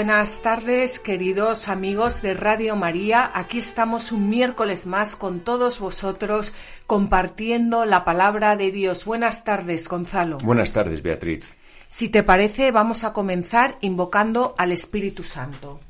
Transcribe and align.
Buenas 0.00 0.40
tardes, 0.40 0.98
queridos 0.98 1.68
amigos 1.68 2.22
de 2.22 2.32
Radio 2.32 2.74
María. 2.74 3.30
Aquí 3.34 3.58
estamos 3.58 4.12
un 4.12 4.30
miércoles 4.30 4.86
más 4.86 5.14
con 5.14 5.40
todos 5.40 5.78
vosotros 5.78 6.54
compartiendo 6.86 7.84
la 7.84 8.02
palabra 8.02 8.56
de 8.56 8.72
Dios. 8.72 9.04
Buenas 9.04 9.44
tardes, 9.44 9.86
Gonzalo. 9.90 10.38
Buenas 10.38 10.72
tardes, 10.72 11.02
Beatriz. 11.02 11.54
Si 11.86 12.08
te 12.08 12.22
parece, 12.22 12.70
vamos 12.70 13.04
a 13.04 13.12
comenzar 13.12 13.76
invocando 13.82 14.54
al 14.56 14.72
Espíritu 14.72 15.22
Santo. 15.22 15.80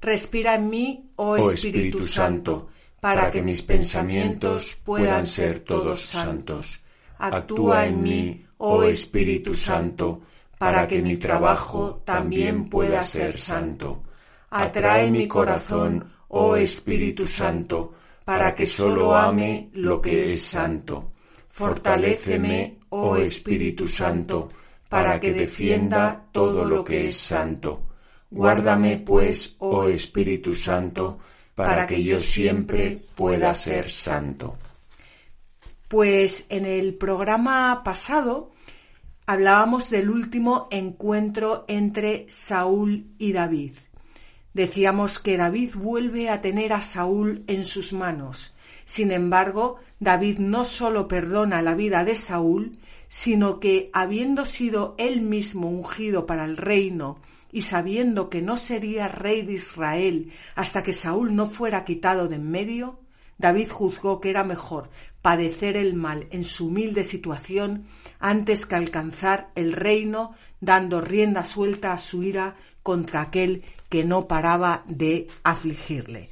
Respira 0.00 0.54
en 0.54 0.70
mí, 0.70 1.10
oh, 1.16 1.32
oh 1.32 1.50
Espíritu, 1.50 2.00
Santo, 2.04 2.70
para 3.00 3.30
que 3.30 3.42
mis 3.42 3.62
pensamientos 3.62 4.78
puedan 4.82 5.26
ser 5.26 5.60
todos 5.60 6.00
santos. 6.00 6.80
Actúa 7.18 7.84
en 7.84 8.02
mí, 8.02 8.46
oh, 8.56 8.76
oh 8.76 8.82
Espíritu 8.82 9.52
Santo, 9.52 10.22
para 10.64 10.88
que 10.88 11.02
mi 11.02 11.18
trabajo 11.18 12.00
también 12.06 12.70
pueda 12.70 13.02
ser 13.02 13.34
santo. 13.34 14.04
Atrae 14.48 15.10
mi 15.10 15.28
corazón, 15.28 16.10
oh 16.28 16.56
Espíritu 16.56 17.26
Santo, 17.26 17.92
para 18.24 18.54
que 18.54 18.64
sólo 18.64 19.14
ame 19.14 19.68
lo 19.74 20.00
que 20.00 20.24
es 20.24 20.40
santo. 20.40 21.12
Fortaléceme, 21.50 22.78
oh 22.88 23.18
Espíritu 23.18 23.86
Santo, 23.86 24.52
para 24.88 25.20
que 25.20 25.34
defienda 25.34 26.28
todo 26.32 26.64
lo 26.64 26.82
que 26.82 27.08
es 27.08 27.18
santo. 27.18 27.82
Guárdame, 28.30 28.96
pues, 28.96 29.56
oh 29.58 29.86
Espíritu 29.86 30.54
Santo, 30.54 31.18
para 31.54 31.86
que 31.86 32.02
yo 32.02 32.18
siempre 32.18 33.04
pueda 33.14 33.54
ser 33.54 33.90
santo. 33.90 34.56
Pues 35.88 36.46
en 36.48 36.64
el 36.64 36.94
programa 36.94 37.82
pasado 37.84 38.53
hablábamos 39.26 39.88
del 39.90 40.10
último 40.10 40.68
encuentro 40.70 41.64
entre 41.68 42.26
Saúl 42.28 43.06
y 43.18 43.32
David. 43.32 43.72
Decíamos 44.52 45.18
que 45.18 45.36
David 45.36 45.74
vuelve 45.74 46.28
a 46.28 46.40
tener 46.40 46.72
a 46.72 46.82
Saúl 46.82 47.42
en 47.46 47.64
sus 47.64 47.92
manos. 47.92 48.52
Sin 48.84 49.10
embargo, 49.10 49.76
David 49.98 50.38
no 50.38 50.64
sólo 50.64 51.08
perdona 51.08 51.62
la 51.62 51.74
vida 51.74 52.04
de 52.04 52.16
Saúl, 52.16 52.72
sino 53.08 53.60
que, 53.60 53.90
habiendo 53.94 54.44
sido 54.44 54.94
él 54.98 55.22
mismo 55.22 55.70
ungido 55.70 56.26
para 56.26 56.44
el 56.44 56.56
reino 56.56 57.18
y 57.50 57.62
sabiendo 57.62 58.28
que 58.28 58.42
no 58.42 58.56
sería 58.56 59.08
rey 59.08 59.42
de 59.42 59.54
Israel 59.54 60.30
hasta 60.54 60.82
que 60.82 60.92
Saúl 60.92 61.34
no 61.34 61.46
fuera 61.46 61.84
quitado 61.84 62.28
de 62.28 62.36
en 62.36 62.50
medio, 62.50 63.00
David 63.38 63.70
juzgó 63.70 64.20
que 64.20 64.30
era 64.30 64.44
mejor 64.44 64.90
padecer 65.24 65.78
el 65.78 65.94
mal 65.94 66.26
en 66.32 66.44
su 66.44 66.66
humilde 66.66 67.02
situación 67.02 67.86
antes 68.20 68.66
que 68.66 68.74
alcanzar 68.74 69.48
el 69.54 69.72
reino 69.72 70.34
dando 70.60 71.00
rienda 71.00 71.46
suelta 71.46 71.94
a 71.94 71.98
su 71.98 72.22
ira 72.22 72.56
contra 72.82 73.22
aquel 73.22 73.64
que 73.88 74.04
no 74.04 74.28
paraba 74.28 74.82
de 74.84 75.28
afligirle. 75.42 76.28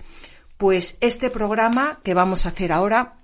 Pues 0.59 0.99
este 1.01 1.31
programa 1.31 2.01
que 2.03 2.13
vamos 2.13 2.45
a 2.45 2.51
hacer 2.51 2.71
ahora 2.71 3.15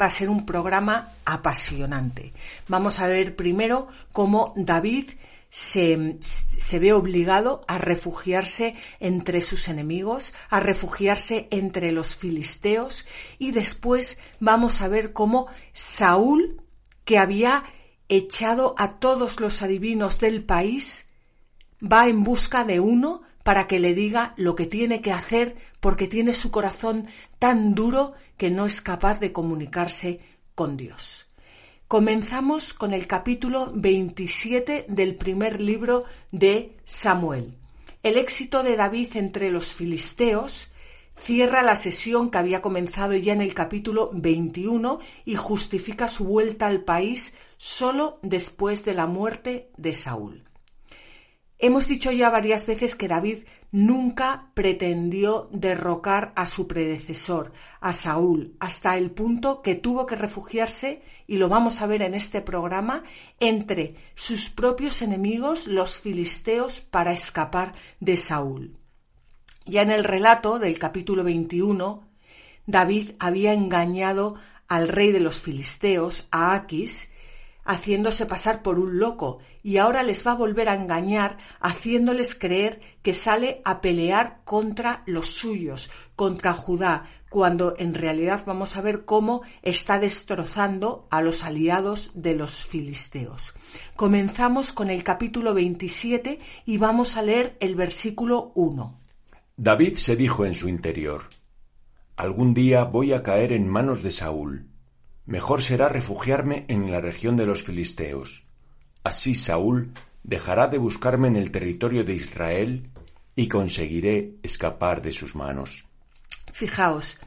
va 0.00 0.06
a 0.06 0.10
ser 0.10 0.28
un 0.28 0.46
programa 0.46 1.08
apasionante. 1.24 2.30
Vamos 2.68 3.00
a 3.00 3.08
ver 3.08 3.34
primero 3.34 3.88
cómo 4.12 4.52
David 4.54 5.10
se, 5.54 6.80
ve 6.80 6.92
obligado 6.92 7.64
a 7.68 7.78
refugiarse 7.78 8.74
entre 8.98 9.40
sus 9.40 9.68
enemigos, 9.68 10.34
a 10.50 10.58
refugiarse 10.58 11.46
entre 11.52 11.92
los 11.92 12.16
filisteos 12.16 13.06
y 13.38 13.52
después 13.52 14.18
vamos 14.40 14.80
a 14.80 14.88
ver 14.88 15.12
cómo 15.12 15.46
Saúl, 15.72 16.60
que 17.04 17.18
había 17.18 17.62
echado 18.08 18.74
a 18.78 18.98
todos 18.98 19.38
los 19.38 19.62
adivinos 19.62 20.18
del 20.18 20.42
país, 20.42 21.06
va 21.80 22.08
en 22.08 22.24
busca 22.24 22.64
de 22.64 22.80
uno 22.80 23.22
para 23.44 23.68
que 23.68 23.78
le 23.78 23.94
diga 23.94 24.34
lo 24.36 24.56
que 24.56 24.66
tiene 24.66 25.02
que 25.02 25.12
hacer 25.12 25.54
porque 25.78 26.08
tiene 26.08 26.34
su 26.34 26.50
corazón 26.50 27.06
tan 27.38 27.76
duro 27.76 28.14
que 28.36 28.50
no 28.50 28.66
es 28.66 28.80
capaz 28.80 29.20
de 29.20 29.30
comunicarse 29.30 30.18
con 30.56 30.76
Dios. 30.76 31.23
Comenzamos 31.94 32.74
con 32.74 32.92
el 32.92 33.06
capítulo 33.06 33.70
27 33.72 34.86
del 34.88 35.14
primer 35.14 35.60
libro 35.60 36.02
de 36.32 36.76
Samuel. 36.84 37.56
El 38.02 38.16
éxito 38.16 38.64
de 38.64 38.74
David 38.74 39.10
entre 39.14 39.52
los 39.52 39.74
filisteos 39.74 40.72
cierra 41.16 41.62
la 41.62 41.76
sesión 41.76 42.32
que 42.32 42.38
había 42.38 42.60
comenzado 42.60 43.14
ya 43.14 43.32
en 43.32 43.42
el 43.42 43.54
capítulo 43.54 44.10
21 44.12 44.98
y 45.24 45.36
justifica 45.36 46.08
su 46.08 46.24
vuelta 46.24 46.66
al 46.66 46.82
país 46.82 47.36
solo 47.58 48.18
después 48.22 48.84
de 48.84 48.94
la 48.94 49.06
muerte 49.06 49.70
de 49.76 49.94
Saúl. 49.94 50.42
Hemos 51.60 51.86
dicho 51.86 52.10
ya 52.10 52.28
varias 52.28 52.66
veces 52.66 52.96
que 52.96 53.06
David 53.06 53.44
nunca 53.70 54.50
pretendió 54.54 55.48
derrocar 55.52 56.32
a 56.34 56.46
su 56.46 56.66
predecesor, 56.66 57.52
a 57.80 57.92
Saúl, 57.92 58.56
hasta 58.58 58.98
el 58.98 59.12
punto 59.12 59.62
que 59.62 59.76
tuvo 59.76 60.04
que 60.04 60.16
refugiarse, 60.16 61.00
y 61.26 61.36
lo 61.36 61.48
vamos 61.48 61.80
a 61.80 61.86
ver 61.86 62.02
en 62.02 62.14
este 62.14 62.40
programa, 62.40 63.02
entre 63.40 63.94
sus 64.14 64.50
propios 64.50 65.02
enemigos, 65.02 65.66
los 65.66 65.98
filisteos, 65.98 66.80
para 66.80 67.12
escapar 67.12 67.72
de 68.00 68.16
Saúl. 68.16 68.74
Ya 69.66 69.82
en 69.82 69.90
el 69.90 70.04
relato 70.04 70.58
del 70.58 70.78
capítulo 70.78 71.24
21, 71.24 72.06
David 72.66 73.12
había 73.18 73.54
engañado 73.54 74.36
al 74.68 74.88
rey 74.88 75.12
de 75.12 75.20
los 75.20 75.40
filisteos, 75.40 76.28
a 76.30 76.54
Aquis, 76.54 77.10
haciéndose 77.64 78.26
pasar 78.26 78.62
por 78.62 78.78
un 78.78 78.98
loco, 78.98 79.38
y 79.62 79.78
ahora 79.78 80.02
les 80.02 80.26
va 80.26 80.32
a 80.32 80.36
volver 80.36 80.68
a 80.68 80.74
engañar, 80.74 81.38
haciéndoles 81.60 82.34
creer 82.34 82.80
que 83.02 83.14
sale 83.14 83.62
a 83.64 83.80
pelear 83.80 84.42
contra 84.44 85.02
los 85.06 85.30
suyos, 85.30 85.90
contra 86.16 86.52
Judá, 86.52 87.04
cuando 87.28 87.74
en 87.78 87.94
realidad 87.94 88.44
vamos 88.46 88.76
a 88.76 88.80
ver 88.80 89.04
cómo 89.04 89.42
está 89.62 89.98
destrozando 89.98 91.06
a 91.10 91.22
los 91.22 91.44
aliados 91.44 92.12
de 92.14 92.34
los 92.34 92.54
filisteos. 92.54 93.54
Comenzamos 93.96 94.72
con 94.72 94.90
el 94.90 95.02
capítulo 95.02 95.54
27 95.54 96.40
y 96.64 96.78
vamos 96.78 97.16
a 97.16 97.22
leer 97.22 97.56
el 97.60 97.74
versículo 97.74 98.52
1. 98.54 98.98
David 99.56 99.94
se 99.96 100.16
dijo 100.16 100.44
en 100.44 100.54
su 100.54 100.68
interior, 100.68 101.22
Algún 102.16 102.54
día 102.54 102.84
voy 102.84 103.12
a 103.12 103.22
caer 103.22 103.52
en 103.52 103.68
manos 103.68 104.02
de 104.02 104.10
Saúl 104.10 104.68
Mejor 105.26 105.62
será 105.62 105.88
refugiarme 105.88 106.66
en 106.68 106.90
la 106.90 107.00
región 107.00 107.36
de 107.36 107.46
los 107.46 107.62
filisteos. 107.62 108.44
Así 109.02 109.34
Saúl 109.34 109.92
dejará 110.22 110.66
de 110.68 110.76
buscarme 110.76 111.28
en 111.28 111.36
el 111.36 111.50
territorio 111.50 112.04
de 112.04 112.14
Israel 112.14 112.90
y 113.34 113.48
conseguiré 113.48 114.34
escapar 114.42 115.00
de 115.00 115.12
sus 115.12 115.34
manos. 115.34 115.86
Fijaos, 116.54 117.18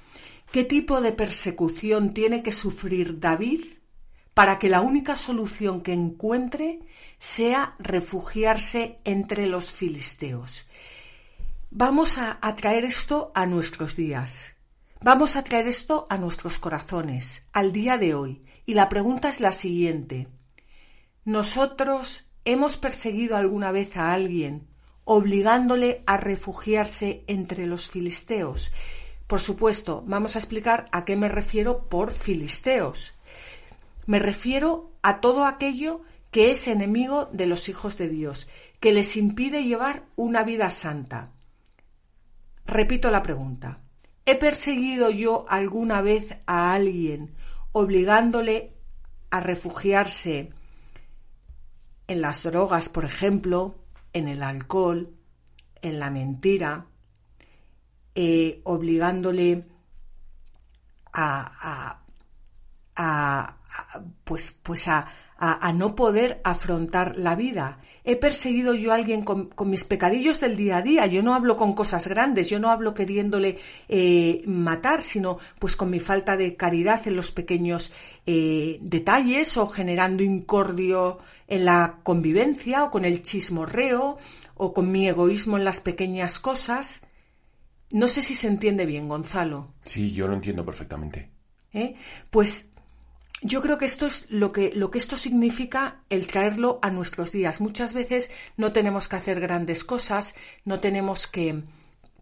¿qué 0.54 0.64
tipo 0.64 1.02
de 1.02 1.12
persecución 1.12 2.14
tiene 2.14 2.44
que 2.44 2.54
sufrir 2.54 3.20
David 3.20 3.62
para 4.34 4.58
que 4.58 4.70
la 4.70 4.80
única 4.80 5.18
solución 5.18 5.82
que 5.82 5.92
encuentre 5.92 6.80
sea 7.20 7.76
refugiarse 7.78 9.02
entre 9.04 9.48
los 9.48 9.74
filisteos? 9.74 10.66
Vamos 11.72 12.18
a, 12.18 12.40
traer 12.56 12.86
esto 12.86 13.34
a 13.36 13.46
nuestros 13.46 13.98
días. 13.98 14.56
Vamos 15.02 15.36
a 15.36 15.44
traer 15.44 15.68
esto 15.68 16.06
a 16.08 16.18
nuestros 16.18 16.58
corazones, 16.58 17.48
al 17.52 17.74
día 17.74 17.98
de 17.98 18.16
hoy, 18.16 18.40
y 18.66 18.76
la 18.76 18.88
pregunta 18.88 19.28
es 19.28 19.42
la 19.42 19.52
siguiente. 19.52 20.30
¿Nosotros 21.26 22.30
hemos 22.46 22.78
perseguido 22.78 23.36
alguna 23.36 23.74
vez 23.74 23.98
a 23.98 24.14
alguien 24.14 24.70
obligándole 25.04 26.02
a 26.06 26.16
refugiarse 26.16 27.26
entre 27.28 27.68
los 27.68 27.90
filisteos? 27.90 28.72
Por 29.28 29.42
supuesto, 29.42 30.04
vamos 30.08 30.36
a 30.36 30.40
explicar 30.40 30.88
a 30.92 31.04
qué 31.04 31.18
me 31.18 31.28
refiero 31.28 31.90
por 31.90 32.12
filisteos. 32.12 33.14
Me 34.06 34.20
refiero 34.20 34.92
a 35.02 35.20
todo 35.20 35.46
aquello 35.46 36.02
que 36.32 36.50
es 36.50 36.68
enemigo 36.68 37.26
de 37.26 37.46
los 37.46 37.68
hijos 37.68 37.98
de 37.98 38.08
Dios, 38.08 38.48
que 38.80 38.94
les 38.94 39.18
impide 39.18 39.64
llevar 39.64 40.06
una 40.16 40.44
vida 40.44 40.72
santa. 40.72 41.34
Repito 42.66 43.12
la 43.12 43.22
pregunta. 43.22 43.82
¿He 44.26 44.36
perseguido 44.36 45.10
yo 45.10 45.46
alguna 45.50 46.02
vez 46.02 46.38
a 46.46 46.74
alguien 46.74 47.36
obligándole 47.74 48.74
a 49.30 49.42
refugiarse 49.42 50.52
en 52.08 52.22
las 52.22 52.44
drogas, 52.44 52.88
por 52.88 53.04
ejemplo, 53.04 53.76
en 54.14 54.28
el 54.28 54.42
alcohol, 54.42 55.14
en 55.82 56.00
la 56.00 56.12
mentira, 56.12 56.88
eh, 58.20 58.62
obligándole 58.64 59.64
a, 61.14 62.00
pues, 64.24 64.58
pues 64.64 64.88
a, 64.88 65.06
a, 65.38 65.72
no 65.72 65.96
poder 65.96 66.42
afrontar 66.44 67.16
la 67.16 67.36
vida. 67.36 67.80
He 68.04 68.16
perseguido 68.16 68.74
yo 68.74 68.92
a 68.92 68.96
alguien 68.96 69.22
con, 69.22 69.52
mis 69.66 69.84
pecadillos 69.84 70.40
del 70.40 70.58
día 70.58 70.78
a 70.78 70.82
día. 70.82 71.06
Yo 71.06 71.22
no 71.22 71.36
hablo 71.36 71.56
con 71.56 71.74
cosas 71.74 72.08
grandes, 72.08 72.50
yo 72.50 72.58
no 72.58 72.72
hablo 72.72 72.96
queriéndole 72.96 73.60
eh, 73.88 74.42
matar, 74.48 75.04
sino 75.04 75.38
pues 75.60 75.76
con 75.76 75.92
mi 75.92 76.00
falta 76.00 76.38
de 76.38 76.56
caridad 76.56 77.08
en 77.08 77.18
los 77.18 77.30
pequeños 77.30 77.92
eh, 78.26 78.80
detalles 78.82 79.58
o 79.58 79.68
generando 79.68 80.24
incordio 80.24 81.20
en 81.48 81.66
la 81.66 82.00
convivencia 82.02 82.84
o 82.84 82.90
con 82.90 83.06
el 83.06 83.22
chismorreo 83.22 84.18
o 84.56 84.74
con 84.74 84.92
mi 84.92 85.08
egoísmo 85.08 85.56
en 85.58 85.66
las 85.66 85.82
pequeñas 85.82 86.40
cosas. 86.40 87.02
No 87.92 88.08
sé 88.08 88.22
si 88.22 88.36
se 88.36 88.48
entiende 88.48 88.86
bien, 88.86 89.08
Gonzalo. 89.08 89.74
Sí, 89.84 90.12
yo 90.14 90.28
lo 90.28 90.34
entiendo 90.34 90.66
perfectamente. 90.66 91.32
¿Eh? 91.74 91.96
Pues 92.30 92.70
yo 93.42 93.62
creo 93.62 93.78
que 93.78 93.86
esto 93.86 94.08
es 94.08 94.30
lo 94.30 94.52
que, 94.52 94.72
lo 94.74 94.90
que 94.90 94.98
esto 94.98 95.16
significa 95.16 96.02
el 96.10 96.28
traerlo 96.28 96.80
a 96.82 96.90
nuestros 96.90 97.32
días. 97.32 97.62
Muchas 97.62 97.94
veces 97.94 98.32
no 98.58 98.72
tenemos 98.72 99.08
que 99.08 99.16
hacer 99.16 99.40
grandes 99.40 99.84
cosas, 99.84 100.36
no 100.66 100.80
tenemos 100.80 101.28
que, 101.28 101.64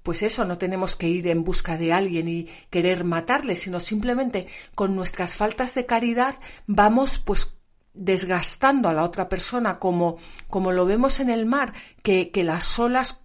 pues 0.04 0.24
eso, 0.24 0.46
no 0.46 0.58
tenemos 0.58 0.96
que 0.96 1.08
ir 1.08 1.28
en 1.28 1.44
busca 1.44 1.78
de 1.78 1.94
alguien 1.94 2.28
y 2.28 2.48
querer 2.70 3.06
matarle, 3.06 3.56
sino 3.56 3.80
simplemente 3.80 4.48
con 4.76 4.96
nuestras 4.96 5.38
faltas 5.38 5.74
de 5.74 5.86
caridad 5.86 6.36
vamos 6.68 7.20
pues 7.20 7.58
desgastando 7.94 8.90
a 8.90 8.94
la 8.94 9.04
otra 9.04 9.30
persona 9.30 9.80
como, 9.80 10.18
como 10.48 10.74
lo 10.74 10.86
vemos 10.86 11.22
en 11.22 11.30
el 11.30 11.46
mar, 11.46 11.74
que, 12.04 12.30
que 12.30 12.44
las 12.44 12.78
olas 12.78 13.25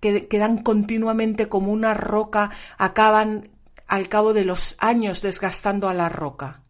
que 0.00 0.26
quedan 0.28 0.58
continuamente 0.62 1.48
como 1.48 1.72
una 1.72 1.94
roca 1.94 2.50
acaban 2.78 3.50
al 3.86 4.08
cabo 4.08 4.32
de 4.32 4.44
los 4.44 4.76
años 4.78 5.22
desgastando 5.22 5.88
a 5.88 5.94
la 5.94 6.08
roca. 6.08 6.62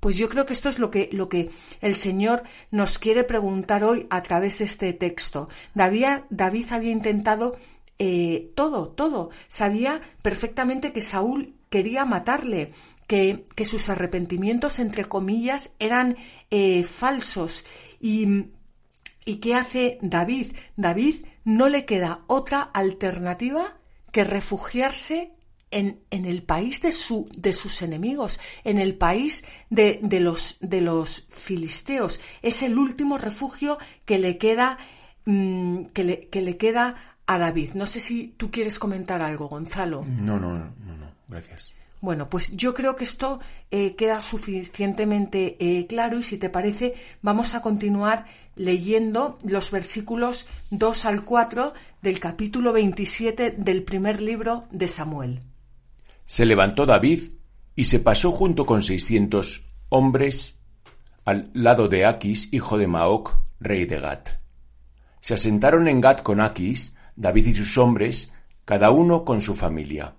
Pues 0.00 0.16
yo 0.16 0.28
creo 0.30 0.46
que 0.46 0.54
esto 0.54 0.68
es 0.68 0.78
lo 0.78 0.90
que, 0.90 1.10
lo 1.12 1.28
que 1.28 1.50
el 1.82 1.94
Señor 1.94 2.42
nos 2.70 2.98
quiere 2.98 3.22
preguntar 3.22 3.84
hoy 3.84 4.06
a 4.10 4.22
través 4.22 4.58
de 4.58 4.64
este 4.64 4.92
texto. 4.94 5.48
David, 5.74 6.22
David 6.30 6.72
había 6.72 6.90
intentado 6.90 7.56
eh, 7.98 8.50
todo, 8.54 8.88
todo. 8.88 9.30
Sabía 9.48 10.00
perfectamente 10.22 10.92
que 10.92 11.02
Saúl 11.02 11.54
quería 11.68 12.06
matarle, 12.06 12.72
que, 13.06 13.44
que 13.54 13.66
sus 13.66 13.90
arrepentimientos, 13.90 14.78
entre 14.78 15.04
comillas, 15.04 15.74
eran 15.78 16.16
eh, 16.50 16.82
falsos. 16.82 17.66
Y, 18.00 18.46
¿Y 19.26 19.36
qué 19.36 19.54
hace 19.54 19.98
David? 20.00 20.52
David 20.76 21.26
no 21.50 21.68
le 21.68 21.84
queda 21.84 22.20
otra 22.28 22.62
alternativa 22.62 23.76
que 24.12 24.22
refugiarse 24.22 25.32
en, 25.72 26.00
en, 26.10 26.24
el 26.24 26.44
país 26.44 26.80
de, 26.80 26.92
su, 26.92 27.28
de, 27.36 27.52
sus 27.52 27.82
enemigos, 27.82 28.38
en 28.62 28.78
el 28.78 28.94
país 28.96 29.44
de, 29.68 29.98
de, 30.00 30.20
los, 30.20 30.58
de, 30.60 30.80
los, 30.80 31.26
filisteos. 31.30 32.20
Es 32.42 32.62
el 32.62 32.78
último 32.78 33.18
refugio 33.18 33.78
que 34.04 34.20
le 34.20 34.38
queda, 34.38 34.78
mm, 35.24 35.86
que, 35.86 36.04
le, 36.04 36.20
que, 36.28 36.40
le, 36.40 36.56
queda 36.56 37.18
a 37.26 37.38
David. 37.38 37.74
No 37.74 37.86
sé 37.86 37.98
si 37.98 38.28
tú 38.36 38.52
quieres 38.52 38.78
comentar 38.78 39.20
algo, 39.20 39.48
Gonzalo. 39.48 40.04
No, 40.06 40.38
no, 40.38 40.52
no, 40.52 40.96
no, 40.96 41.12
gracias. 41.28 41.74
Bueno, 42.00 42.30
pues 42.30 42.56
yo 42.56 42.72
creo 42.72 42.96
que 42.96 43.04
esto 43.04 43.40
eh, 43.70 43.94
queda 43.94 44.22
suficientemente 44.22 45.56
eh, 45.60 45.86
claro 45.86 46.18
y 46.18 46.22
si 46.22 46.38
te 46.38 46.48
parece 46.48 46.94
vamos 47.20 47.54
a 47.54 47.60
continuar 47.60 48.24
leyendo 48.56 49.36
los 49.44 49.70
versículos 49.70 50.48
2 50.70 51.04
al 51.04 51.24
4 51.24 51.74
del 52.00 52.18
capítulo 52.18 52.72
27 52.72 53.54
del 53.58 53.82
primer 53.82 54.22
libro 54.22 54.64
de 54.70 54.88
Samuel. 54.88 55.40
Se 56.24 56.46
levantó 56.46 56.86
David 56.86 57.32
y 57.76 57.84
se 57.84 57.98
pasó 57.98 58.32
junto 58.32 58.64
con 58.64 58.82
seiscientos 58.82 59.62
hombres 59.90 60.56
al 61.26 61.50
lado 61.52 61.88
de 61.88 62.06
Aquis, 62.06 62.48
hijo 62.52 62.78
de 62.78 62.86
Maoc, 62.86 63.38
rey 63.60 63.84
de 63.84 64.00
Gat. 64.00 64.28
Se 65.20 65.34
asentaron 65.34 65.86
en 65.86 66.00
Gat 66.00 66.22
con 66.22 66.40
Aquis, 66.40 66.94
David 67.14 67.46
y 67.48 67.54
sus 67.54 67.76
hombres, 67.76 68.30
cada 68.64 68.90
uno 68.90 69.24
con 69.24 69.42
su 69.42 69.54
familia. 69.54 70.14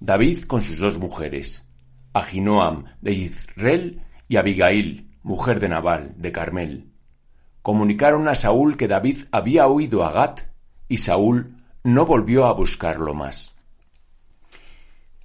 David 0.00 0.44
con 0.44 0.62
sus 0.62 0.78
dos 0.78 0.98
mujeres, 0.98 1.64
Ahinoam 2.12 2.84
de 3.00 3.12
Israel 3.12 4.02
y 4.28 4.36
Abigail, 4.36 5.10
mujer 5.22 5.60
de 5.60 5.68
Nabal, 5.68 6.14
de 6.16 6.32
Carmel. 6.32 6.92
Comunicaron 7.62 8.28
a 8.28 8.34
Saúl 8.34 8.76
que 8.76 8.88
David 8.88 9.24
había 9.32 9.66
huido 9.66 10.04
a 10.04 10.12
Gat 10.12 10.42
y 10.88 10.98
Saúl 10.98 11.56
no 11.82 12.06
volvió 12.06 12.46
a 12.46 12.52
buscarlo 12.52 13.14
más. 13.14 13.54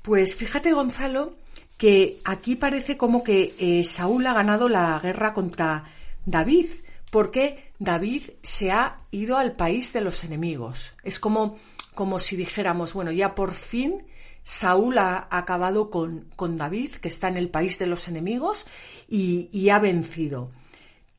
Pues 0.01 0.35
fíjate, 0.35 0.73
Gonzalo, 0.73 1.35
que 1.77 2.19
aquí 2.25 2.55
parece 2.55 2.97
como 2.97 3.23
que 3.23 3.55
eh, 3.59 3.83
Saúl 3.85 4.25
ha 4.27 4.33
ganado 4.33 4.67
la 4.69 4.99
guerra 4.99 5.33
contra 5.33 5.85
David, 6.25 6.67
porque 7.09 7.71
David 7.79 8.23
se 8.41 8.71
ha 8.71 8.97
ido 9.11 9.37
al 9.37 9.53
país 9.53 9.93
de 9.93 10.01
los 10.01 10.23
enemigos. 10.23 10.93
Es 11.03 11.19
como, 11.19 11.57
como 11.93 12.19
si 12.19 12.35
dijéramos, 12.35 12.93
bueno, 12.93 13.11
ya 13.11 13.35
por 13.35 13.51
fin 13.51 14.03
Saúl 14.43 14.97
ha 14.97 15.27
acabado 15.31 15.89
con, 15.89 16.29
con 16.35 16.57
David, 16.57 16.95
que 16.95 17.07
está 17.07 17.29
en 17.29 17.37
el 17.37 17.49
país 17.49 17.79
de 17.79 17.87
los 17.87 18.07
enemigos, 18.07 18.65
y, 19.07 19.69
ha 19.69 19.79
vencido. 19.79 20.51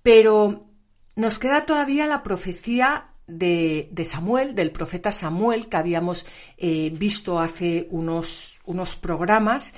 Pero 0.03 0.67
nos 1.17 1.39
queda 1.39 1.65
todavía 1.65 2.07
la 2.07 2.23
profecía 2.23 3.09
de, 3.27 3.91
Samuel, 4.05 4.55
del 4.55 4.71
profeta 4.71 5.11
Samuel, 5.11 5.69
que 5.69 5.77
habíamos 5.77 6.27
eh, 6.59 6.91
visto 6.91 7.41
hace 7.41 7.89
unos, 7.91 8.61
unos 8.67 8.97
programas, 8.97 9.75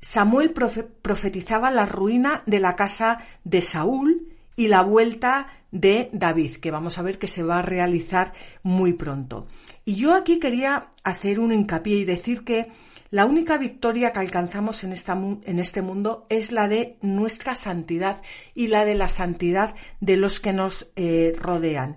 Samuel 0.00 0.52
profetizaba 0.52 1.70
la 1.70 1.86
ruina 1.86 2.42
de 2.46 2.60
la 2.60 2.76
casa 2.76 3.20
de 3.44 3.60
Saúl 3.60 4.28
y 4.54 4.68
la 4.68 4.82
vuelta 4.82 5.48
de 5.70 6.08
David, 6.12 6.56
que 6.56 6.70
vamos 6.70 6.98
a 6.98 7.02
ver 7.02 7.18
que 7.18 7.26
se 7.26 7.42
va 7.42 7.58
a 7.58 7.62
realizar 7.62 8.32
muy 8.62 8.92
pronto. 8.92 9.46
Y 9.88 9.94
yo 9.94 10.14
aquí 10.14 10.38
quería 10.38 10.90
hacer 11.02 11.40
un 11.40 11.50
hincapié 11.50 11.96
y 11.96 12.04
decir 12.04 12.44
que 12.44 12.70
la 13.08 13.24
única 13.24 13.56
victoria 13.56 14.12
que 14.12 14.18
alcanzamos 14.18 14.84
en, 14.84 14.92
esta, 14.92 15.14
en, 15.14 15.58
este 15.58 15.80
mundo 15.80 16.26
es 16.28 16.52
la 16.52 16.68
de 16.68 16.98
nuestra 17.00 17.54
santidad 17.54 18.20
y 18.54 18.66
la 18.66 18.84
de 18.84 18.94
la 18.94 19.08
santidad 19.08 19.74
de 20.00 20.18
los 20.18 20.40
que 20.40 20.52
nos 20.52 20.90
eh, 20.96 21.32
rodean. 21.40 21.96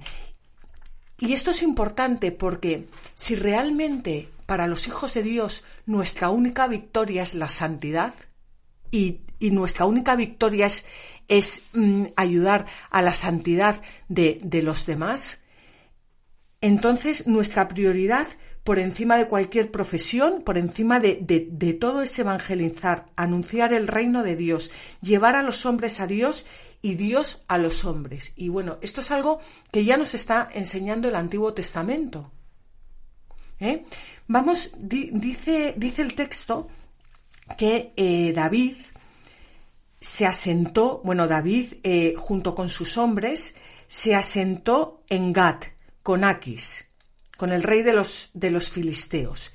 Y 1.19 1.33
esto 1.33 1.51
es 1.51 1.63
importante 1.63 2.31
porque 2.31 2.88
si 3.13 3.36
realmente 3.36 4.29
para 4.45 4.67
los 4.67 4.88
hijos 4.88 5.13
de 5.13 5.24
Dios 5.24 5.65
nuestra 5.86 6.29
única 6.29 6.69
victoria 6.69 7.24
es 7.24 7.36
la 7.36 7.50
santidad 7.50 8.13
y, 8.89 9.19
nuestra 9.41 9.83
única 9.83 10.15
victoria 10.15 10.67
es, 10.67 10.86
es 11.27 11.63
mm, 11.74 12.05
ayudar 12.15 12.67
a 12.89 13.01
la 13.01 13.13
santidad 13.13 13.81
de, 14.07 14.39
de 14.43 14.62
los 14.62 14.86
demás, 14.86 15.40
entonces 16.62 17.27
nuestra 17.27 17.68
prioridad 17.68 18.27
por 18.63 18.77
encima 18.77 19.18
de 19.18 19.27
cualquier 19.27 19.72
profesión, 19.72 20.44
por 20.44 20.58
encima 20.58 21.00
de, 21.00 21.77
todo 21.80 22.03
es 22.03 22.18
evangelizar, 22.20 23.08
anunciar 23.15 23.74
el 23.74 23.88
reino 23.88 24.22
de 24.24 24.36
Dios, 24.36 24.72
llevar 25.01 25.36
a 25.36 25.41
los 25.41 25.65
hombres 25.65 26.00
a 26.00 26.08
Dios 26.08 26.46
y 26.82 26.96
Dios 26.96 27.44
a 27.48 27.58
los 27.58 27.86
hombres. 27.86 28.34
Y 28.36 28.50
bueno, 28.50 28.77
esto 28.82 29.01
es 29.01 29.10
algo 29.10 29.39
que 29.72 29.84
ya 29.84 29.98
nos 29.98 30.13
está 30.13 30.48
enseñando 30.53 31.08
el 31.08 31.15
Antiguo 31.15 31.53
Testamento. 31.53 32.32
¿Eh? 33.60 33.84
Vamos, 34.27 34.72
dice, 34.77 35.74
dice 35.77 36.01
el 36.01 36.13
texto 36.13 36.68
que 37.58 37.94
eh, 37.96 38.32
David 38.34 38.75
se 40.00 40.25
asentó, 40.25 41.01
bueno, 41.03 41.27
David 41.27 41.74
eh, 41.84 42.15
junto 42.18 42.56
con 42.56 42.70
sus 42.70 42.98
hombres 42.98 43.53
se 43.88 44.15
asentó 44.15 45.03
en 45.10 45.34
Gat, 45.34 45.65
con 46.03 46.24
Aquis 46.24 46.86
con 47.41 47.51
el 47.51 47.63
rey 47.63 47.81
de 47.81 47.93
los, 47.93 48.29
de 48.36 48.51
los 48.51 48.70
filisteos. 48.70 49.51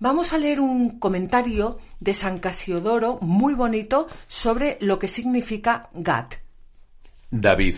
Vamos 0.00 0.32
a 0.32 0.38
leer 0.38 0.58
un 0.58 0.98
comentario 0.98 1.78
de 2.00 2.12
San 2.12 2.40
Casiodoro 2.40 3.18
muy 3.20 3.54
bonito 3.54 4.08
sobre 4.26 4.78
lo 4.80 4.98
que 4.98 5.06
significa 5.06 5.90
Gad. 5.94 6.26
David, 7.30 7.76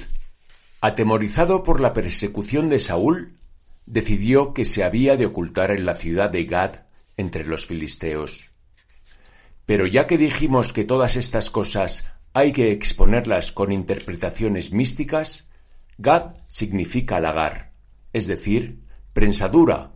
atemorizado 0.81 1.65
por 1.65 1.81
la 1.81 1.93
persecución 1.93 2.71
de 2.71 2.79
Saúl, 2.79 3.37
decidió 3.85 4.55
que 4.55 4.65
se 4.65 4.85
había 4.85 5.19
de 5.19 5.27
ocultar 5.27 5.71
en 5.71 5.85
la 5.85 5.97
ciudad 5.97 6.31
de 6.31 6.45
Gad 6.45 6.87
entre 7.19 7.45
los 7.45 7.67
filisteos. 7.67 8.49
Pero 9.67 9.87
ya 9.87 10.07
que 10.07 10.17
dijimos 10.17 10.73
que 10.73 10.85
todas 10.85 11.17
estas 11.17 11.51
cosas 11.51 12.07
hay 12.33 12.53
que 12.53 12.73
exponerlas 12.73 13.53
con 13.53 13.71
interpretaciones 13.71 14.73
místicas, 14.73 15.47
Gad 15.99 16.37
significa 16.47 17.21
lagar, 17.21 17.72
es 18.13 18.27
decir, 18.27 18.85
prensadura 19.13 19.93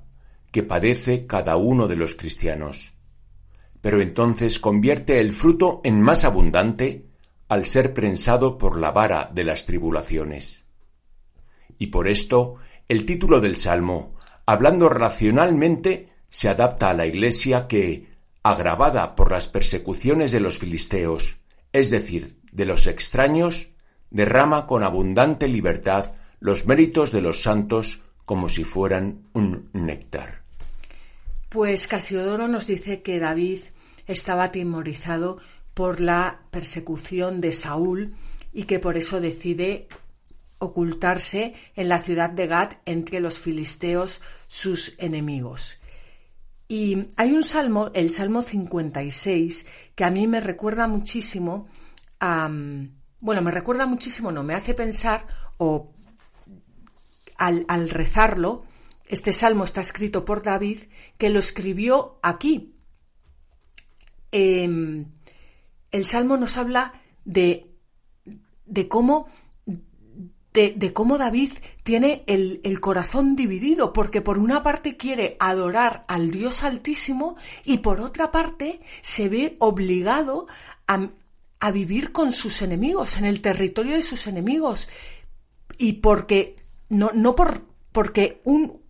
que 0.51 0.63
padece 0.63 1.27
cada 1.27 1.57
uno 1.57 1.89
de 1.89 1.97
los 1.97 2.15
cristianos. 2.15 2.95
Pero 3.81 4.01
entonces 4.01 4.59
convierte 4.59 5.21
el 5.21 5.33
fruto 5.33 5.81
en 5.85 6.01
más 6.01 6.25
abundante 6.25 7.07
al 7.49 7.67
ser 7.67 7.95
prensado 7.95 8.59
por 8.59 8.79
la 8.79 8.91
vara 8.91 9.31
de 9.33 9.45
las 9.45 9.67
tribulaciones. 9.67 10.65
Y 11.79 11.89
por 11.89 12.09
esto 12.09 12.57
el 12.89 13.05
título 13.05 13.41
del 13.41 13.57
Salmo, 13.57 14.15
hablando 14.47 14.89
racionalmente, 14.89 16.09
se 16.29 16.49
adapta 16.49 16.91
a 16.91 16.95
la 16.95 17.07
Iglesia 17.07 17.67
que, 17.67 18.09
agravada 18.43 19.15
por 19.15 19.33
las 19.33 19.49
persecuciones 19.49 20.33
de 20.33 20.41
los 20.41 20.59
filisteos, 20.59 21.39
es 21.73 21.91
decir, 21.91 22.39
de 22.53 22.65
los 22.65 22.87
extraños, 22.87 23.71
derrama 24.11 24.67
con 24.67 24.83
abundante 24.83 25.49
libertad 25.49 26.15
los 26.39 26.67
méritos 26.67 27.11
de 27.11 27.23
los 27.23 27.43
santos 27.43 28.03
como 28.27 28.51
si 28.51 28.65
fueran 28.65 29.23
un 29.33 29.71
néctar. 29.73 30.43
Pues 31.49 31.87
Casiodoro 31.87 32.49
nos 32.49 32.67
dice 32.67 33.01
que 33.01 33.19
David 33.19 33.61
estaba 34.07 34.45
atemorizado 34.45 35.39
por 35.73 36.01
la 36.01 36.41
persecución 36.51 37.41
de 37.41 37.53
Saúl 37.53 38.15
y 38.53 38.65
que 38.65 38.79
por 38.79 38.97
eso 38.97 39.21
decide 39.21 39.89
ocultarse 40.59 41.55
en 41.77 41.89
la 41.89 41.99
ciudad 41.99 42.31
de 42.31 42.47
Gat 42.47 42.75
entre 42.85 43.21
los 43.21 43.39
filisteos, 43.39 44.21
sus 44.49 44.95
enemigos. 44.99 45.79
Y 46.69 47.07
hay 47.17 47.33
un 47.33 47.45
salmo, 47.45 47.91
el 47.95 48.11
Salmo 48.11 48.43
56, 48.43 49.67
que 49.95 50.05
a 50.05 50.11
mí 50.11 50.27
me 50.27 50.41
recuerda 50.41 50.89
muchísimo 50.89 51.69
a... 52.19 52.51
Bueno, 53.21 53.43
me 53.43 53.51
recuerda 53.51 53.87
muchísimo, 53.87 54.33
no, 54.33 54.43
me 54.43 54.55
hace 54.55 54.75
pensar, 54.75 55.27
o 55.59 55.93
al, 57.39 57.91
rezarlo, 57.91 58.65
este 59.07 59.33
salmo 59.33 59.65
está 59.65 59.81
escrito 59.81 60.25
por 60.25 60.43
David, 60.43 60.81
que 61.19 61.31
lo 61.31 61.39
escribió 61.39 62.19
aquí. 62.23 62.75
Em, 64.33 65.07
el 65.91 66.05
salmo 66.05 66.37
nos 66.37 66.57
habla 66.57 66.93
de, 67.25 67.71
de 68.67 68.89
cómo 68.89 69.29
de, 70.57 70.93
cómo 70.95 71.19
David 71.19 71.53
tiene 71.83 72.25
el, 72.27 72.63
el, 72.65 72.81
corazón 72.81 73.37
dividido, 73.37 73.93
porque 73.93 74.23
por 74.23 74.39
una 74.39 74.63
parte 74.63 74.97
quiere 74.97 75.37
adorar 75.39 76.05
al 76.09 76.31
Dios 76.31 76.63
Altísimo 76.63 77.37
y 77.65 77.79
por 77.79 78.01
otra 78.01 78.31
parte 78.31 78.81
se 79.03 79.29
ve 79.29 79.57
obligado 79.59 80.47
a, 80.87 81.11
a 81.61 81.71
vivir 81.71 82.11
con 82.11 82.33
sus 82.33 82.63
enemigos, 82.63 83.19
en 83.19 83.27
el 83.27 83.43
territorio 83.43 83.97
de 83.97 84.03
sus 84.03 84.27
enemigos. 84.27 84.89
Y 85.77 85.95
porque, 85.95 86.57
no, 86.89 87.11
no 87.15 87.35
por, 87.35 87.65
porque 87.93 88.41
un, 88.45 88.81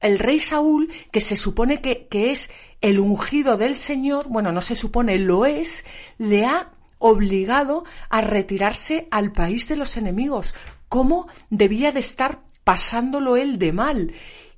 el 0.00 0.18
rey 0.18 0.40
Saúl, 0.40 0.90
que 1.10 1.20
se 1.20 1.36
supone 1.36 1.80
que, 1.80 2.06
que 2.08 2.30
es 2.30 2.50
el 2.80 3.00
ungido 3.00 3.56
del 3.56 3.76
Señor, 3.76 4.28
bueno, 4.28 4.52
no 4.52 4.60
se 4.60 4.76
supone, 4.76 5.18
lo 5.18 5.46
es, 5.46 5.84
le 6.18 6.46
ha 6.46 6.72
obligado 6.98 7.84
a 8.08 8.20
retirarse 8.20 9.08
al 9.10 9.32
país 9.32 9.68
de 9.68 9.76
los 9.76 9.96
enemigos, 9.96 10.54
cómo 10.88 11.28
debía 11.50 11.92
de 11.92 12.00
estar 12.00 12.42
pasándolo 12.64 13.36
él 13.36 13.58
de 13.58 13.72
mal. 13.72 14.12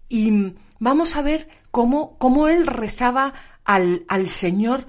Y 0.09 0.55
vamos 0.79 1.17
a 1.17 1.23
ver 1.23 1.49
cómo, 1.71 2.19
cómo 2.19 2.49
él 2.49 2.67
rezaba 2.67 3.35
al, 3.65 4.05
al 4.09 4.29
Señor 4.29 4.87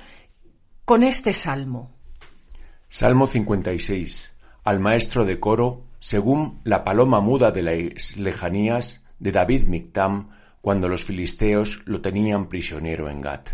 con 0.86 1.04
este 1.04 1.34
salmo. 1.34 1.92
Salmo 2.88 3.28
56. 3.28 4.34
Al 4.64 4.80
maestro 4.80 5.26
de 5.26 5.40
coro, 5.40 5.86
según 6.02 6.60
la 6.66 6.84
paloma 6.84 7.22
muda 7.22 7.52
de 7.52 7.62
las 7.62 8.18
lejanías 8.18 9.06
de 9.20 9.32
David 9.32 9.68
Mictam, 9.68 10.32
cuando 10.60 10.90
los 10.90 11.06
filisteos 11.06 11.84
lo 11.86 12.02
tenían 12.02 12.50
prisionero 12.50 13.10
en 13.10 13.22
Gat. 13.22 13.52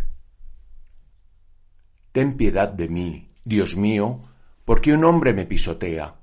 Ten 2.11 2.35
piedad 2.35 2.69
de 2.69 2.89
mí, 2.89 3.29
Dios 3.43 3.75
mío, 3.75 4.21
porque 4.65 4.93
un 4.93 5.03
hombre 5.03 5.33
me 5.33 5.45
pisotea 5.45 6.17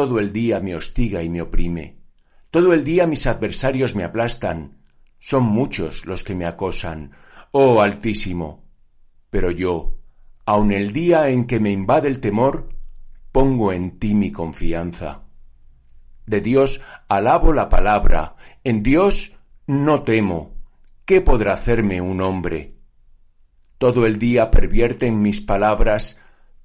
todo 0.00 0.18
el 0.18 0.32
día 0.32 0.60
me 0.60 0.74
hostiga 0.74 1.22
y 1.22 1.28
me 1.28 1.42
oprime. 1.42 1.98
Todo 2.50 2.72
el 2.72 2.84
día 2.84 3.06
mis 3.06 3.26
adversarios 3.26 3.94
me 3.94 4.04
aplastan. 4.04 4.78
Son 5.18 5.42
muchos 5.42 6.06
los 6.06 6.24
que 6.24 6.34
me 6.34 6.46
acosan. 6.46 7.12
Oh 7.52 7.82
Altísimo. 7.82 8.64
Pero 9.28 9.50
yo, 9.50 9.98
aun 10.46 10.72
el 10.72 10.92
día 10.92 11.28
en 11.28 11.44
que 11.44 11.60
me 11.60 11.70
invade 11.70 12.08
el 12.08 12.20
temor, 12.20 12.70
pongo 13.32 13.72
en 13.72 13.98
ti 13.98 14.14
mi 14.14 14.32
confianza. 14.32 15.24
De 16.30 16.40
Dios 16.40 16.80
alabo 17.08 17.52
la 17.52 17.68
palabra, 17.68 18.36
en 18.64 18.82
Dios 18.82 19.32
no 19.66 20.02
temo. 20.02 20.54
¿Qué 21.04 21.20
podrá 21.20 21.52
hacerme 21.52 22.00
un 22.00 22.22
hombre? 22.22 22.76
Todo 23.78 24.06
el 24.06 24.18
día 24.18 24.50
pervierten 24.50 25.20
mis 25.20 25.40
palabras 25.40 26.18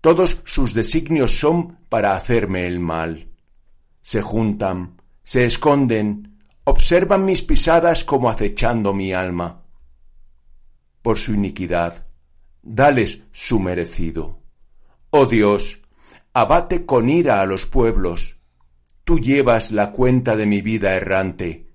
todos 0.06 0.44
sus 0.46 0.76
designios 0.76 1.40
son 1.40 1.80
para 1.90 2.14
hacerme 2.14 2.68
el 2.68 2.80
mal. 2.80 3.32
Se 4.02 4.22
juntan, 4.22 5.02
se 5.24 5.46
esconden, 5.46 6.44
observan 6.64 7.26
mis 7.26 7.42
pisadas 7.42 8.04
como 8.04 8.30
acechando 8.30 8.94
mi 8.94 9.14
alma. 9.14 9.64
Por 11.02 11.18
su 11.18 11.34
iniquidad, 11.34 12.06
dales 12.62 13.22
su 13.32 13.60
merecido. 13.60 14.44
Oh 15.10 15.26
Dios, 15.26 15.82
abate 16.34 16.86
con 16.86 17.10
ira 17.10 17.42
a 17.42 17.48
los 17.48 17.66
pueblos. 17.66 18.38
Tú 19.06 19.20
llevas 19.20 19.72
la 19.72 19.92
cuenta 19.92 20.36
de 20.36 20.48
mi 20.48 20.62
vida 20.62 20.96
errante. 20.96 21.70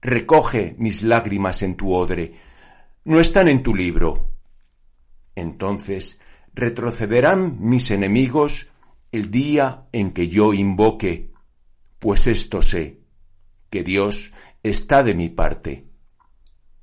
Recoge 0.00 0.74
mis 0.78 1.02
lágrimas 1.02 1.62
en 1.62 1.76
tu 1.76 1.92
odre. 1.92 2.32
No 3.04 3.20
están 3.20 3.48
en 3.48 3.62
tu 3.62 3.74
libro. 3.74 4.30
Entonces 5.34 6.18
retrocederán 6.54 7.58
mis 7.60 7.90
enemigos 7.90 8.68
el 9.10 9.30
día 9.30 9.86
en 9.92 10.12
que 10.12 10.28
yo 10.28 10.54
invoque, 10.54 11.34
pues 11.98 12.26
esto 12.26 12.62
sé, 12.62 13.00
que 13.68 13.82
Dios 13.82 14.32
está 14.62 15.02
de 15.02 15.14
mi 15.14 15.28
parte. 15.28 15.86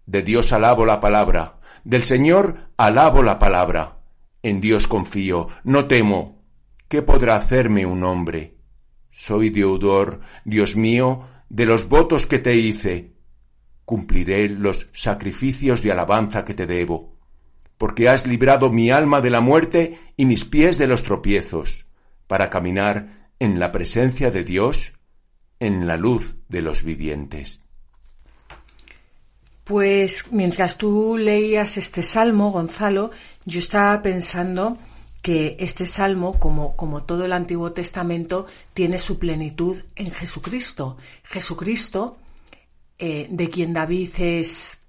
De 0.06 0.22
Dios 0.22 0.54
alabo 0.54 0.86
la 0.86 1.00
palabra, 1.00 1.62
del 1.84 2.04
Señor 2.04 2.70
alabo 2.78 3.24
la 3.24 3.40
palabra. 3.40 4.04
En 4.44 4.62
Dios 4.62 4.88
confío, 4.88 5.48
no 5.64 5.88
temo. 5.88 6.44
¿Qué 6.88 7.02
podrá 7.02 7.38
hacerme 7.38 7.88
un 7.88 8.04
hombre? 8.04 8.59
Soy 9.12 9.50
deudor, 9.50 10.22
Dios 10.46 10.76
mío, 10.76 11.28
de 11.50 11.66
los 11.66 11.90
votos 11.90 12.26
que 12.26 12.40
te 12.40 12.56
hice. 12.56 13.14
Cumpliré 13.86 14.50
los 14.50 14.90
sacrificios 14.94 15.82
de 15.82 15.92
alabanza 15.92 16.46
que 16.46 16.54
te 16.54 16.68
debo 16.68 17.20
porque 17.80 18.10
has 18.10 18.28
librado 18.28 18.70
mi 18.70 18.92
alma 18.92 19.22
de 19.22 19.30
la 19.30 19.40
muerte 19.40 19.98
y 20.18 20.26
mis 20.26 20.44
pies 20.44 20.78
de 20.78 20.86
los 20.86 21.02
tropiezos, 21.02 21.86
para 22.28 22.50
caminar 22.50 23.32
en 23.40 23.58
la 23.58 23.72
presencia 23.72 24.32
de 24.32 24.44
Dios, 24.44 24.92
en 25.62 25.88
la 25.88 25.96
luz 25.96 26.36
de 26.50 26.62
los 26.62 26.84
vivientes. 26.84 27.62
Pues 29.64 30.26
mientras 30.32 30.78
tú 30.78 31.18
leías 31.18 31.78
este 31.78 32.04
salmo, 32.04 32.52
Gonzalo, 32.52 33.12
yo 33.46 33.60
estaba 33.60 34.02
pensando 34.02 34.78
que 35.22 35.58
este 35.60 35.86
salmo, 35.86 36.40
como, 36.40 36.76
como 36.76 37.04
todo 37.04 37.26
el 37.26 37.34
Antiguo 37.34 37.74
Testamento, 37.74 38.46
tiene 38.74 39.00
su 39.00 39.20
plenitud 39.20 39.82
en 39.96 40.12
Jesucristo. 40.12 40.98
Jesucristo, 41.24 42.18
eh, 42.98 43.28
de 43.30 43.50
quien 43.50 43.74
David 43.74 44.12
es 44.18 44.80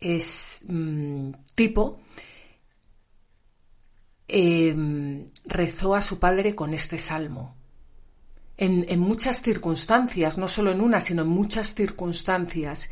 es 0.00 0.60
mm, 0.68 1.30
tipo, 1.54 2.00
em, 4.28 5.26
rezó 5.44 5.94
a 5.94 6.02
su 6.02 6.18
padre 6.18 6.54
con 6.54 6.74
este 6.74 6.98
salmo. 6.98 7.56
En, 8.56 8.84
en, 8.88 9.00
muchas 9.00 9.40
circunstancias, 9.40 10.36
no 10.36 10.48
solo 10.48 10.72
en 10.72 10.80
una, 10.80 11.00
sino 11.00 11.22
en 11.22 11.28
muchas 11.28 11.74
circunstancias. 11.74 12.90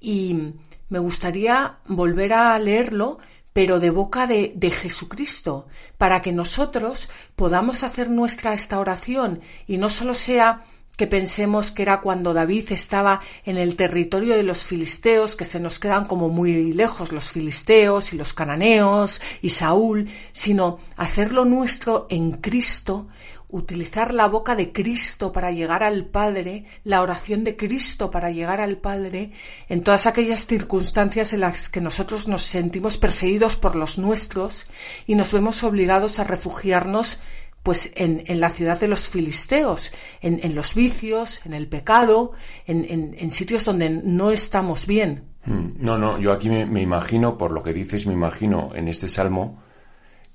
Y 0.00 0.54
me 0.88 0.98
gustaría 0.98 1.78
volver 1.86 2.32
a 2.32 2.58
leerlo, 2.58 3.18
pero 3.54 3.80
de 3.80 3.88
boca 3.88 4.26
de, 4.26 4.52
de 4.54 4.70
Jesucristo, 4.70 5.66
para 5.96 6.20
que 6.20 6.32
nosotros 6.32 7.08
podamos 7.36 7.82
hacer 7.82 8.10
nuestra 8.10 8.52
esta 8.52 8.78
oración 8.78 9.40
y 9.66 9.78
no 9.78 9.88
solo 9.88 10.12
sea 10.12 10.64
que 10.96 11.06
pensemos 11.06 11.70
que 11.70 11.82
era 11.82 12.00
cuando 12.00 12.34
David 12.34 12.70
estaba 12.70 13.20
en 13.44 13.56
el 13.56 13.76
territorio 13.76 14.36
de 14.36 14.42
los 14.42 14.64
filisteos, 14.64 15.36
que 15.36 15.44
se 15.44 15.60
nos 15.60 15.78
quedan 15.78 16.04
como 16.04 16.28
muy 16.28 16.72
lejos 16.72 17.12
los 17.12 17.30
filisteos 17.30 18.12
y 18.12 18.16
los 18.16 18.32
cananeos 18.32 19.20
y 19.42 19.50
Saúl, 19.50 20.08
sino 20.32 20.78
hacerlo 20.96 21.44
nuestro 21.44 22.06
en 22.10 22.32
Cristo, 22.32 23.08
utilizar 23.54 24.12
la 24.12 24.26
boca 24.26 24.56
de 24.56 24.72
Cristo 24.72 25.30
para 25.30 25.52
llegar 25.52 25.84
al 25.84 26.06
Padre, 26.06 26.64
la 26.82 27.02
oración 27.02 27.44
de 27.44 27.56
Cristo 27.56 28.10
para 28.10 28.32
llegar 28.32 28.60
al 28.60 28.78
Padre, 28.78 29.30
en 29.68 29.84
todas 29.84 30.06
aquellas 30.06 30.46
circunstancias 30.46 31.32
en 31.32 31.40
las 31.40 31.68
que 31.68 31.80
nosotros 31.80 32.26
nos 32.26 32.42
sentimos 32.42 32.98
perseguidos 32.98 33.56
por 33.56 33.76
los 33.76 33.96
nuestros 33.96 34.66
y 35.06 35.14
nos 35.14 35.32
vemos 35.32 35.62
obligados 35.62 36.18
a 36.18 36.24
refugiarnos 36.24 37.20
pues 37.62 37.92
en, 37.94 38.24
en, 38.26 38.40
la 38.40 38.50
ciudad 38.50 38.78
de 38.78 38.88
los 38.88 39.08
filisteos, 39.08 39.92
en, 40.20 40.40
en 40.42 40.54
los 40.56 40.74
vicios, 40.74 41.40
en 41.46 41.54
el 41.54 41.68
pecado, 41.68 42.32
en, 42.66 43.30
sitios 43.30 43.64
donde 43.64 43.88
no 43.88 44.32
estamos 44.32 44.86
bien. 44.86 45.22
Hmm. 45.46 45.74
No, 45.78 45.96
no, 45.96 46.18
yo 46.20 46.32
aquí 46.32 46.50
me, 46.50 46.82
imagino, 46.82 47.38
por 47.38 47.52
lo 47.52 47.62
que 47.62 47.72
dices, 47.72 48.06
me 48.06 48.12
imagino 48.12 48.72
en 48.74 48.88
este 48.88 49.08
salmo 49.08 49.62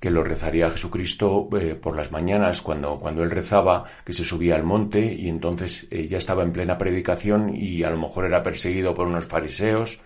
que 0.00 0.10
lo 0.10 0.24
rezaría 0.24 0.70
Jesucristo 0.70 1.48
eh, 1.60 1.74
por 1.74 1.94
las 1.94 2.10
mañanas, 2.10 2.62
cuando, 2.62 2.98
cuando 2.98 3.22
él 3.22 3.30
rezaba, 3.30 3.84
que 4.04 4.14
se 4.14 4.24
subía 4.24 4.56
al 4.56 4.64
monte 4.64 5.12
y 5.12 5.28
entonces 5.28 5.86
eh, 5.90 6.06
ya 6.08 6.16
estaba 6.16 6.42
en 6.42 6.52
plena 6.52 6.78
predicación 6.78 7.54
y 7.54 7.82
a 7.82 7.90
lo 7.90 7.98
mejor 7.98 8.24
era 8.24 8.42
perseguido 8.42 8.94
por 8.94 9.06
unos 9.06 9.26
fariseos 9.26 10.00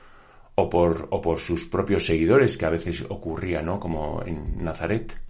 o 0.57 0.69
por, 0.69 1.07
o 1.11 1.21
por 1.21 1.39
sus 1.39 1.67
propios 1.67 2.07
seguidores, 2.07 2.57
que 2.59 2.67
a 2.67 2.71
veces 2.71 3.05
ocurría, 3.09 3.63
¿no? 3.63 3.79
Como 3.79 4.23
en 4.27 4.65
Nazaret. 4.65 5.21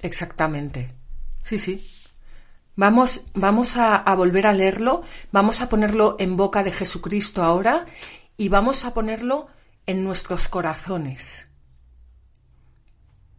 Exactamente. 0.00 0.88
Sí, 1.42 1.58
sí. 1.58 1.86
Vamos, 2.76 3.24
vamos 3.34 3.76
a, 3.76 3.96
a, 3.96 4.14
volver 4.14 4.46
a 4.46 4.54
leerlo, 4.54 5.02
vamos 5.30 5.60
a 5.60 5.68
ponerlo 5.68 6.16
en 6.18 6.38
boca 6.38 6.62
de 6.62 6.72
Jesucristo 6.72 7.42
ahora 7.42 7.84
y 8.38 8.48
vamos 8.48 8.86
a 8.86 8.94
ponerlo 8.94 9.48
en 9.84 10.04
nuestros 10.04 10.48
corazones. 10.48 11.49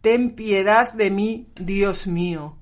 Ten 0.02 0.30
piedad 0.30 0.92
de 0.94 1.10
mí, 1.10 1.46
Dios 1.54 2.08
mío, 2.08 2.58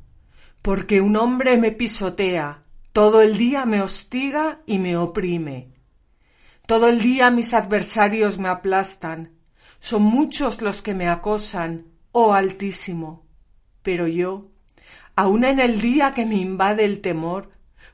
porque 0.60 1.00
un 1.00 1.16
hombre 1.16 1.56
me 1.56 1.72
pisotea, 1.72 2.64
todo 2.92 3.22
el 3.22 3.38
día 3.38 3.64
me 3.64 3.80
hostiga 3.80 4.60
y 4.66 4.78
me 4.78 4.98
oprime. 4.98 5.72
Todo 6.66 6.88
el 6.88 7.00
día 7.00 7.30
mis 7.30 7.54
adversarios 7.54 8.36
me 8.36 8.50
aplastan, 8.50 9.32
son 9.80 10.02
muchos 10.02 10.60
los 10.60 10.82
que 10.82 10.92
me 10.92 11.08
acosan, 11.08 11.86
oh 12.12 12.34
Altísimo. 12.34 13.24
Pero 13.82 14.06
yo, 14.06 14.48
aun 15.16 15.44
en 15.44 15.60
el 15.60 15.80
día 15.80 16.12
que 16.12 16.26
me 16.26 16.36
invade 16.36 16.84
el 16.84 17.00
temor, 17.00 17.48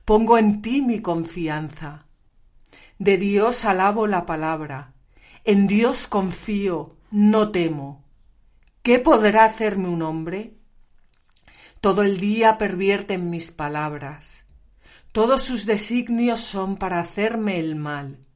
pongo 0.04 0.38
en 0.38 0.60
ti 0.60 0.82
mi 0.82 1.00
confianza. 1.00 2.06
De 2.98 3.16
Dios 3.16 3.64
alabo 3.64 4.08
la 4.08 4.26
palabra, 4.26 4.92
en 5.44 5.68
Dios 5.68 6.08
confío, 6.08 6.96
no 7.12 7.52
temo. 7.52 8.05
¿Qué 8.86 9.00
podrá 9.00 9.46
hacerme 9.46 9.88
un 9.88 10.00
hombre? 10.00 10.60
Todo 11.80 12.04
el 12.04 12.20
día 12.20 12.56
pervierten 12.56 13.30
mis 13.30 13.50
palabras. 13.50 14.44
Todos 15.10 15.42
sus 15.42 15.66
designios 15.66 16.40
son 16.40 16.76
para 16.76 17.00
hacerme 17.00 17.58
el 17.58 17.74
mal. 17.74 18.28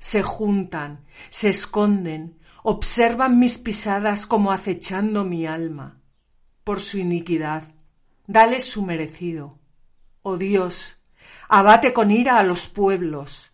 Se 0.00 0.24
juntan, 0.24 1.04
se 1.30 1.50
esconden, 1.50 2.40
observan 2.64 3.38
mis 3.38 3.58
pisadas 3.58 4.26
como 4.26 4.50
acechando 4.50 5.22
mi 5.22 5.46
alma. 5.46 5.94
Por 6.64 6.80
su 6.80 6.98
iniquidad, 6.98 7.62
dale 8.26 8.58
su 8.58 8.82
merecido. 8.82 9.60
Oh 10.22 10.38
Dios, 10.38 10.96
abate 11.48 11.92
con 11.92 12.10
ira 12.10 12.40
a 12.40 12.42
los 12.42 12.66
pueblos. 12.66 13.52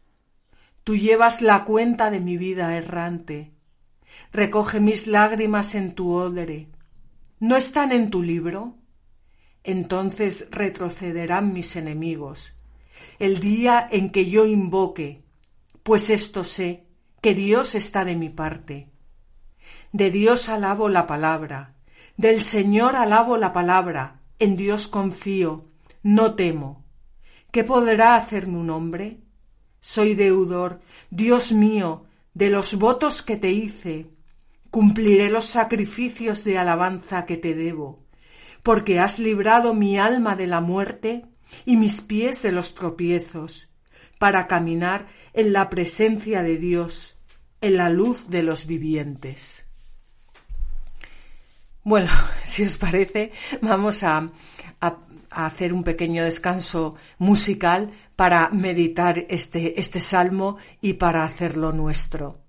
Tú 0.84 0.96
llevas 0.96 1.42
la 1.42 1.64
cuenta 1.64 2.10
de 2.10 2.20
mi 2.20 2.38
vida 2.38 2.78
errante. 2.78 3.53
Recoge 4.34 4.80
mis 4.80 5.06
lágrimas 5.06 5.76
en 5.76 5.94
tu 5.94 6.12
odre. 6.12 6.68
¿No 7.38 7.54
están 7.54 7.92
en 7.92 8.10
tu 8.10 8.20
libro? 8.20 8.74
Entonces 9.62 10.48
retrocederán 10.50 11.52
mis 11.52 11.76
enemigos. 11.76 12.52
El 13.20 13.38
día 13.38 13.88
en 13.88 14.10
que 14.10 14.28
yo 14.28 14.44
invoque, 14.44 15.22
pues 15.84 16.10
esto 16.10 16.42
sé, 16.42 16.84
que 17.22 17.36
Dios 17.36 17.76
está 17.76 18.04
de 18.04 18.16
mi 18.16 18.28
parte. 18.28 18.90
De 19.92 20.10
Dios 20.10 20.48
alabo 20.48 20.88
la 20.88 21.06
palabra, 21.06 21.76
del 22.16 22.40
Señor 22.40 22.96
alabo 22.96 23.36
la 23.36 23.52
palabra, 23.52 24.16
en 24.40 24.56
Dios 24.56 24.88
confío, 24.88 25.68
no 26.02 26.34
temo. 26.34 26.84
¿Qué 27.52 27.62
podrá 27.62 28.16
hacerme 28.16 28.58
un 28.58 28.70
hombre? 28.70 29.20
Soy 29.80 30.16
deudor, 30.16 30.80
Dios 31.08 31.52
mío, 31.52 32.06
de 32.34 32.50
los 32.50 32.74
votos 32.74 33.22
que 33.22 33.36
te 33.36 33.52
hice. 33.52 34.10
Cumpliré 34.74 35.30
los 35.30 35.44
sacrificios 35.44 36.42
de 36.42 36.58
alabanza 36.58 37.26
que 37.26 37.36
te 37.36 37.54
debo, 37.54 38.04
porque 38.64 38.98
has 38.98 39.20
librado 39.20 39.72
mi 39.72 40.00
alma 40.00 40.34
de 40.34 40.48
la 40.48 40.60
muerte 40.60 41.26
y 41.64 41.76
mis 41.76 42.00
pies 42.00 42.42
de 42.42 42.50
los 42.50 42.74
tropiezos, 42.74 43.68
para 44.18 44.48
caminar 44.48 45.06
en 45.32 45.52
la 45.52 45.70
presencia 45.70 46.42
de 46.42 46.58
Dios, 46.58 47.20
en 47.60 47.76
la 47.76 47.88
luz 47.88 48.28
de 48.30 48.42
los 48.42 48.66
vivientes. 48.66 49.64
Bueno, 51.84 52.10
si 52.44 52.64
os 52.64 52.76
parece, 52.76 53.30
vamos 53.62 54.02
a, 54.02 54.28
hacer 55.30 55.72
un 55.72 55.84
pequeño 55.84 56.24
descanso 56.24 56.96
musical 57.18 57.92
para 58.16 58.48
meditar 58.48 59.24
este, 59.28 59.78
este 59.78 60.00
salmo 60.00 60.56
y 60.80 60.94
para 60.94 61.22
hacerlo 61.22 61.70
nuestro. 61.70 62.42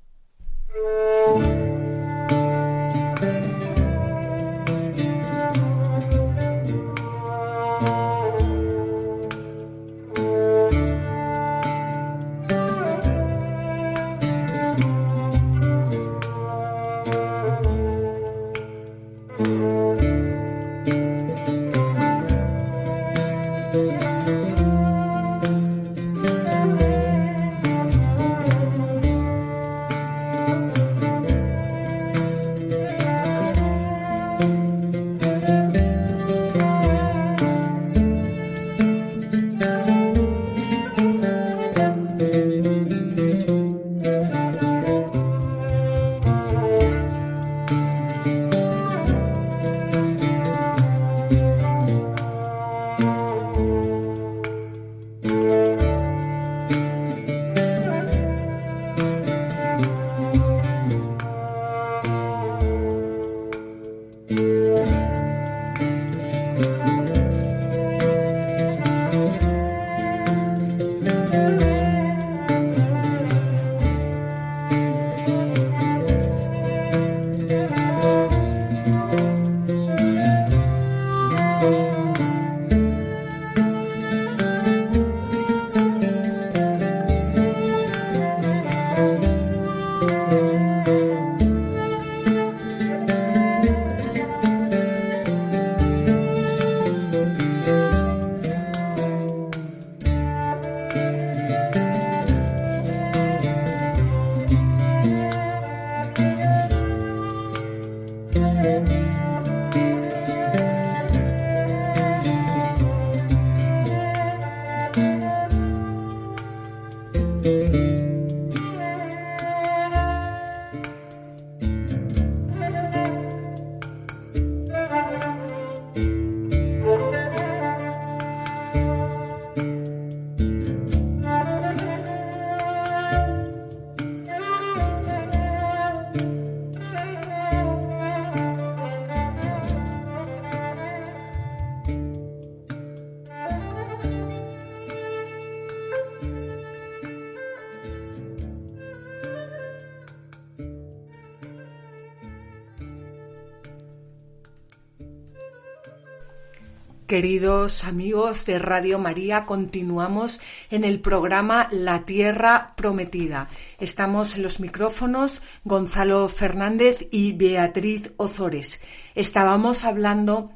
Queridos 157.16 157.86
amigos 157.86 158.46
de 158.46 158.60
Radio 158.60 159.00
María, 159.00 159.46
continuamos 159.46 160.42
en 160.70 160.84
el 160.84 161.00
programa 161.00 161.70
La 161.72 162.04
Tierra 162.04 162.74
Prometida. 162.76 163.48
Estamos 163.80 164.36
en 164.36 164.44
los 164.44 164.60
micrófonos 164.60 165.42
Gonzalo 165.64 166.28
Fernández 166.28 167.08
y 167.12 167.32
Beatriz 167.32 168.12
Ozores. 168.18 168.82
Estábamos 169.16 169.86
hablando 169.86 170.52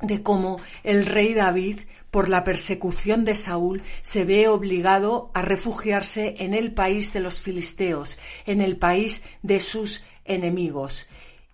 de 0.00 0.24
cómo 0.24 0.60
el 0.82 1.06
rey 1.06 1.34
David, 1.34 1.78
por 2.10 2.28
la 2.28 2.42
persecución 2.42 3.24
de 3.24 3.36
Saúl, 3.36 3.80
se 4.02 4.24
ve 4.24 4.48
obligado 4.48 5.30
a 5.34 5.42
refugiarse 5.42 6.34
en 6.40 6.52
el 6.52 6.74
país 6.74 7.12
de 7.12 7.20
los 7.20 7.40
filisteos, 7.40 8.18
en 8.44 8.60
el 8.60 8.76
país 8.76 9.22
de 9.42 9.60
sus 9.60 10.02
enemigos, 10.24 11.06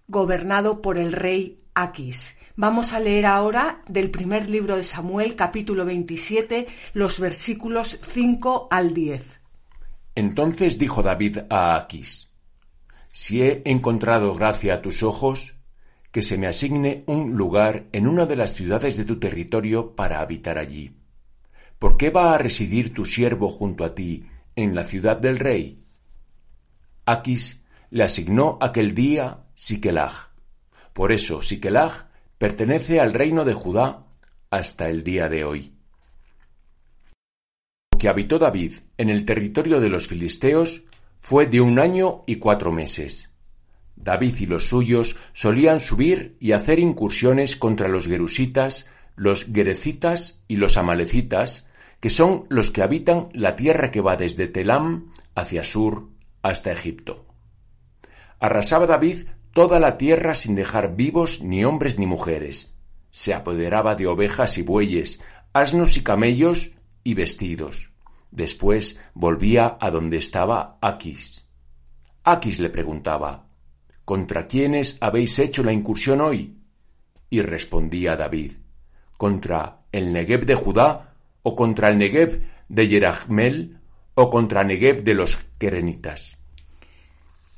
gobernado 0.06 0.80
por 0.80 0.96
el 0.96 1.12
rey 1.12 1.58
Aquis. 1.74 2.37
Vamos 2.60 2.92
a 2.92 2.98
leer 2.98 3.24
ahora 3.24 3.84
del 3.86 4.10
primer 4.10 4.50
libro 4.50 4.76
de 4.76 4.82
Samuel, 4.82 5.36
capítulo 5.36 5.84
27, 5.84 6.66
los 6.92 7.20
versículos 7.20 8.00
5 8.02 8.66
al 8.72 8.92
10. 8.94 9.40
Entonces 10.16 10.76
dijo 10.76 11.04
David 11.04 11.38
a 11.50 11.76
Aquis, 11.76 12.32
Si 13.12 13.42
he 13.42 13.62
encontrado 13.64 14.34
gracia 14.34 14.74
a 14.74 14.82
tus 14.82 15.04
ojos, 15.04 15.54
que 16.10 16.20
se 16.20 16.36
me 16.36 16.48
asigne 16.48 17.04
un 17.06 17.36
lugar 17.36 17.86
en 17.92 18.08
una 18.08 18.26
de 18.26 18.34
las 18.34 18.54
ciudades 18.54 18.96
de 18.96 19.04
tu 19.04 19.20
territorio 19.20 19.94
para 19.94 20.18
habitar 20.18 20.58
allí. 20.58 20.96
¿Por 21.78 21.96
qué 21.96 22.10
va 22.10 22.34
a 22.34 22.38
residir 22.38 22.92
tu 22.92 23.06
siervo 23.06 23.50
junto 23.50 23.84
a 23.84 23.94
ti 23.94 24.26
en 24.56 24.74
la 24.74 24.82
ciudad 24.82 25.16
del 25.16 25.38
rey? 25.38 25.76
Aquis 27.06 27.62
le 27.90 28.02
asignó 28.02 28.58
aquel 28.60 28.96
día 28.96 29.44
Siquelag. 29.54 30.32
Por 30.92 31.12
eso 31.12 31.40
Siquelag 31.40 32.07
pertenece 32.38 33.00
al 33.00 33.12
reino 33.12 33.44
de 33.44 33.54
Judá 33.54 34.06
hasta 34.50 34.88
el 34.88 35.02
día 35.02 35.28
de 35.28 35.44
hoy. 35.44 35.74
Lo 37.92 37.98
que 37.98 38.08
habitó 38.08 38.38
David 38.38 38.74
en 38.96 39.10
el 39.10 39.24
territorio 39.24 39.80
de 39.80 39.90
los 39.90 40.06
filisteos 40.06 40.84
fue 41.20 41.46
de 41.46 41.60
un 41.60 41.78
año 41.78 42.22
y 42.26 42.36
cuatro 42.36 42.72
meses. 42.72 43.32
David 43.96 44.36
y 44.38 44.46
los 44.46 44.68
suyos 44.68 45.16
solían 45.32 45.80
subir 45.80 46.36
y 46.38 46.52
hacer 46.52 46.78
incursiones 46.78 47.56
contra 47.56 47.88
los 47.88 48.06
gerusitas, 48.06 48.86
los 49.16 49.44
gerecitas 49.44 50.40
y 50.46 50.56
los 50.56 50.76
amalecitas, 50.76 51.66
que 51.98 52.10
son 52.10 52.46
los 52.48 52.70
que 52.70 52.82
habitan 52.82 53.28
la 53.32 53.56
tierra 53.56 53.90
que 53.90 54.00
va 54.00 54.16
desde 54.16 54.46
Telam 54.46 55.10
hacia 55.34 55.64
sur 55.64 56.08
hasta 56.42 56.70
Egipto. 56.70 57.26
Arrasaba 58.38 58.86
David 58.86 59.26
toda 59.52 59.80
la 59.80 59.98
tierra 59.98 60.34
sin 60.34 60.54
dejar 60.54 60.96
vivos 60.96 61.42
ni 61.42 61.64
hombres 61.64 61.98
ni 61.98 62.06
mujeres. 62.06 62.72
Se 63.10 63.34
apoderaba 63.34 63.94
de 63.94 64.06
ovejas 64.06 64.58
y 64.58 64.62
bueyes, 64.62 65.20
asnos 65.52 65.96
y 65.96 66.02
camellos 66.02 66.72
y 67.04 67.14
vestidos. 67.14 67.90
Después 68.30 69.00
volvía 69.14 69.78
a 69.80 69.90
donde 69.90 70.18
estaba 70.18 70.78
Aquis. 70.80 71.46
Aquis 72.24 72.60
le 72.60 72.70
preguntaba, 72.70 73.46
¿Contra 74.04 74.46
quiénes 74.46 74.98
habéis 75.00 75.38
hecho 75.38 75.62
la 75.62 75.72
incursión 75.72 76.20
hoy? 76.20 76.58
Y 77.30 77.42
respondía 77.42 78.16
David, 78.16 78.52
¿contra 79.16 79.82
el 79.92 80.12
Negev 80.12 80.46
de 80.46 80.54
Judá, 80.54 81.14
o 81.42 81.54
contra 81.54 81.90
el 81.90 81.98
Negev 81.98 82.42
de 82.68 82.88
Yerachmel, 82.88 83.80
o 84.14 84.30
contra 84.30 84.64
Negev 84.64 85.02
de 85.02 85.14
los 85.14 85.36
Querenitas? 85.58 86.37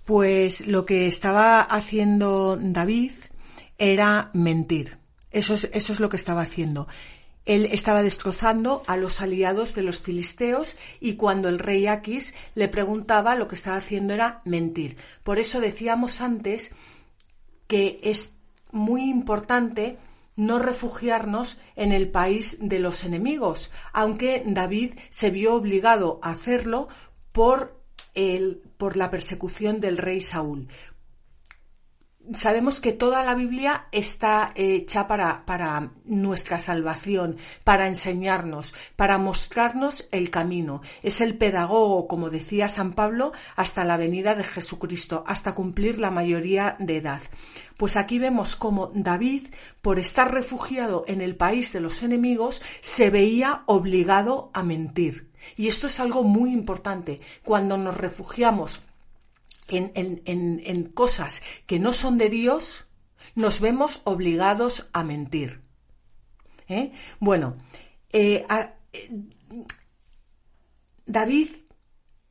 Pues 0.04 0.66
lo 0.66 0.84
que 0.84 1.06
estaba 1.06 1.60
haciendo 1.60 2.58
David 2.60 3.12
era 3.78 4.30
mentir. 4.32 4.98
Eso 5.30 5.54
es, 5.54 5.70
eso 5.72 5.92
es 5.92 6.00
lo 6.00 6.08
que 6.08 6.16
estaba 6.16 6.42
haciendo. 6.42 6.88
Él 7.46 7.66
estaba 7.72 8.02
destrozando 8.02 8.82
a 8.86 8.96
los 8.96 9.20
aliados 9.20 9.74
de 9.74 9.82
los 9.82 10.00
filisteos 10.00 10.76
y 11.00 11.14
cuando 11.14 11.48
el 11.48 11.58
rey 11.58 11.86
Aquis 11.86 12.34
le 12.54 12.68
preguntaba 12.68 13.34
lo 13.34 13.48
que 13.48 13.54
estaba 13.54 13.76
haciendo 13.76 14.14
era 14.14 14.40
mentir. 14.44 14.96
Por 15.22 15.38
eso 15.38 15.60
decíamos 15.60 16.20
antes 16.20 16.70
que 17.66 18.00
es 18.02 18.34
muy 18.72 19.08
importante 19.08 19.96
no 20.36 20.58
refugiarnos 20.58 21.60
en 21.76 21.92
el 21.92 22.08
país 22.08 22.58
de 22.60 22.78
los 22.78 23.04
enemigos, 23.04 23.70
aunque 23.92 24.42
David 24.46 24.94
se 25.10 25.30
vio 25.30 25.54
obligado 25.54 26.18
a 26.22 26.30
hacerlo 26.30 26.88
por 27.32 27.78
el, 28.14 28.62
por 28.80 28.96
la 28.96 29.10
persecución 29.10 29.78
del 29.78 29.98
rey 29.98 30.22
Saúl. 30.22 30.66
Sabemos 32.34 32.80
que 32.80 32.92
toda 32.92 33.24
la 33.24 33.34
Biblia 33.34 33.88
está 33.92 34.52
hecha 34.54 35.06
para, 35.06 35.44
para, 35.44 35.92
nuestra 36.04 36.58
salvación, 36.58 37.36
para 37.62 37.86
enseñarnos, 37.88 38.72
para 38.96 39.18
mostrarnos 39.18 40.08
el 40.12 40.30
camino. 40.30 40.80
Es 41.02 41.20
el 41.20 41.36
pedagogo, 41.36 42.08
como 42.08 42.30
decía 42.30 42.68
San 42.68 42.92
Pablo, 42.92 43.32
hasta 43.54 43.84
la 43.84 43.98
venida 43.98 44.34
de 44.34 44.44
Jesucristo, 44.44 45.24
hasta 45.26 45.54
cumplir 45.54 45.98
la 45.98 46.10
mayoría 46.10 46.76
de 46.78 46.96
edad. 46.96 47.20
Pues 47.76 47.96
aquí 47.98 48.18
vemos 48.18 48.56
cómo 48.56 48.92
David, 48.94 49.48
por 49.82 49.98
estar 49.98 50.32
refugiado 50.32 51.04
en 51.06 51.20
el 51.20 51.36
país 51.36 51.72
de 51.72 51.80
los 51.80 52.02
enemigos, 52.02 52.62
se 52.80 53.10
veía 53.10 53.62
obligado 53.66 54.50
a 54.54 54.62
mentir. 54.62 55.29
Y 55.56 55.68
esto 55.68 55.86
es 55.86 56.00
algo 56.00 56.22
muy 56.24 56.52
importante. 56.52 57.20
Cuando 57.44 57.76
nos 57.76 57.96
refugiamos 57.96 58.80
en, 59.68 60.84
cosas 60.94 61.42
que 61.66 61.78
no 61.78 61.92
son 61.92 62.18
de 62.18 62.30
Dios, 62.30 62.86
nos 63.34 63.60
vemos 63.60 64.00
obligados 64.04 64.88
a 64.92 65.04
mentir. 65.04 65.62
¿Eh? 66.68 66.92
Bueno, 67.18 67.56
eh, 68.12 68.46
eh, 68.92 69.10
David 71.06 71.50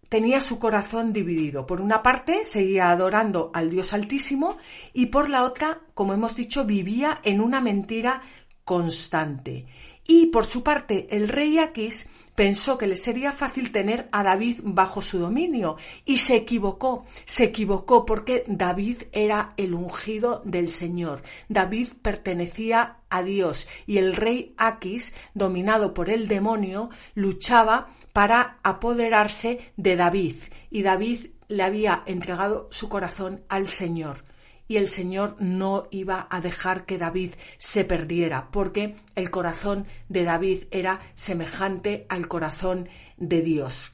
tenía 0.09 0.41
su 0.41 0.59
corazón 0.59 1.13
dividido. 1.13 1.65
Por 1.65 1.81
una 1.81 2.01
parte, 2.01 2.43
seguía 2.43 2.89
adorando 2.89 3.51
al 3.53 3.69
Dios 3.69 3.93
Altísimo 3.93 4.57
y 4.93 5.07
por 5.07 5.29
la 5.29 5.43
otra, 5.43 5.81
como 5.93 6.13
hemos 6.13 6.35
dicho, 6.35 6.65
vivía 6.65 7.19
en 7.23 7.41
una 7.41 7.61
mentira 7.61 8.21
constante. 8.63 9.67
Y 10.11 10.25
por 10.25 10.47
su 10.47 10.63
parte, 10.63 11.05
el 11.11 11.27
rey 11.27 11.59
Aquis 11.59 12.07
pensó 12.33 12.79
que 12.79 12.87
le 12.87 12.95
sería 12.95 13.31
fácil 13.31 13.71
tener 13.71 14.09
a 14.11 14.23
David 14.23 14.61
bajo 14.63 15.03
su 15.03 15.19
dominio 15.19 15.77
y 16.03 16.17
se 16.17 16.35
equivocó, 16.35 17.05
se 17.25 17.43
equivocó 17.43 18.07
porque 18.07 18.43
David 18.47 19.03
era 19.11 19.49
el 19.55 19.75
ungido 19.75 20.41
del 20.45 20.71
Señor. 20.71 21.21
David 21.47 21.89
pertenecía 22.01 22.97
a 23.07 23.21
Dios 23.21 23.67
y 23.85 23.99
el 23.99 24.15
rey 24.15 24.55
Aquis, 24.57 25.13
dominado 25.35 25.93
por 25.93 26.09
el 26.09 26.27
demonio, 26.27 26.89
luchaba 27.13 27.89
para 28.11 28.57
apoderarse 28.63 29.59
de 29.77 29.95
David 29.95 30.37
y 30.71 30.81
David 30.81 31.27
le 31.49 31.61
había 31.61 32.01
entregado 32.07 32.67
su 32.71 32.89
corazón 32.89 33.43
al 33.47 33.67
Señor 33.67 34.23
y 34.69 34.77
el 34.77 34.87
Señor 34.87 35.35
no 35.39 35.87
iba 35.89 36.27
a 36.29 36.41
dejar 36.41 36.85
que 36.85 36.99
David 36.99 37.33
se 37.57 37.83
perdiera, 37.85 38.51
porque 38.51 38.95
el 39.15 39.31
corazón 39.31 39.87
de 40.09 40.23
David 40.23 40.65
era 40.69 41.01
semejante 41.15 42.05
al 42.07 42.27
corazón 42.27 42.87
de 43.17 43.41
Dios. 43.41 43.91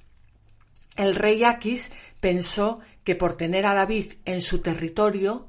El 0.97 1.15
rey 1.15 1.45
Aquis 1.45 1.91
pensó 2.19 2.81
que 3.05 3.15
por 3.15 3.37
tener 3.37 3.65
a 3.65 3.73
David 3.73 4.15
en 4.25 4.41
su 4.41 4.59
territorio 4.59 5.47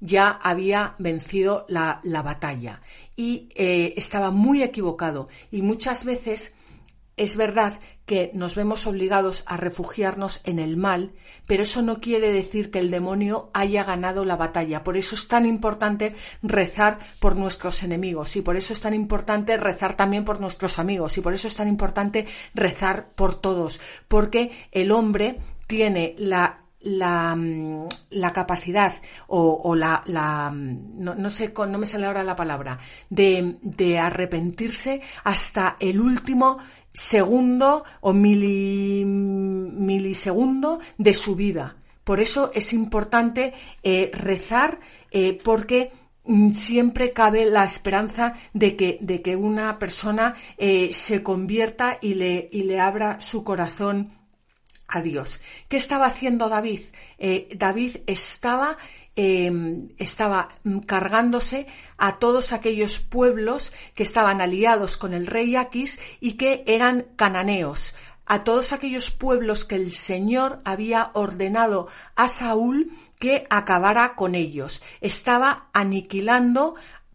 ya 0.00 0.28
había 0.28 0.96
vencido 0.98 1.66
la, 1.68 2.00
batalla 2.24 2.80
y 3.14 3.48
eh, 3.54 3.94
estaba 3.96 4.32
muy 4.32 4.64
equivocado 4.64 5.28
y 5.52 5.62
muchas 5.62 6.04
veces 6.04 6.56
es 7.16 7.36
verdad 7.36 7.78
que 8.06 8.30
nos 8.34 8.54
vemos 8.54 8.86
obligados 8.86 9.44
a 9.46 9.56
refugiarnos 9.56 10.40
en 10.44 10.58
el 10.58 10.76
mal, 10.76 11.12
pero 11.46 11.62
eso 11.62 11.82
no 11.82 12.00
quiere 12.00 12.32
decir 12.32 12.70
que 12.70 12.78
el 12.78 12.90
demonio 12.90 13.50
haya 13.54 13.84
ganado 13.84 14.24
la 14.24 14.36
batalla. 14.36 14.84
Por 14.84 14.96
eso 14.96 15.14
es 15.14 15.28
tan 15.28 15.46
importante 15.46 16.14
rezar 16.42 16.98
por 17.18 17.36
nuestros 17.36 17.82
enemigos 17.82 18.36
y 18.36 18.42
por 18.42 18.56
eso 18.56 18.72
es 18.72 18.80
tan 18.80 18.94
importante 18.94 19.56
rezar 19.56 19.94
también 19.94 20.24
por 20.24 20.40
nuestros 20.40 20.78
amigos 20.78 21.16
y 21.16 21.20
por 21.20 21.34
eso 21.34 21.48
es 21.48 21.56
tan 21.56 21.68
importante 21.68 22.26
rezar 22.54 23.08
por 23.14 23.40
todos, 23.40 23.80
porque 24.08 24.50
el 24.72 24.92
hombre 24.92 25.38
tiene 25.66 26.14
la 26.18 26.60
la, 26.84 27.34
mm, 27.34 27.88
capacidad 28.32 28.92
o, 29.26 29.74
la, 29.74 30.02
mm, 30.54 31.02
no, 31.02 31.30
sé, 31.30 31.52
no 31.56 31.78
me 31.78 31.86
sale 31.86 32.06
ahora 32.06 32.22
la 32.22 32.36
palabra, 32.36 32.78
de, 33.08 33.56
de 33.62 33.98
arrepentirse 33.98 35.00
hasta 35.24 35.76
el 35.80 36.00
último 36.00 36.58
segundo 36.94 37.84
o 38.00 38.14
milisegundo 38.14 40.80
de 40.96 41.12
su 41.12 41.34
vida. 41.34 41.76
Por 42.04 42.20
eso 42.20 42.52
es 42.54 42.72
importante 42.72 43.52
eh, 43.82 44.12
rezar 44.14 44.78
eh, 45.10 45.36
porque 45.42 45.90
mm, 46.24 46.52
siempre 46.52 47.12
cabe 47.12 47.46
la 47.46 47.64
esperanza 47.64 48.34
de 48.52 48.76
que, 48.76 48.98
de 49.00 49.22
que 49.22 49.34
una 49.34 49.80
persona 49.80 50.36
eh, 50.56 50.90
se 50.92 51.24
convierta 51.24 51.98
y 52.00 52.14
le, 52.14 52.48
y 52.52 52.62
le 52.62 52.78
abra 52.78 53.20
su 53.20 53.42
corazón 53.42 54.12
a 54.86 55.02
Dios. 55.02 55.40
¿Qué 55.68 55.76
estaba 55.76 56.06
haciendo 56.06 56.48
David? 56.48 56.82
David 57.56 57.96
estaba 58.06 58.76
Em, 59.16 59.90
estaba 59.98 60.48
cargándose 60.86 61.68
a 61.98 62.18
todos 62.18 62.52
aquellos 62.52 62.98
pueblos 62.98 63.72
que 63.94 64.02
estaban 64.02 64.40
aliados 64.40 64.96
con 64.96 65.14
el 65.14 65.28
rey 65.28 65.54
Aquis 65.54 66.00
y 66.20 66.32
que 66.32 66.64
eran 66.66 67.06
cananeos, 67.14 67.94
a 68.26 68.42
todos 68.42 68.72
aquellos 68.72 69.12
pueblos 69.12 69.64
que 69.64 69.76
el 69.76 69.92
Señor 69.92 70.58
había 70.64 71.10
ordenado 71.14 71.86
a 72.16 72.26
Saúl 72.26 72.90
que 73.20 73.46
acabara 73.50 74.16
con 74.16 74.34
ellos. 74.34 74.82
Estaba 75.00 75.68
aniquilando 75.72 76.74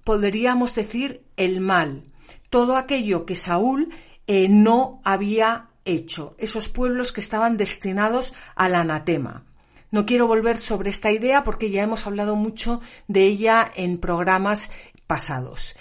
podríamos 0.10 0.74
decir 0.74 1.24
el 1.38 1.62
mal, 1.62 2.02
todo 2.50 2.78
aquello 2.78 3.28
que 3.28 3.36
Saúl 3.36 3.94
eh, 4.26 4.48
no 4.50 5.02
había 5.04 5.70
hecho, 5.86 6.34
esos 6.40 6.68
pueblos 6.70 7.12
que 7.12 7.22
estaban 7.22 7.58
destinados 7.58 8.34
al 8.56 8.74
anatema. 8.74 9.44
No 9.92 10.06
quiero 10.06 10.28
volver 10.28 10.58
sobre 10.58 10.90
esta 10.90 11.12
idea 11.12 11.44
porque 11.44 11.72
ya 11.72 11.84
hemos 11.84 12.06
hablado 12.06 12.36
mucho 12.36 12.82
de 13.08 13.26
ella 13.26 13.70
en 13.76 13.98
programas 13.98 14.72
pasados. 15.08 15.76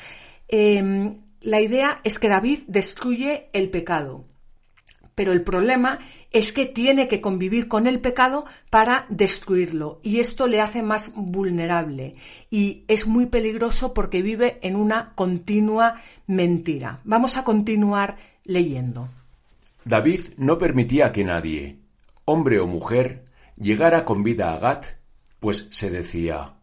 Em, 0.49 1.21
la 1.40 1.61
idea 1.61 2.01
es 2.05 2.18
que 2.18 2.29
David 2.29 2.61
destruye 2.66 3.49
el 3.53 3.71
pecado, 3.71 4.25
pero 5.14 5.33
el 5.33 5.42
problema 5.42 5.99
es 6.31 6.53
que 6.53 6.66
tiene 6.66 7.09
que 7.09 7.21
convivir 7.21 7.68
con 7.68 7.87
el 7.87 8.01
pecado 8.01 8.44
para 8.71 9.07
destruirlo 9.09 10.01
y 10.03 10.21
esto 10.21 10.47
le 10.47 10.61
hace 10.61 10.83
más 10.83 11.12
vulnerable 11.14 12.14
y 12.51 12.85
es 12.88 13.07
muy 13.07 13.27
peligroso 13.27 13.94
porque 13.94 14.23
vive 14.23 14.59
en 14.62 14.77
una 14.77 15.12
continua 15.14 15.97
mentira. 16.27 17.01
Vamos 17.05 17.37
a 17.37 17.44
continuar 17.44 18.16
leyendo. 18.44 19.09
David 19.85 20.21
no 20.37 20.59
permitía 20.59 21.12
que 21.12 21.25
nadie, 21.25 21.79
hombre 22.25 22.61
o 22.61 22.66
mujer, 22.66 23.25
llegara 23.59 24.05
con 24.05 24.23
vida 24.23 24.53
a 24.53 24.59
Gat, 24.59 24.87
pues 25.40 25.66
se 25.71 25.90
decía, 25.90 26.59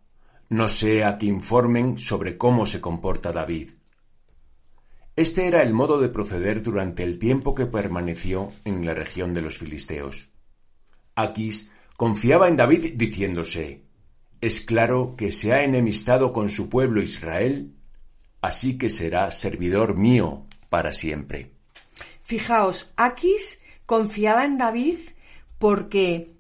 no 0.50 0.70
sea 0.70 1.18
que 1.18 1.26
informen 1.26 1.98
sobre 1.98 2.38
cómo 2.38 2.66
se 2.66 2.82
comporta 2.82 3.32
David. 3.32 3.72
Este 5.16 5.48
era 5.48 5.62
el 5.62 5.74
modo 5.74 6.00
de 6.02 6.10
proceder 6.10 6.62
durante 6.62 7.04
el 7.04 7.20
tiempo 7.20 7.56
que 7.56 7.66
permaneció 7.66 8.52
en 8.66 8.86
la 8.86 8.94
región 8.94 9.34
de 9.34 9.42
los 9.42 9.58
filisteos. 9.58 10.30
Aquis 11.16 11.72
confiaba 11.96 12.50
en 12.50 12.58
David 12.58 12.94
diciéndose, 12.96 13.86
es 14.42 14.60
claro 14.60 15.16
que 15.16 15.32
se 15.32 15.54
ha 15.54 15.64
enemistado 15.64 16.34
con 16.34 16.50
su 16.50 16.68
pueblo 16.70 17.02
Israel, 17.02 17.74
así 18.42 18.78
que 18.78 18.90
será 18.90 19.32
servidor 19.32 19.98
mío 19.98 20.46
para 20.70 20.92
siempre. 20.92 21.54
Fijaos, 22.22 22.92
Aquis 22.98 23.60
confiaba 23.86 24.44
en 24.44 24.58
David 24.58 24.98
porque 25.58 26.35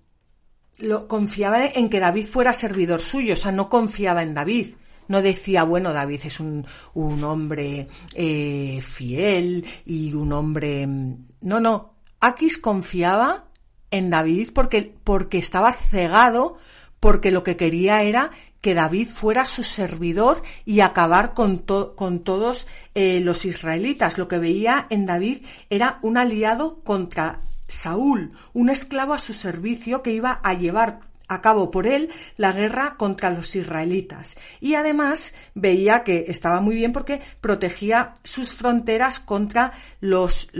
lo, 0.80 1.08
confiaba 1.08 1.66
en 1.66 1.90
que 1.90 2.00
David 2.00 2.26
fuera 2.26 2.54
servidor 2.54 3.02
suyo, 3.02 3.34
o 3.34 3.38
sea, 3.38 3.52
no 3.52 3.70
confiaba 3.70 4.24
en 4.24 4.34
David. 4.34 4.76
No 5.08 5.22
decía, 5.22 5.64
bueno, 5.64 5.94
David 5.94 6.22
es 6.24 6.40
un, 6.40 6.66
un 6.96 7.24
hombre 7.24 7.88
eh, 8.16 8.82
fiel 8.82 9.66
y 9.86 10.14
un 10.14 10.34
hombre... 10.34 10.88
No, 10.88 11.60
no. 11.60 11.94
Aquis 12.20 12.58
confiaba 12.58 13.46
en 13.92 14.10
David 14.10 14.50
porque, 14.54 14.96
porque 15.04 15.38
estaba 15.38 15.74
cegado, 15.74 16.58
porque 17.00 17.30
lo 17.30 17.44
que 17.44 17.56
quería 17.56 18.02
era 18.02 18.32
que 18.62 18.74
David 18.74 19.08
fuera 19.08 19.46
su 19.46 19.62
servidor 19.62 20.42
y 20.66 20.80
acabar 20.80 21.36
con, 21.36 21.60
con 21.60 22.24
todos 22.24 22.66
eh, 22.96 23.20
los 23.20 23.46
israelitas. 23.46 24.18
Lo 24.18 24.28
que 24.28 24.40
veía 24.40 24.88
en 24.90 25.06
David 25.06 25.46
era 25.70 26.00
un 26.02 26.18
aliado 26.18 26.82
contra 26.84 27.42
Saúl, 27.67 28.34
un 28.54 28.69
esclavo 28.69 29.13
a 29.13 29.19
su 29.19 29.34
servicio 29.34 30.04
que 30.04 30.12
iba 30.12 30.39
a 30.43 30.54
llevar 30.54 30.99
a 31.28 31.41
cabo 31.41 31.71
por 31.71 31.88
él 31.88 32.10
la 32.38 32.51
guerra 32.51 32.95
contra 32.97 33.30
los 33.30 33.56
israelitas. 33.56 34.38
Y 34.60 34.75
además 34.75 35.34
veía 35.54 36.04
que 36.04 36.25
estaba 36.28 36.62
muy 36.62 36.75
bien 36.75 36.91
porque 36.91 37.21
protegía 37.41 38.13
sus 38.23 38.54
fronteras 38.54 39.19
contra 39.19 39.73
los, 39.99 40.51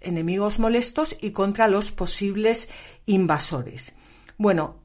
enemigos 0.00 0.58
molestos 0.58 1.16
y 1.20 1.30
contra 1.30 1.68
los 1.68 1.92
posibles 1.92 2.68
invasores. 3.06 3.94
Bueno, 4.36 4.76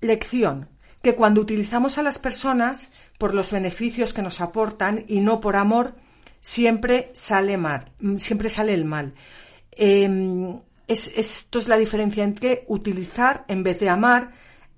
lección 0.00 0.68
que 1.02 1.14
cuando 1.14 1.40
utilizamos 1.40 1.96
a 1.98 2.02
las 2.02 2.18
personas 2.18 2.90
por 3.18 3.34
los 3.34 3.52
beneficios 3.52 4.12
que 4.12 4.22
nos 4.22 4.40
aportan 4.40 5.04
y 5.08 5.20
no 5.20 5.40
por 5.40 5.56
amor, 5.56 5.94
siempre 6.40 7.10
sale 7.14 7.56
mal, 7.56 7.90
siempre 8.18 8.50
sale 8.50 8.74
el 8.74 8.84
mal. 8.84 9.14
Esto 10.90 11.60
es 11.60 11.68
la 11.68 11.76
diferencia 11.76 12.24
entre 12.24 12.64
utilizar 12.66 13.44
en 13.46 13.62
vez 13.62 13.78
de 13.78 13.88
amar, 13.88 14.32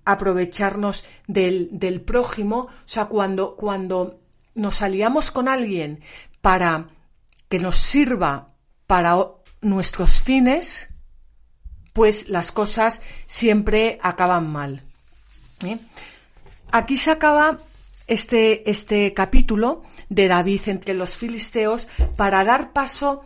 aprovecharnos 0.04 1.06
del, 1.26 1.70
del 1.72 2.02
prójimo, 2.02 2.58
o 2.58 2.70
sea, 2.84 3.06
cuando, 3.06 3.56
cuando 3.56 4.20
nos 4.54 4.82
aliamos 4.82 5.30
con 5.30 5.48
alguien 5.48 6.02
para 6.42 6.88
que 7.48 7.58
nos 7.58 7.78
sirva 7.78 8.52
para 8.86 9.16
nuestros 9.62 10.20
fines, 10.20 10.88
pues 11.94 12.28
las 12.28 12.52
cosas 12.52 13.00
siempre 13.24 13.98
acaban 14.02 14.52
mal. 14.52 14.82
¿eh? 15.64 15.78
Aquí 16.72 16.98
se 16.98 17.10
acaba 17.10 17.60
este, 18.06 18.70
este 18.70 19.14
capítulo 19.14 19.82
de 20.10 20.28
David 20.28 20.60
entre 20.66 20.92
los 20.92 21.16
filisteos 21.16 21.88
para 22.18 22.44
dar 22.44 22.74
paso 22.74 23.22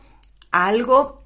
a 0.52 0.68
algo 0.68 1.25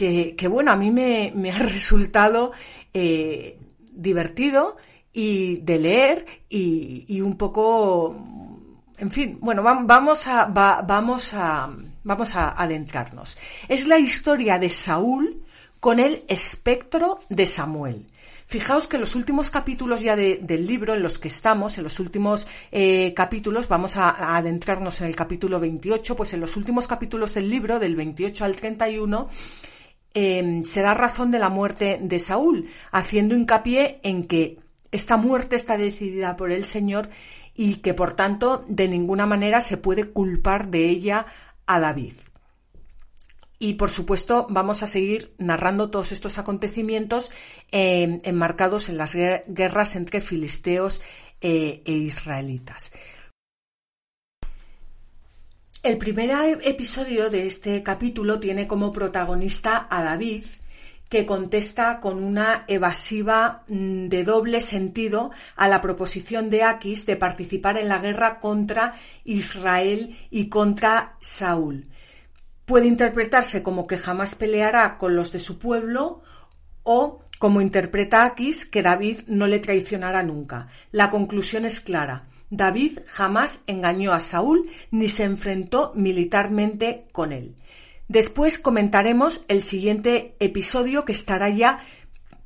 que, 0.00 0.48
bueno, 0.48 0.72
a 0.72 0.76
mí 0.76 0.90
me, 0.90 1.50
ha 1.50 1.58
resultado 1.58 2.52
eh, 2.94 3.58
divertido 3.92 4.76
y 5.12 5.56
de 5.56 5.78
leer 5.78 6.26
y, 6.48 7.20
un 7.20 7.36
poco, 7.36 8.16
en 8.96 9.10
fin, 9.10 9.38
bueno, 9.40 9.62
vamos 9.62 10.26
a, 10.26 10.46
vamos 10.46 11.34
a, 11.34 11.70
vamos 12.04 12.36
a 12.36 12.50
adentrarnos. 12.50 13.36
Es 13.68 13.86
la 13.86 13.98
historia 13.98 14.58
de 14.58 14.70
Saúl 14.70 15.44
con 15.80 16.00
el 16.00 16.24
espectro 16.28 17.20
de 17.28 17.46
Samuel. 17.46 18.06
Fijaos 18.46 18.88
que 18.88 18.98
los 18.98 19.14
últimos 19.14 19.50
capítulos 19.50 20.00
ya 20.00 20.16
del 20.16 20.66
libro 20.66 20.94
en 20.94 21.02
los 21.02 21.18
que 21.18 21.28
estamos, 21.28 21.78
en 21.78 21.84
los 21.84 22.00
últimos 22.00 22.48
eh, 22.72 23.12
capítulos, 23.14 23.68
vamos 23.68 23.96
a, 23.96 24.36
adentrarnos 24.36 25.00
en 25.00 25.06
el 25.06 25.14
capítulo 25.14 25.60
28, 25.60 26.16
pues 26.16 26.32
en 26.32 26.40
los 26.40 26.56
últimos 26.56 26.88
capítulos 26.88 27.34
del 27.34 27.48
libro, 27.48 27.78
del 27.78 27.94
28 27.94 28.44
al 28.44 28.56
31, 28.56 29.28
em, 30.14 30.64
se 30.64 30.80
da 30.80 30.94
razón 30.94 31.30
de 31.30 31.38
la 31.38 31.48
muerte 31.48 31.98
de 32.00 32.18
Saúl, 32.18 32.68
haciendo 32.90 33.34
hincapié 33.34 34.00
en 34.02 34.26
que 34.26 34.58
esta 34.92 35.16
muerte 35.16 35.56
está 35.56 35.76
decidida 35.76 36.36
por 36.36 36.50
el 36.50 36.64
Señor 36.64 37.10
y 37.54 37.76
que 37.76 37.94
por 37.94 38.14
tanto 38.14 38.64
de 38.68 38.88
ninguna 38.88 39.26
manera 39.26 39.60
se 39.60 39.76
puede 39.76 40.10
culpar 40.10 40.68
de 40.68 40.88
ella 40.88 41.26
a 41.66 41.80
David. 41.80 42.14
Y 43.58 43.74
por 43.74 43.90
supuesto 43.90 44.46
vamos 44.48 44.82
a 44.82 44.86
seguir 44.86 45.34
narrando 45.36 45.90
todos 45.90 46.12
estos 46.12 46.38
acontecimientos 46.38 47.30
eh, 47.70 48.20
enmarcados 48.24 48.88
en 48.88 48.96
las 48.96 49.14
guerras 49.14 49.96
entre 49.96 50.22
filisteos 50.22 51.02
eh, 51.42 51.82
e 51.84 51.92
israelitas. 51.92 52.92
El 55.82 55.96
primer 55.96 56.30
episodio 56.62 57.30
de 57.30 57.46
este 57.46 57.82
capítulo 57.82 58.38
tiene 58.38 58.66
como 58.66 58.92
protagonista 58.92 59.86
a 59.88 60.04
David, 60.04 60.44
que 61.08 61.24
contesta 61.24 62.00
con 62.00 62.22
una 62.22 62.64
evasiva 62.68 63.64
mm, 63.66 64.08
de 64.08 64.24
doble 64.24 64.60
sentido 64.60 65.30
a 65.56 65.68
la 65.68 65.80
proposición 65.80 66.50
de 66.50 66.64
Aquis 66.64 67.06
de 67.06 67.16
participar 67.16 67.78
en 67.78 67.88
la 67.88 67.98
guerra 67.98 68.40
contra 68.40 68.94
Israel 69.24 70.16
y 70.30 70.48
contra 70.48 71.16
Saúl 71.20 71.88
puede 72.70 72.86
interpretarse 72.86 73.64
como 73.64 73.88
que 73.88 73.98
jamás 73.98 74.36
peleará 74.36 74.96
con 74.96 75.16
los 75.16 75.32
de 75.32 75.40
su 75.40 75.58
pueblo 75.58 76.22
o 76.84 77.18
como 77.40 77.60
interpreta 77.60 78.24
Aquis 78.24 78.64
que 78.64 78.80
David 78.80 79.22
no 79.26 79.48
le 79.48 79.58
traicionará 79.58 80.22
nunca. 80.22 80.68
La 80.92 81.10
conclusión 81.10 81.64
es 81.64 81.80
clara. 81.80 82.29
David 82.50 82.98
jamás 83.06 83.60
engañó 83.66 84.12
a 84.12 84.20
Saúl 84.20 84.68
ni 84.90 85.08
se 85.08 85.24
enfrentó 85.24 85.92
militarmente 85.94 87.06
con 87.12 87.32
él. 87.32 87.54
Después 88.08 88.58
comentaremos 88.58 89.44
el 89.46 89.62
siguiente 89.62 90.34
episodio 90.40 91.04
que 91.04 91.12
estará 91.12 91.48
ya 91.48 91.78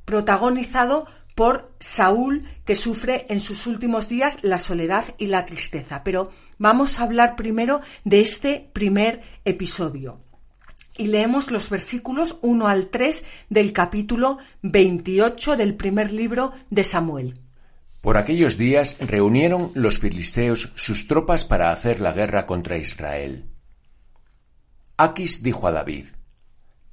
protagonizado 0.05 1.07
por 1.35 1.73
Saúl, 1.81 2.45
que 2.65 2.77
sufre 2.77 3.25
en 3.29 3.41
sus 3.41 3.67
últimos 3.67 4.09
días 4.09 4.39
la 4.43 4.59
soledad 4.59 5.05
y 5.19 5.27
la 5.27 5.47
tristeza. 5.47 6.05
Pero 6.05 6.31
vamos 6.59 7.01
a 7.01 7.05
hablar 7.05 7.35
primero 7.35 7.81
de 8.05 8.21
este 8.21 8.71
primer 8.73 9.23
episodio. 9.45 10.21
Y 10.97 11.09
leemos 11.09 11.51
los 11.51 11.71
versículos 11.71 12.39
1 12.43 12.69
al 12.69 12.89
3 12.89 13.25
del 13.49 13.73
capítulo 13.73 14.39
28 14.63 15.57
del 15.57 15.75
primer 15.75 16.13
libro 16.13 16.53
de 16.71 16.85
Samuel. 16.85 17.35
Por 18.05 18.19
aquellos 18.19 18.59
días 18.59 18.99
reunieron 19.01 19.73
los 19.73 19.99
filisteos 19.99 20.73
sus 20.75 21.09
tropas 21.09 21.47
para 21.47 21.71
hacer 21.71 22.03
la 22.03 22.13
guerra 22.13 22.45
contra 22.45 22.77
Israel. 22.77 23.49
Aquis 24.99 25.43
dijo 25.43 25.69
a 25.69 25.73
David, 25.73 26.09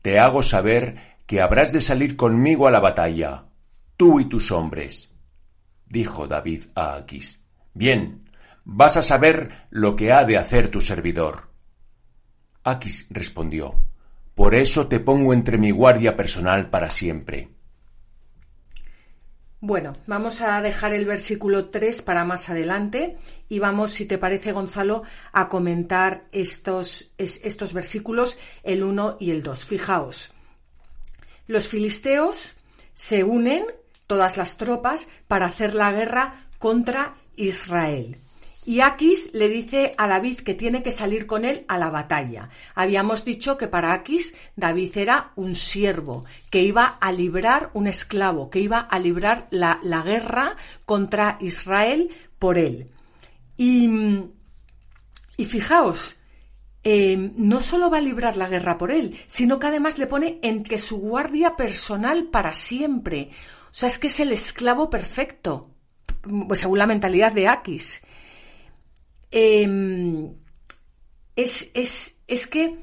Te 0.01 0.19
hago 0.19 0.41
saber 0.41 0.95
que 1.25 1.41
habrás 1.41 1.73
de 1.73 1.81
salir 1.81 2.15
conmigo 2.15 2.65
a 2.65 2.71
la 2.71 2.79
batalla 2.79 3.47
tú 3.97 4.21
y 4.21 4.25
tus 4.29 4.53
hombres. 4.53 5.13
Dijo 5.85 6.29
David 6.29 6.67
a 6.75 6.95
Aquis, 6.95 7.43
Bien, 7.73 8.29
vas 8.63 8.95
a 8.95 9.03
saber 9.03 9.67
lo 9.69 9.97
que 9.97 10.13
ha 10.13 10.23
de 10.23 10.37
hacer 10.37 10.69
tu 10.69 10.79
servidor. 10.79 11.51
Aquis 12.63 13.07
respondió, 13.09 13.83
Por 14.33 14.55
eso 14.55 14.87
te 14.87 15.01
pongo 15.01 15.33
entre 15.33 15.57
mi 15.57 15.71
guardia 15.71 16.15
personal 16.15 16.69
para 16.69 16.89
siempre. 16.89 17.49
Bueno, 19.63 19.95
vamos 20.07 20.41
a 20.41 20.59
dejar 20.59 20.91
el 20.91 21.05
versículo 21.05 21.69
3 21.69 22.01
para 22.01 22.25
más 22.25 22.49
adelante 22.49 23.15
y 23.47 23.59
vamos, 23.59 23.91
si 23.91 24.07
te 24.07 24.17
parece, 24.17 24.53
Gonzalo, 24.53 25.03
a 25.33 25.49
comentar 25.49 26.25
estos, 26.31 27.13
estos 27.19 27.71
versículos, 27.71 28.39
el 28.63 28.81
1 28.81 29.17
y 29.19 29.29
el 29.29 29.43
2. 29.43 29.65
Fijaos, 29.67 30.31
los 31.45 31.67
filisteos 31.67 32.55
se 32.95 33.23
unen, 33.23 33.63
todas 34.07 34.35
las 34.35 34.57
tropas, 34.57 35.07
para 35.27 35.45
hacer 35.45 35.75
la 35.75 35.91
guerra 35.91 36.47
contra 36.57 37.17
Israel. 37.35 38.17
Y 38.71 38.79
Aquis 38.79 39.31
le 39.33 39.49
dice 39.49 39.91
a 39.97 40.07
David 40.07 40.39
que 40.39 40.53
tiene 40.53 40.81
que 40.81 40.93
salir 40.93 41.27
con 41.27 41.43
él 41.43 41.65
a 41.67 41.77
la 41.77 41.89
batalla. 41.89 42.47
Habíamos 42.73 43.25
dicho 43.25 43.57
que 43.57 43.67
para 43.67 43.91
Aquis 43.91 44.33
David 44.55 44.97
era 44.97 45.33
un 45.35 45.57
siervo, 45.57 46.23
que 46.49 46.61
iba 46.61 46.85
a 46.85 47.11
librar 47.11 47.71
un 47.73 47.87
esclavo, 47.87 48.49
que 48.49 48.61
iba 48.61 48.79
a 48.79 48.97
librar 48.97 49.49
la, 49.51 49.77
guerra 50.05 50.55
contra 50.85 51.37
Israel 51.41 52.11
por 52.39 52.57
él. 52.57 52.89
Y, 53.57 53.89
fijaos, 55.45 56.15
eh, 56.85 57.17
no 57.35 57.59
solo 57.59 57.89
va 57.89 57.97
a 57.97 58.07
librar 58.09 58.37
la 58.37 58.47
guerra 58.47 58.77
por 58.77 58.91
él, 58.91 59.19
sino 59.27 59.59
que 59.59 59.67
además 59.67 59.97
le 59.97 60.07
pone 60.07 60.39
entre 60.43 60.79
su 60.79 60.97
guardia 60.97 61.57
personal 61.57 62.29
para 62.31 62.55
siempre. 62.55 63.31
O 63.65 63.73
sea, 63.73 63.89
es 63.89 63.99
que 63.99 64.07
es 64.07 64.21
el 64.21 64.31
esclavo 64.31 64.89
perfecto, 64.89 65.71
pues 66.47 66.61
según 66.61 66.77
la 66.77 66.87
mentalidad 66.87 67.33
de 67.33 67.49
Aquis. 67.49 68.01
Em, 69.31 70.33
es, 71.37 71.71
es, 71.73 72.47
que 72.47 72.79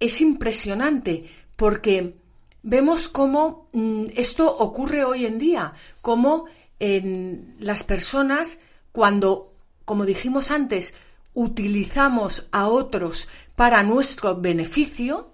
es 0.00 0.20
impresionante 0.20 1.28
porque 1.56 2.16
vemos 2.62 3.08
cómo 3.08 3.68
mm, 3.72 4.04
esto 4.14 4.54
ocurre 4.54 5.04
hoy 5.04 5.24
en 5.24 5.38
día, 5.38 5.72
cómo 6.02 6.44
en 6.78 7.56
las 7.58 7.84
personas 7.84 8.58
cuando, 8.92 9.54
como 9.86 10.04
dijimos 10.04 10.50
antes, 10.50 10.94
utilizamos 11.32 12.48
a 12.52 12.68
otros 12.68 13.28
para 13.56 13.82
nuestro 13.82 14.36
beneficio, 14.36 15.30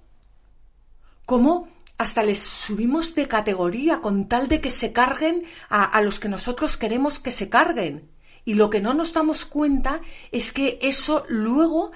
cómo 1.26 1.68
hasta 1.96 2.22
les 2.22 2.38
subimos 2.38 3.16
de 3.16 3.26
categoría 3.26 4.00
con 4.00 4.28
tal 4.28 4.46
de 4.46 4.60
que 4.60 4.70
se 4.70 4.92
carguen 4.92 5.42
a 5.68 6.00
los 6.02 6.20
que 6.20 6.28
nosotros 6.28 6.76
queremos 6.76 7.18
que 7.18 7.32
se 7.32 7.48
carguen. 7.48 8.08
Y 8.48 8.54
lo 8.54 8.70
que 8.70 8.80
no 8.80 8.94
nos 8.94 9.12
damos 9.12 9.44
cuenta 9.44 10.00
es 10.32 10.52
que 10.52 10.78
eso 10.80 11.22
luego 11.28 11.92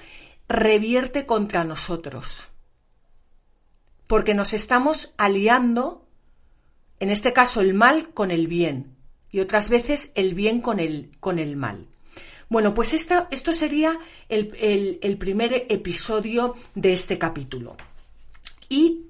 revierte 0.50 1.24
contra 1.24 1.64
nosotros. 1.64 2.50
Porque 4.06 4.34
nos 4.34 4.52
estamos 4.52 5.14
aliando, 5.16 6.06
en 7.00 7.08
este 7.08 7.32
caso 7.32 7.62
el 7.62 7.72
mal 7.72 8.10
con 8.10 8.30
el 8.30 8.48
bien, 8.48 8.94
y 9.30 9.40
otras 9.40 9.70
veces 9.70 10.12
el 10.14 10.34
bien 10.34 10.60
con 10.60 10.78
el, 10.78 11.10
con 11.20 11.38
el 11.38 11.56
mal. 11.56 11.86
Bueno, 12.50 12.74
pues 12.74 12.92
esta, 12.92 13.28
esto 13.30 13.54
sería 13.54 13.98
el, 14.28 14.98
el 15.00 15.16
primer 15.16 15.54
episodio 15.70 16.54
de 16.74 16.92
este 16.92 17.16
capítulo. 17.16 17.78
Y 18.68 19.06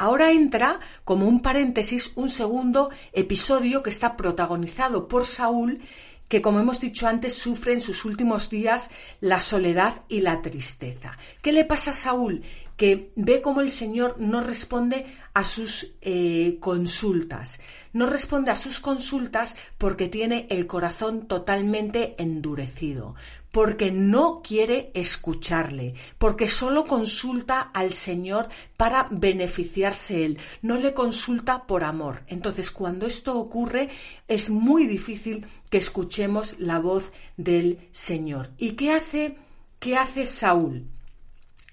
Ahora 0.00 0.30
entra, 0.30 0.78
como 1.04 1.26
un 1.26 1.42
paréntesis, 1.42 2.12
un 2.14 2.28
segundo 2.28 2.90
episodio 3.12 3.82
que 3.82 3.90
está 3.90 4.16
protagonizado 4.16 5.08
por 5.08 5.26
Saúl 5.26 5.80
que, 6.28 6.42
como 6.42 6.60
hemos 6.60 6.80
dicho 6.80 7.06
antes, 7.06 7.34
sufre 7.34 7.72
en 7.72 7.80
sus 7.80 8.04
últimos 8.04 8.50
días 8.50 8.90
la 9.20 9.40
soledad 9.40 10.02
y 10.08 10.20
la 10.20 10.42
tristeza. 10.42 11.16
¿Qué 11.42 11.52
le 11.52 11.64
pasa 11.64 11.90
a 11.90 11.94
Saúl? 11.94 12.42
Que 12.76 13.10
ve 13.16 13.40
cómo 13.40 13.60
el 13.60 13.70
Señor 13.70 14.20
no 14.20 14.40
responde 14.40 15.06
a 15.34 15.44
sus 15.44 15.94
eh, 16.00 16.58
consultas. 16.60 17.60
No 17.92 18.06
responde 18.06 18.50
a 18.50 18.56
sus 18.56 18.80
consultas 18.80 19.56
porque 19.78 20.08
tiene 20.08 20.46
el 20.50 20.66
corazón 20.66 21.26
totalmente 21.26 22.14
endurecido, 22.18 23.14
porque 23.50 23.90
no 23.90 24.42
quiere 24.42 24.90
escucharle, 24.94 25.94
porque 26.18 26.48
solo 26.48 26.84
consulta 26.84 27.60
al 27.60 27.94
Señor 27.94 28.48
para 28.76 29.08
beneficiarse 29.10 30.24
él, 30.24 30.38
no 30.62 30.76
le 30.76 30.94
consulta 30.94 31.66
por 31.66 31.84
amor. 31.84 32.22
Entonces, 32.26 32.70
cuando 32.70 33.06
esto 33.06 33.38
ocurre, 33.38 33.88
es 34.26 34.50
muy 34.50 34.86
difícil 34.86 35.46
que 35.70 35.78
escuchemos 35.78 36.58
la 36.58 36.78
voz 36.78 37.12
del 37.36 37.88
Señor. 37.92 38.50
¿Y 38.58 38.72
qué 38.72 38.92
hace, 38.92 39.36
qué 39.78 39.96
hace 39.96 40.26
Saúl? 40.26 40.86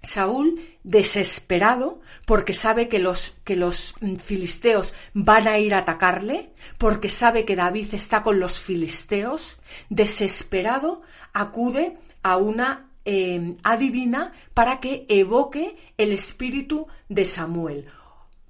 Saúl, 0.05 0.61
desesperado, 0.83 1.99
porque 2.25 2.53
sabe 2.53 2.87
que 2.87 2.99
los, 2.99 3.37
que 3.43 3.55
los 3.55 3.95
filisteos 4.23 4.93
van 5.13 5.47
a 5.47 5.57
ir 5.57 5.73
a 5.73 5.79
atacarle, 5.79 6.51
porque 6.77 7.09
sabe 7.09 7.43
que 7.45 7.55
David 7.55 7.93
está 7.93 8.21
con 8.21 8.39
los 8.39 8.59
filisteos, 8.59 9.57
desesperado, 9.89 11.01
acude 11.35 11.97
a 12.23 12.37
una 12.37 12.89
em, 13.03 13.57
adivina 13.61 14.33
para 14.55 14.79
que 14.79 15.05
evoque 15.09 15.77
el 15.97 16.11
espíritu 16.11 16.87
de 17.07 17.25
Samuel. 17.25 17.85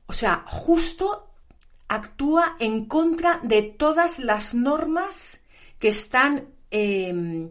O 0.05 0.13
sea, 0.13 0.45
justo 0.47 1.27
actúa 1.89 2.55
en 2.59 2.85
contra 2.85 3.39
de 3.43 3.63
todas 3.63 4.19
las 4.19 4.53
normas 4.53 5.41
que 5.79 5.89
están, 5.89 6.45
em, 6.71 7.49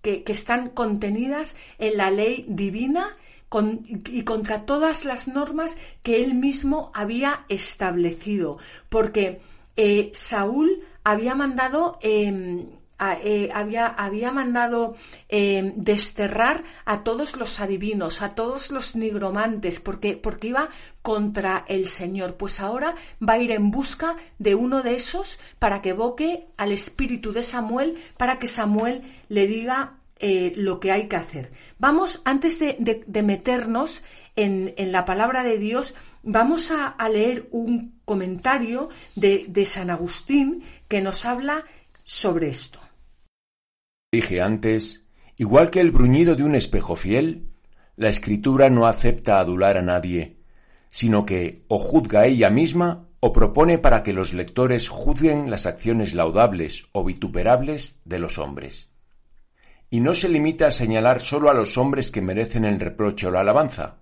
que 0.00 0.24
están 0.26 0.70
contenidas 0.70 1.56
en 1.78 1.96
la 1.96 2.10
ley 2.10 2.46
divina 2.48 3.14
y 4.06 4.22
contra 4.22 4.64
todas 4.66 5.04
las 5.04 5.28
normas 5.28 5.76
que 6.02 6.22
él 6.22 6.34
mismo 6.34 6.90
había 6.94 7.44
establecido, 7.48 8.58
porque 8.88 9.40
eh, 9.76 10.10
Saúl 10.14 10.84
había 11.04 11.34
mandado 11.34 11.98
eh, 12.98 13.50
había, 13.52 13.86
había, 13.86 14.32
mandado 14.32 14.96
em, 15.28 15.74
desterrar 15.76 16.64
a 16.84 17.04
todos 17.04 17.36
los 17.36 17.60
adivinos, 17.60 18.22
a 18.22 18.34
todos 18.34 18.70
los 18.70 18.96
nigromantes, 18.96 19.80
porque, 19.80 20.16
porque 20.16 20.48
iba 20.48 20.70
contra 21.02 21.64
el 21.68 21.88
Señor. 21.88 22.36
Pues 22.36 22.60
ahora 22.60 22.94
va 23.26 23.34
a 23.34 23.38
ir 23.38 23.50
en 23.50 23.70
busca 23.70 24.16
de 24.38 24.54
uno 24.54 24.82
de 24.82 24.96
esos 24.96 25.38
para 25.58 25.82
que 25.82 25.90
evoque 25.90 26.46
al 26.56 26.72
espíritu 26.72 27.32
de 27.32 27.42
Samuel, 27.42 27.96
para 28.16 28.38
que 28.38 28.46
Samuel 28.46 29.02
le 29.28 29.46
diga 29.46 29.98
eh, 30.18 30.54
lo 30.56 30.80
que 30.80 30.92
hay 30.92 31.08
que 31.08 31.16
hacer. 31.16 31.52
Vamos, 31.78 32.22
antes 32.24 32.58
de, 32.58 33.22
meternos 33.22 34.02
en, 34.34 34.74
la 34.90 35.04
palabra 35.04 35.42
de 35.42 35.58
Dios, 35.58 35.94
vamos 36.22 36.70
a, 36.70 36.96
leer 37.10 37.48
un 37.50 38.00
comentario 38.06 38.88
de, 39.14 39.44
de, 39.48 39.66
San 39.66 39.90
Agustín 39.90 40.62
que 40.88 41.02
nos 41.02 41.26
habla 41.26 41.66
sobre 42.04 42.48
esto. 42.48 42.85
Dije 44.12 44.40
antes, 44.40 45.04
igual 45.36 45.70
que 45.70 45.80
el 45.80 45.90
bruñido 45.90 46.36
de 46.36 46.44
un 46.44 46.54
espejo 46.54 46.96
fiel, 46.96 47.50
la 47.96 48.08
escritura 48.08 48.70
no 48.70 48.86
acepta 48.86 49.38
adular 49.38 49.76
a 49.76 49.82
nadie, 49.82 50.38
sino 50.88 51.26
que 51.26 51.64
o 51.68 51.78
juzga 51.78 52.26
ella 52.26 52.50
misma 52.50 53.08
o 53.20 53.32
propone 53.32 53.78
para 53.78 54.02
que 54.02 54.12
los 54.12 54.34
lectores 54.34 54.88
juzguen 54.88 55.50
las 55.50 55.66
acciones 55.66 56.14
laudables 56.14 56.84
o 56.92 57.04
vituperables 57.04 58.00
de 58.04 58.18
los 58.18 58.38
hombres 58.38 58.90
y 59.90 60.00
no 60.00 60.14
se 60.14 60.28
limita 60.28 60.66
a 60.66 60.70
señalar 60.70 61.20
sólo 61.20 61.50
a 61.50 61.54
los 61.54 61.78
hombres 61.78 62.10
que 62.10 62.20
merecen 62.22 62.64
el 62.64 62.80
reproche 62.80 63.26
o 63.26 63.30
la 63.30 63.40
alabanza. 63.40 63.98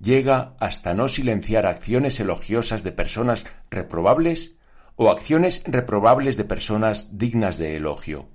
Llega 0.00 0.54
hasta 0.58 0.94
no 0.94 1.08
silenciar 1.08 1.66
acciones 1.66 2.20
elogiosas 2.20 2.82
de 2.82 2.92
personas 2.92 3.46
reprobables 3.70 4.56
o 4.96 5.10
acciones 5.10 5.62
reprobables 5.66 6.36
de 6.36 6.44
personas 6.44 7.16
dignas 7.18 7.58
de 7.58 7.76
elogio. 7.76 8.28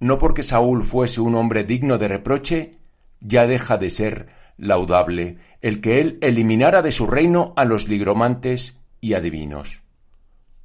No 0.00 0.18
porque 0.18 0.42
Saúl 0.42 0.82
fuese 0.82 1.20
un 1.20 1.34
hombre 1.34 1.64
digno 1.64 1.98
de 1.98 2.08
reproche, 2.08 2.78
ya 3.20 3.46
deja 3.46 3.78
de 3.78 3.90
ser 3.90 4.28
laudable 4.56 5.38
el 5.60 5.80
que 5.80 6.00
él 6.00 6.18
eliminara 6.20 6.82
de 6.82 6.92
su 6.92 7.06
reino 7.06 7.52
a 7.56 7.64
los 7.64 7.88
ligromantes 7.88 8.78
y 9.00 9.14
adivinos. 9.14 9.82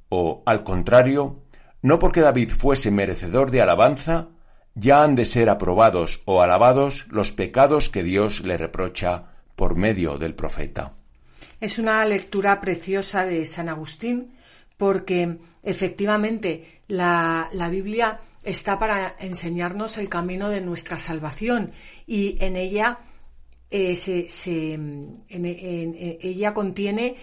O, 0.08 0.42
al 0.46 0.62
contrario, 0.64 1.42
no 1.82 1.98
porque 1.98 2.20
David 2.20 2.50
fuese 2.50 2.90
merecedor 2.90 3.50
de 3.50 3.62
alabanza, 3.62 4.28
ya 4.74 5.02
han 5.02 5.14
de 5.14 5.24
ser 5.24 5.48
aprobados 5.48 6.22
o 6.24 6.42
alabados 6.42 7.06
los 7.10 7.32
pecados 7.32 7.88
que 7.88 8.02
Dios 8.02 8.40
le 8.40 8.56
reprocha 8.56 9.30
por 9.54 9.76
medio 9.76 10.18
del 10.18 10.34
profeta. 10.34 10.94
Es 11.60 11.78
una 11.78 12.04
lectura 12.04 12.60
preciosa 12.60 13.24
de 13.24 13.46
San 13.46 13.68
Agustín 13.68 14.34
porque 14.76 15.38
efectivamente 15.62 16.82
la, 16.88 17.48
Biblia 17.70 18.20
está 18.44 18.78
para 18.78 19.16
enseñarnos 19.18 19.96
el 19.98 20.08
camino 20.08 20.48
de 20.48 20.60
nuestra 20.60 20.98
salvación 20.98 21.72
y 22.06 22.36
en 22.40 22.56
ella 22.56 22.98
eh, 23.70 23.96
ella 26.20 26.54
contiene 26.54 27.16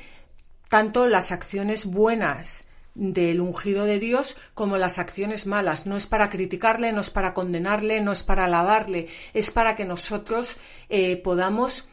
tanto 0.69 1.07
las 1.07 1.31
acciones 1.31 1.85
buenas 1.85 2.65
del 2.93 3.39
ungido 3.39 3.85
de 3.85 3.99
Dios 3.99 4.35
como 4.53 4.77
las 4.77 4.99
acciones 4.99 5.45
malas. 5.45 5.85
No 5.85 5.95
es 5.95 6.07
para 6.07 6.29
criticarle, 6.29 6.91
no 6.91 7.01
es 7.01 7.09
para 7.09 7.33
condenarle, 7.33 8.01
no 8.01 8.11
es 8.11 8.23
para 8.23 8.45
alabarle, 8.45 9.07
es 9.33 9.51
para 9.51 9.75
que 9.75 9.85
nosotros 9.85 10.57
eh, 10.89 11.17
podamos 11.17 11.87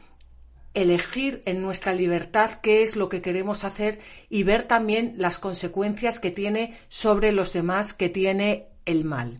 elegir 0.73 1.41
en 1.45 1.61
nuestra 1.61 1.93
libertad 1.93 2.51
qué 2.61 2.83
es 2.83 2.95
lo 2.95 3.09
que 3.09 3.21
queremos 3.21 3.63
hacer 3.63 3.99
y 4.29 4.43
ver 4.43 4.63
también 4.63 5.13
las 5.17 5.39
consecuencias 5.39 6.19
que 6.19 6.31
tiene 6.31 6.77
sobre 6.89 7.31
los 7.31 7.53
demás, 7.53 7.93
que 7.93 8.09
tiene 8.09 8.68
el 8.89 9.05
mal. 9.05 9.39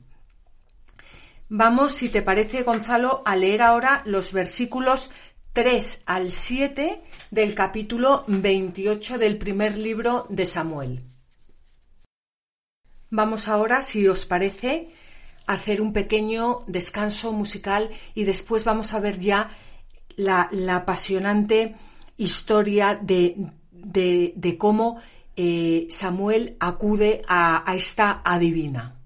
Vamos, 1.52 1.93
si 1.93 2.10
te 2.10 2.22
parece, 2.22 2.62
Gonzalo, 2.62 3.24
a 3.26 3.36
leer 3.36 3.64
ahora 3.64 4.04
los 4.06 4.34
versículos 4.34 5.10
3 5.54 6.04
al 6.06 6.30
7 6.30 7.02
del 7.32 7.56
capítulo 7.56 8.24
28 8.28 9.18
del 9.18 9.39
primer 9.39 9.76
libro 9.76 10.28
de 10.30 10.45
Samuel. 10.45 11.02
Vamos 13.10 13.47
ahora, 13.47 13.82
si 13.82 14.08
os 14.08 14.28
parece, 14.28 14.89
a 15.47 15.54
hacer 15.54 15.82
un 15.82 15.91
pequeño 15.91 16.60
descanso 16.68 17.34
musical 17.34 17.89
y 18.14 18.26
después 18.26 18.64
vamos 18.64 18.93
a 18.93 19.00
ver 19.00 19.18
ya 19.18 19.50
la, 20.18 20.52
apasionante 20.76 21.76
historia 22.16 23.00
de, 23.02 23.50
de, 23.72 24.58
cómo 24.60 25.02
eh, 25.36 25.88
Samuel 25.89 26.58
acude 26.60 27.24
a 27.28 27.74
esta 27.76 28.22
adivina. 28.24 28.99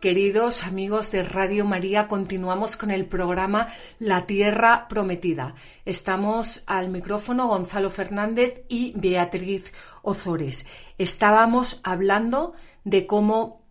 Queridos 0.00 0.64
amigos 0.64 1.10
de 1.10 1.22
Radio 1.22 1.66
María, 1.66 2.08
continuamos 2.08 2.78
con 2.78 2.90
el 2.90 3.04
programa 3.04 3.68
La 3.98 4.24
Tierra 4.24 4.88
Prometida. 4.88 5.54
Estamos 5.84 6.62
al 6.64 6.88
micrófono 6.88 7.48
Gonzalo 7.48 7.90
Fernández 7.90 8.62
y 8.66 8.94
Beatriz 8.96 9.74
Ozores. 10.00 10.64
Estábamos 10.96 11.82
hablando 11.82 12.54
de 12.82 13.06
cómo 13.06 13.66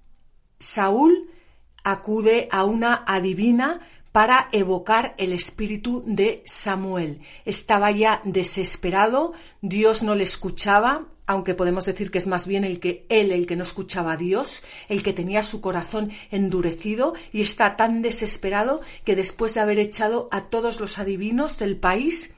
Saúl 0.60 1.32
acude 1.84 2.48
a 2.52 2.64
una 2.64 3.04
adivina 3.08 3.80
para 4.12 4.50
evocar 4.52 5.16
el 5.18 5.34
espíritu 5.34 6.04
de 6.06 6.44
Samuel. 6.46 7.22
Estaba 7.44 7.90
ya 7.90 8.22
desesperado, 8.24 9.34
Dios 9.62 10.04
no 10.04 10.14
le 10.14 10.26
escuchaba, 10.26 11.08
aunque 11.30 11.54
podemos 11.54 11.86
decir 11.86 12.10
que 12.10 12.18
es 12.18 12.26
más 12.26 12.48
bien 12.48 12.64
el 12.64 12.80
que 12.80 13.06
él 13.08 13.32
el 13.32 13.46
que 13.46 13.56
no 13.56 13.62
escuchaba 13.62 14.14
a 14.14 14.18
Dios, 14.18 14.64
el 14.88 15.04
que 15.04 15.14
tenía 15.14 15.44
su 15.44 15.62
corazón 15.62 16.10
endurecido 16.32 17.14
y 17.32 17.44
está 17.44 17.78
tan 17.78 18.02
desesperado 18.02 18.82
que 19.06 19.16
después 19.16 19.54
de 19.54 19.60
haber 19.60 19.78
echado 19.78 20.28
a 20.32 20.46
todos 20.50 20.80
los 20.80 20.98
adivinos 20.98 21.60
del 21.60 21.78
país, 21.78 22.34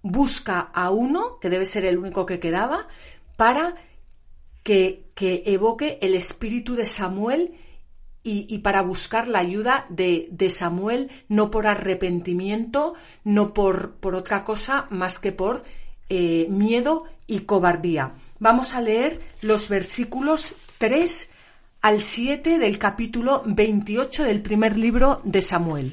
busca 0.00 0.58
a 0.58 0.88
uno, 0.88 1.38
que 1.38 1.50
debe 1.50 1.66
ser 1.66 1.84
el 1.84 1.98
único 1.98 2.24
que 2.24 2.40
quedaba, 2.40 2.88
para 3.36 3.74
que, 4.62 5.10
que 5.14 5.42
evoque 5.44 5.98
el 6.00 6.14
espíritu 6.14 6.76
de 6.76 6.86
Samuel 6.86 7.58
y, 8.22 8.58
para 8.60 8.80
buscar 8.80 9.28
la 9.28 9.40
ayuda 9.40 9.84
de, 9.90 10.28
de, 10.30 10.48
Samuel, 10.48 11.10
no 11.28 11.50
por 11.50 11.66
arrepentimiento, 11.66 12.94
no 13.22 13.52
por, 13.52 13.96
por 13.96 14.14
otra 14.14 14.44
cosa 14.44 14.86
más 14.88 15.18
que 15.18 15.32
por 15.32 15.62
eh, 16.08 16.46
miedo 16.48 17.04
y 17.26 17.40
cobardía. 17.40 18.12
Vamos 18.42 18.74
a 18.74 18.80
leer 18.80 19.18
los 19.42 19.68
versículos 19.68 20.54
3 20.78 21.28
al 21.82 22.00
7 22.00 22.58
del 22.58 22.78
capítulo 22.78 23.42
28 23.44 24.24
del 24.24 24.40
primer 24.40 24.78
libro 24.78 25.20
de 25.24 25.42
Samuel. 25.42 25.92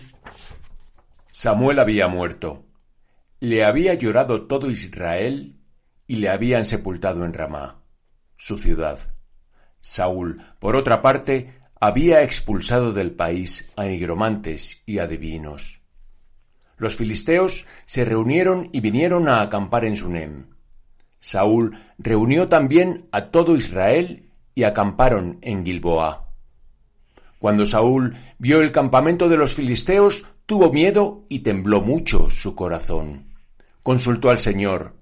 Samuel 1.29 1.77
había 1.77 2.07
muerto. 2.07 2.63
Le 3.41 3.65
había 3.65 3.95
llorado 3.95 4.47
todo 4.47 4.71
Israel 4.71 5.59
y 6.07 6.15
le 6.15 6.29
habían 6.29 6.63
sepultado 6.63 7.25
en 7.25 7.33
Ramá, 7.33 7.83
su 8.37 8.57
ciudad. 8.57 9.13
Saúl, 9.81 10.41
por 10.59 10.77
otra 10.77 11.01
parte, 11.01 11.53
había 11.81 12.23
expulsado 12.23 12.93
del 12.93 13.11
país 13.11 13.69
a 13.75 13.83
nigromantes 13.83 14.83
y 14.85 14.99
adivinos. 14.99 15.81
Los 16.77 16.95
filisteos 16.95 17.65
se 17.85 18.05
reunieron 18.05 18.69
y 18.71 18.79
vinieron 18.79 19.27
a 19.27 19.41
acampar 19.41 19.83
en 19.83 19.97
Sunem. 19.97 20.57
Saúl 21.20 21.78
reunió 21.97 22.47
también 22.47 23.07
a 23.11 23.26
todo 23.32 23.55
Israel 23.55 24.30
y 24.55 24.63
acamparon 24.63 25.39
en 25.41 25.65
Gilboa. 25.65 26.28
Cuando 27.39 27.65
Saúl 27.65 28.15
vio 28.39 28.61
el 28.61 28.72
campamento 28.72 29.30
de 29.30 29.38
los 29.38 29.53
filisteos, 29.53 30.26
tuvo 30.45 30.72
miedo 30.72 31.26
y 31.30 31.39
tembló 31.39 31.82
mucho 31.82 32.30
su 32.30 32.55
corazón. 32.55 33.36
Consultó 33.84 34.30
al 34.30 34.39
Señor, 34.39 34.95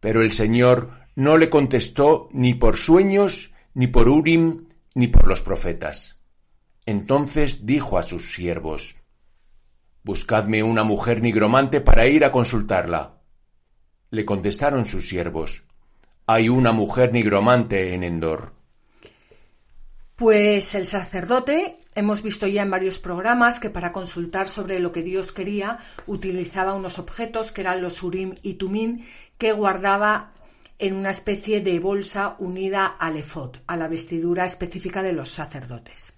pero 0.00 0.22
el 0.22 0.32
Señor 0.32 0.90
no 1.14 1.38
le 1.38 1.48
contestó 1.48 2.28
ni 2.32 2.54
por 2.54 2.76
sueños, 2.76 3.52
ni 3.74 3.86
por 3.86 4.08
Urim, 4.08 4.68
ni 4.94 5.08
por 5.08 5.26
los 5.26 5.40
profetas. 5.40 6.20
Entonces 6.84 7.66
dijo 7.66 7.98
a 7.98 8.02
sus 8.02 8.32
siervos, 8.32 8.96
Buscadme 10.04 10.62
una 10.62 10.84
mujer 10.84 11.22
nigromante 11.22 11.80
para 11.80 12.06
ir 12.06 12.24
a 12.24 12.32
consultarla. 12.32 13.17
Le 14.10 14.24
contestaron 14.24 14.86
sus 14.86 15.08
siervos, 15.08 15.62
Hay 16.26 16.48
una 16.48 16.72
mujer 16.72 17.12
nigromante 17.12 17.94
en 17.94 18.04
Endor. 18.04 18.52
Pues 20.16 20.74
el 20.74 20.86
sacerdote, 20.86 21.76
hemos 21.94 22.22
visto 22.22 22.46
ya 22.46 22.62
en 22.62 22.70
varios 22.70 22.98
programas 22.98 23.60
que 23.60 23.70
para 23.70 23.92
consultar 23.92 24.48
sobre 24.48 24.80
lo 24.80 24.92
que 24.92 25.02
Dios 25.02 25.32
quería 25.32 25.78
utilizaba 26.06 26.74
unos 26.74 26.98
objetos 26.98 27.52
que 27.52 27.60
eran 27.60 27.82
los 27.82 28.02
Urim 28.02 28.34
y 28.42 28.54
Tumim 28.54 29.04
que 29.36 29.52
guardaba 29.52 30.32
en 30.78 30.94
una 30.94 31.10
especie 31.10 31.60
de 31.60 31.78
bolsa 31.78 32.36
unida 32.38 32.86
al 32.86 33.16
efod, 33.16 33.56
a 33.66 33.76
la 33.76 33.88
vestidura 33.88 34.44
específica 34.44 35.02
de 35.02 35.12
los 35.12 35.30
sacerdotes. 35.30 36.14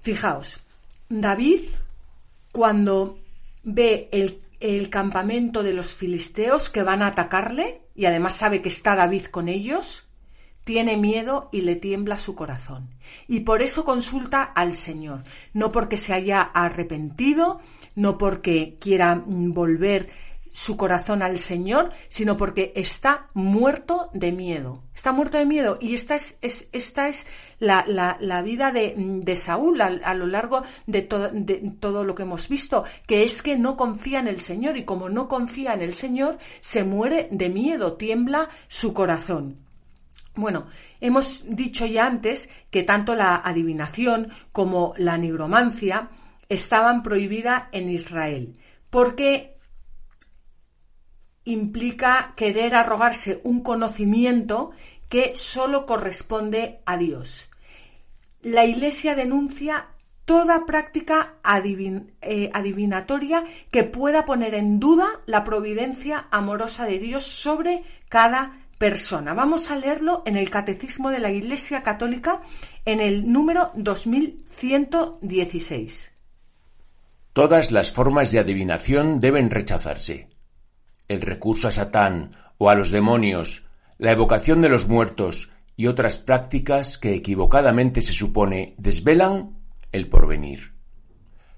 Fijaos, 0.00 0.60
David, 1.08 1.60
cuando 2.52 3.18
ve 3.62 4.08
el 4.12 4.40
el 4.60 4.90
campamento 4.90 5.62
de 5.62 5.72
los 5.72 5.94
filisteos 5.94 6.68
que 6.68 6.82
van 6.82 7.02
a 7.02 7.08
atacarle, 7.08 7.82
y 7.94 8.06
además 8.06 8.36
sabe 8.36 8.62
que 8.62 8.68
está 8.68 8.96
David 8.96 9.26
con 9.26 9.48
ellos, 9.48 10.08
tiene 10.64 10.98
miedo 10.98 11.48
y 11.50 11.62
le 11.62 11.76
tiembla 11.76 12.18
su 12.18 12.34
corazón. 12.34 12.90
Y 13.26 13.40
por 13.40 13.62
eso 13.62 13.84
consulta 13.84 14.42
al 14.42 14.76
Señor, 14.76 15.22
no 15.54 15.72
porque 15.72 15.96
se 15.96 16.12
haya 16.12 16.42
arrepentido, 16.42 17.60
no 17.94 18.18
porque 18.18 18.76
quiera 18.78 19.22
volver 19.24 20.10
su 20.52 20.76
corazón 20.76 21.22
al 21.22 21.38
Señor, 21.38 21.90
sino 22.08 22.36
porque 22.36 22.72
está 22.74 23.28
muerto 23.34 24.10
de 24.12 24.32
miedo. 24.32 24.82
Está 24.94 25.12
muerto 25.12 25.38
de 25.38 25.46
miedo. 25.46 25.78
Y 25.80 25.94
esta 25.94 26.16
es, 26.16 26.38
esta 26.40 27.08
es 27.08 27.26
la, 27.58 27.84
la, 27.86 28.42
vida 28.42 28.72
de, 28.72 28.94
de 28.96 29.36
Saúl 29.36 29.80
a, 29.80 30.14
lo 30.14 30.26
largo 30.26 30.62
de, 30.86 31.02
de 31.32 31.72
todo 31.78 32.04
lo 32.04 32.14
que 32.14 32.22
hemos 32.22 32.48
visto, 32.48 32.84
que 33.06 33.22
es 33.22 33.42
que 33.42 33.56
no 33.56 33.76
confía 33.76 34.20
en 34.20 34.28
el 34.28 34.40
Señor 34.40 34.76
y 34.76 34.84
como 34.84 35.08
no 35.08 35.28
confía 35.28 35.74
en 35.74 35.82
el 35.82 35.92
Señor, 35.92 36.38
se 36.60 36.84
muere 36.84 37.28
de 37.30 37.48
miedo, 37.48 37.94
tiembla 37.94 38.48
su 38.66 38.92
corazón. 38.92 39.68
Bueno, 40.38 40.66
hemos 41.00 41.42
dicho 41.46 41.84
ya 41.84 42.06
antes 42.06 42.48
que 42.70 42.84
tanto 42.84 43.16
la 43.16 43.36
adivinación 43.36 44.30
como 44.52 44.94
la 44.96 45.18
nigromancia 45.18 46.10
estaban 46.48 47.02
prohibidas 47.02 47.64
en 47.72 47.88
Israel, 47.88 48.52
porque 48.88 49.56
implica 51.48 52.34
querer 52.36 52.74
arrogarse 52.74 53.40
un 53.44 53.62
conocimiento 53.62 54.72
que 55.08 55.32
solo 55.34 55.86
corresponde 55.86 56.80
a 56.84 56.98
Dios. 56.98 57.48
La 58.42 58.64
Iglesia 58.64 59.14
denuncia 59.14 59.88
toda 60.24 60.66
práctica 60.66 61.36
eh, 61.42 62.50
adivinatoria 62.52 63.44
que 63.70 63.84
pueda 63.84 64.26
poner 64.26 64.54
en 64.54 64.78
duda 64.78 65.06
la 65.24 65.42
providencia 65.42 66.28
amorosa 66.30 66.84
de 66.84 66.98
Dios 66.98 67.24
sobre 67.24 67.82
cada 68.10 68.66
persona. 68.76 69.32
Vamos 69.32 69.70
a 69.70 69.76
leerlo 69.76 70.22
en 70.26 70.36
el 70.36 70.50
Catecismo 70.50 71.10
de 71.10 71.20
la 71.20 71.30
Iglesia 71.30 71.82
Católica 71.82 72.42
en 72.84 73.00
el 73.00 73.32
número 73.32 73.70
2116. 73.74 76.12
Todas 77.32 77.70
las 77.70 77.92
formas 77.92 78.30
de 78.30 78.40
adivinación 78.40 79.20
deben 79.20 79.48
rechazarse 79.48 80.28
el 81.08 81.20
recurso 81.22 81.68
a 81.68 81.70
Satán 81.70 82.30
o 82.58 82.70
a 82.70 82.74
los 82.74 82.90
demonios, 82.90 83.64
la 83.98 84.12
evocación 84.12 84.60
de 84.60 84.68
los 84.68 84.86
muertos 84.86 85.50
y 85.76 85.86
otras 85.86 86.18
prácticas 86.18 86.98
que 86.98 87.14
equivocadamente 87.14 88.02
se 88.02 88.12
supone 88.12 88.74
desvelan 88.78 89.58
el 89.92 90.08
porvenir. 90.08 90.74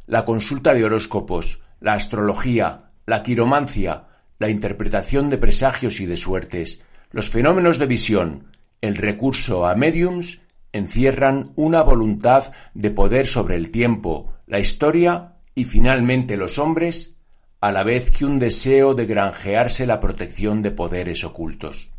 La 0.06 0.24
consulta 0.24 0.74
de 0.74 0.84
horóscopos, 0.84 1.60
la 1.80 1.94
astrología, 1.94 2.88
la 3.06 3.22
quiromancia, 3.22 4.06
la 4.38 4.48
interpretación 4.48 5.30
de 5.30 5.38
presagios 5.38 6.00
y 6.00 6.06
de 6.06 6.16
suertes, 6.16 6.82
los 7.10 7.28
fenómenos 7.28 7.78
de 7.78 7.86
visión, 7.86 8.46
el 8.80 8.96
recurso 8.96 9.66
a 9.66 9.74
mediums 9.74 10.40
encierran 10.72 11.52
una 11.56 11.82
voluntad 11.82 12.52
de 12.74 12.90
poder 12.90 13.26
sobre 13.26 13.56
el 13.56 13.70
tiempo, 13.70 14.34
la 14.46 14.60
historia 14.60 15.36
y 15.54 15.64
finalmente 15.64 16.36
los 16.36 16.58
hombres 16.58 17.16
a 17.60 17.72
la 17.72 17.82
vez 17.82 18.10
que 18.10 18.24
un 18.24 18.38
deseo 18.38 18.94
de 18.94 19.06
granjearse 19.06 19.86
la 19.86 20.00
protección 20.00 20.62
de 20.62 20.70
poderes 20.70 21.24
ocultos. 21.24 21.90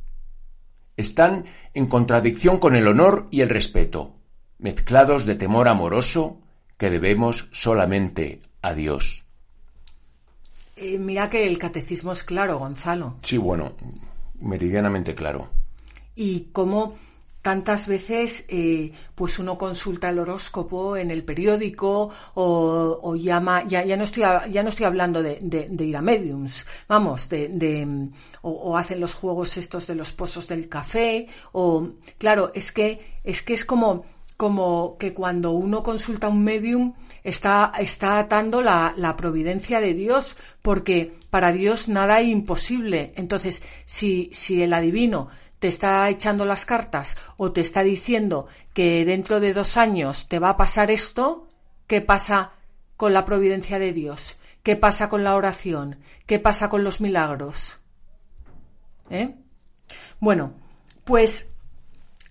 Están 0.97 1.45
en 1.73 1.87
contradicción 1.87 2.57
con 2.57 2.75
el 2.75 2.87
honor 2.87 3.27
y 3.31 3.41
el 3.41 3.49
respeto, 3.49 4.15
mezclados 4.57 5.25
de 5.25 5.35
temor 5.35 5.67
amoroso 5.67 6.39
que 6.77 6.89
debemos 6.89 7.47
solamente 7.51 8.41
a 8.61 8.73
Dios. 8.73 9.25
Eh, 10.75 10.97
mira 10.97 11.29
que 11.29 11.47
el 11.47 11.57
catecismo 11.59 12.11
es 12.11 12.23
claro, 12.23 12.57
Gonzalo. 12.57 13.17
Sí, 13.23 13.37
bueno, 13.37 13.73
meridianamente 14.39 15.13
claro. 15.13 15.49
Y 16.15 16.47
cómo 16.51 16.95
tantas 17.41 17.87
veces 17.87 18.45
eh, 18.49 18.91
pues 19.15 19.39
uno 19.39 19.57
consulta 19.57 20.09
el 20.09 20.19
horóscopo 20.19 20.95
en 20.95 21.11
el 21.11 21.23
periódico 21.23 22.09
o, 22.35 23.15
llama 23.15 23.63
ya, 23.65 23.83
ya 23.83 23.97
no 23.97 24.03
estoy 24.03 24.23
ya 24.51 24.63
no 24.63 24.69
estoy 24.69 24.85
hablando 24.85 25.21
de, 25.21 25.39
ir 25.79 25.97
a 25.97 26.01
mediums 26.01 26.65
vamos 26.87 27.29
de, 27.29 28.09
o, 28.41 28.77
hacen 28.77 28.99
los 28.99 29.13
juegos 29.13 29.57
estos 29.57 29.87
de 29.87 29.95
los 29.95 30.13
pozos 30.13 30.47
del 30.47 30.69
café 30.69 31.27
o 31.51 31.89
claro 32.17 32.51
es 32.53 32.71
que 32.71 33.19
es 33.23 33.41
que 33.41 33.53
es 33.53 33.65
como 33.65 34.05
como 34.37 34.97
que 34.97 35.13
cuando 35.13 35.51
uno 35.51 35.83
consulta 35.83 36.27
un 36.27 36.43
medium 36.43 36.93
está, 37.23 37.71
está 37.79 38.17
atando 38.17 38.63
la, 38.63 38.91
la, 38.97 39.15
providencia 39.15 39.79
de 39.79 39.93
Dios, 39.93 40.35
porque 40.63 41.13
para 41.29 41.51
Dios 41.51 41.87
nada 41.89 42.21
es 42.21 42.29
imposible. 42.29 43.11
Entonces, 43.17 43.61
si, 43.85 44.31
si 44.33 44.63
el 44.63 44.73
adivino 44.73 45.27
te 45.61 45.67
está 45.67 46.09
echando 46.09 46.43
las 46.43 46.65
cartas 46.65 47.17
o 47.37 47.51
te 47.51 47.61
está 47.61 47.83
diciendo 47.83 48.47
que 48.73 49.05
dentro 49.05 49.39
de 49.39 49.53
dos 49.53 49.77
años 49.77 50.27
te 50.27 50.39
va 50.39 50.49
a 50.49 50.57
pasar 50.57 50.89
esto, 50.89 51.47
¿qué 51.85 52.01
pasa 52.01 52.49
con 52.97 53.13
la 53.13 53.25
providencia 53.25 53.77
de 53.77 53.93
Dios? 53.93 54.37
¿Qué 54.63 54.75
pasa 54.75 55.07
con 55.07 55.23
la 55.23 55.35
oración? 55.35 55.99
¿Qué 56.25 56.39
pasa 56.39 56.67
con 56.67 56.83
los 56.83 56.99
milagros? 56.99 57.79
¿Eh? 59.11 59.35
Bueno, 60.19 60.55
pues 61.03 61.49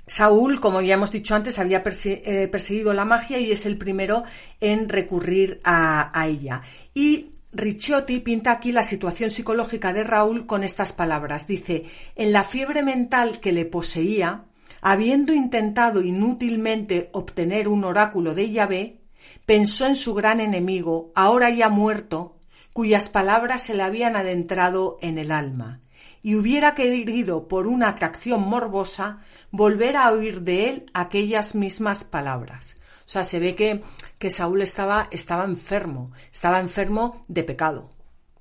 Saúl, 0.09 0.59
como 0.59 0.81
ya 0.81 0.95
hemos 0.95 1.13
dicho 1.13 1.37
antes, 1.37 1.61
había 1.61 1.85
eh, 1.85 2.49
perseguido 2.49 2.93
la 2.93 3.05
magia 3.05 3.39
y 3.39 3.53
es 3.53 3.65
el 3.65 3.79
primero 3.79 4.25
en 4.61 4.89
recurrir 4.89 5.61
a, 5.63 6.11
a 6.21 6.27
ella. 6.27 6.63
Y 6.95 7.31
Ricciotti 7.53 8.21
pinta 8.21 8.53
aquí 8.53 8.71
la 8.71 8.85
situación 8.85 9.31
psicológica 9.31 9.93
de 9.93 10.05
Raúl 10.05 10.47
con 10.47 10.63
estas 10.63 10.93
palabras. 10.93 11.49
Dice, 11.49 11.83
en 12.15 12.33
la 12.33 12.45
fiebre 12.45 12.85
mental 12.85 13.41
que 13.41 13.51
le 13.51 13.65
poseía, 13.65 14.45
habiendo 14.81 15.35
intentado 15.35 16.01
inútilmente 16.01 17.11
obtener 17.13 17.67
un 17.67 17.83
oráculo 17.83 18.35
de 18.35 18.51
Yahvé, 18.51 19.01
pensó 19.47 19.87
en 19.87 19.97
su 19.97 20.15
gran 20.15 20.41
enemigo, 20.41 21.11
ahora 21.17 21.51
ya 21.51 21.69
muerto, 21.69 22.37
cuyas 22.73 23.09
palabras 23.09 23.65
se 23.65 23.75
le 23.75 23.83
habían 23.83 24.15
adentrado 24.15 24.97
en 25.01 25.19
el 25.19 25.33
alma, 25.33 25.81
y 26.23 26.37
hubiera 26.37 26.77
querido 26.77 27.49
por 27.49 27.67
una 27.67 27.89
atracción 27.89 28.49
morbosa 28.49 29.19
volver 29.51 29.97
a 29.97 30.13
oír 30.13 30.43
de 30.43 30.69
él 30.69 30.87
aquellas 30.95 31.57
mismas 31.57 32.05
palabras. 32.05 32.77
O 33.11 33.13
sea, 33.13 33.25
se 33.25 33.41
ve 33.41 33.57
que, 33.57 33.83
que 34.21 34.31
Saúl 34.31 34.63
estaba, 34.63 35.09
estaba 35.11 35.43
enfermo, 35.43 36.13
estaba 36.33 36.61
enfermo 36.61 37.21
de 37.27 37.43
pecado. 37.43 37.91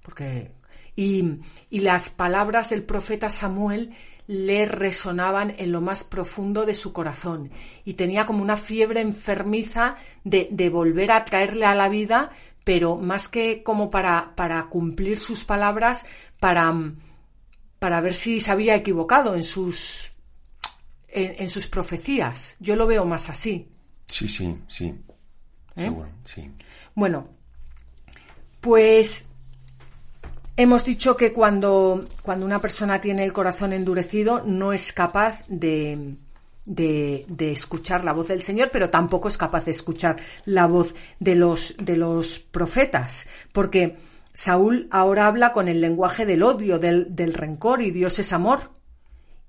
Porque, 0.03 0.51
y, 0.95 1.39
y 1.71 1.79
las 1.79 2.11
palabras 2.11 2.69
del 2.69 2.83
profeta 2.83 3.31
Samuel 3.31 3.95
le 4.27 4.67
resonaban 4.67 5.55
en 5.57 5.71
lo 5.71 5.81
más 5.81 6.03
profundo 6.03 6.67
de 6.67 6.75
su 6.75 6.93
corazón 6.93 7.49
y 7.83 7.95
tenía 7.95 8.27
como 8.27 8.43
una 8.43 8.57
fiebre 8.57 9.01
enfermiza 9.01 9.95
de, 10.23 10.47
de, 10.51 10.69
volver 10.69 11.13
a 11.13 11.25
traerle 11.25 11.65
a 11.65 11.73
la 11.73 11.89
vida, 11.89 12.29
pero 12.63 12.95
más 12.95 13.27
que 13.27 13.63
como 13.63 13.89
para, 13.89 14.35
para 14.35 14.67
cumplir 14.67 15.17
sus 15.17 15.45
palabras, 15.45 16.05
para, 16.39 16.71
para 17.79 18.01
ver 18.01 18.13
si 18.13 18.39
se 18.39 18.51
había 18.51 18.75
equivocado 18.75 19.33
en 19.33 19.43
sus, 19.43 20.11
en, 21.07 21.37
en 21.39 21.49
sus 21.49 21.65
profecías. 21.65 22.55
Yo 22.59 22.75
lo 22.75 22.85
veo 22.85 23.03
más 23.05 23.31
así. 23.31 23.67
Sí, 24.09 24.27
sí, 24.27 24.57
sí. 24.67 24.95
¿Eh? 25.75 25.91
sí. 26.25 26.51
Bueno, 26.95 27.27
pues 28.59 29.27
hemos 30.57 30.83
dicho 30.83 31.15
que 31.15 31.31
cuando, 31.31 32.05
cuando 32.23 32.45
una 32.45 32.59
persona 32.59 32.99
tiene 32.99 33.23
el 33.23 33.33
corazón 33.33 33.71
endurecido 33.71 34.43
no 34.45 34.73
es 34.73 34.91
capaz 34.91 35.45
de, 35.47 36.15
de, 36.65 37.25
de, 37.27 37.51
escuchar 37.51 38.03
la 38.03 38.13
voz 38.13 38.27
del 38.29 38.41
Señor, 38.41 38.69
pero 38.73 38.89
tampoco 38.89 39.27
es 39.27 39.37
capaz 39.37 39.65
de 39.65 39.71
escuchar 39.71 40.17
la 40.45 40.65
voz 40.65 40.95
de 41.19 41.35
los, 41.35 41.75
de 41.77 41.95
los 41.95 42.39
profetas, 42.39 43.27
porque 43.53 43.97
Saúl 44.33 44.87
ahora 44.91 45.27
habla 45.27 45.53
con 45.53 45.67
el 45.67 45.81
lenguaje 45.81 46.25
del 46.25 46.43
odio, 46.43 46.79
del, 46.79 47.15
del 47.15 47.33
rencor, 47.33 47.81
y 47.81 47.91
Dios 47.91 48.17
es 48.19 48.33
amor. 48.33 48.71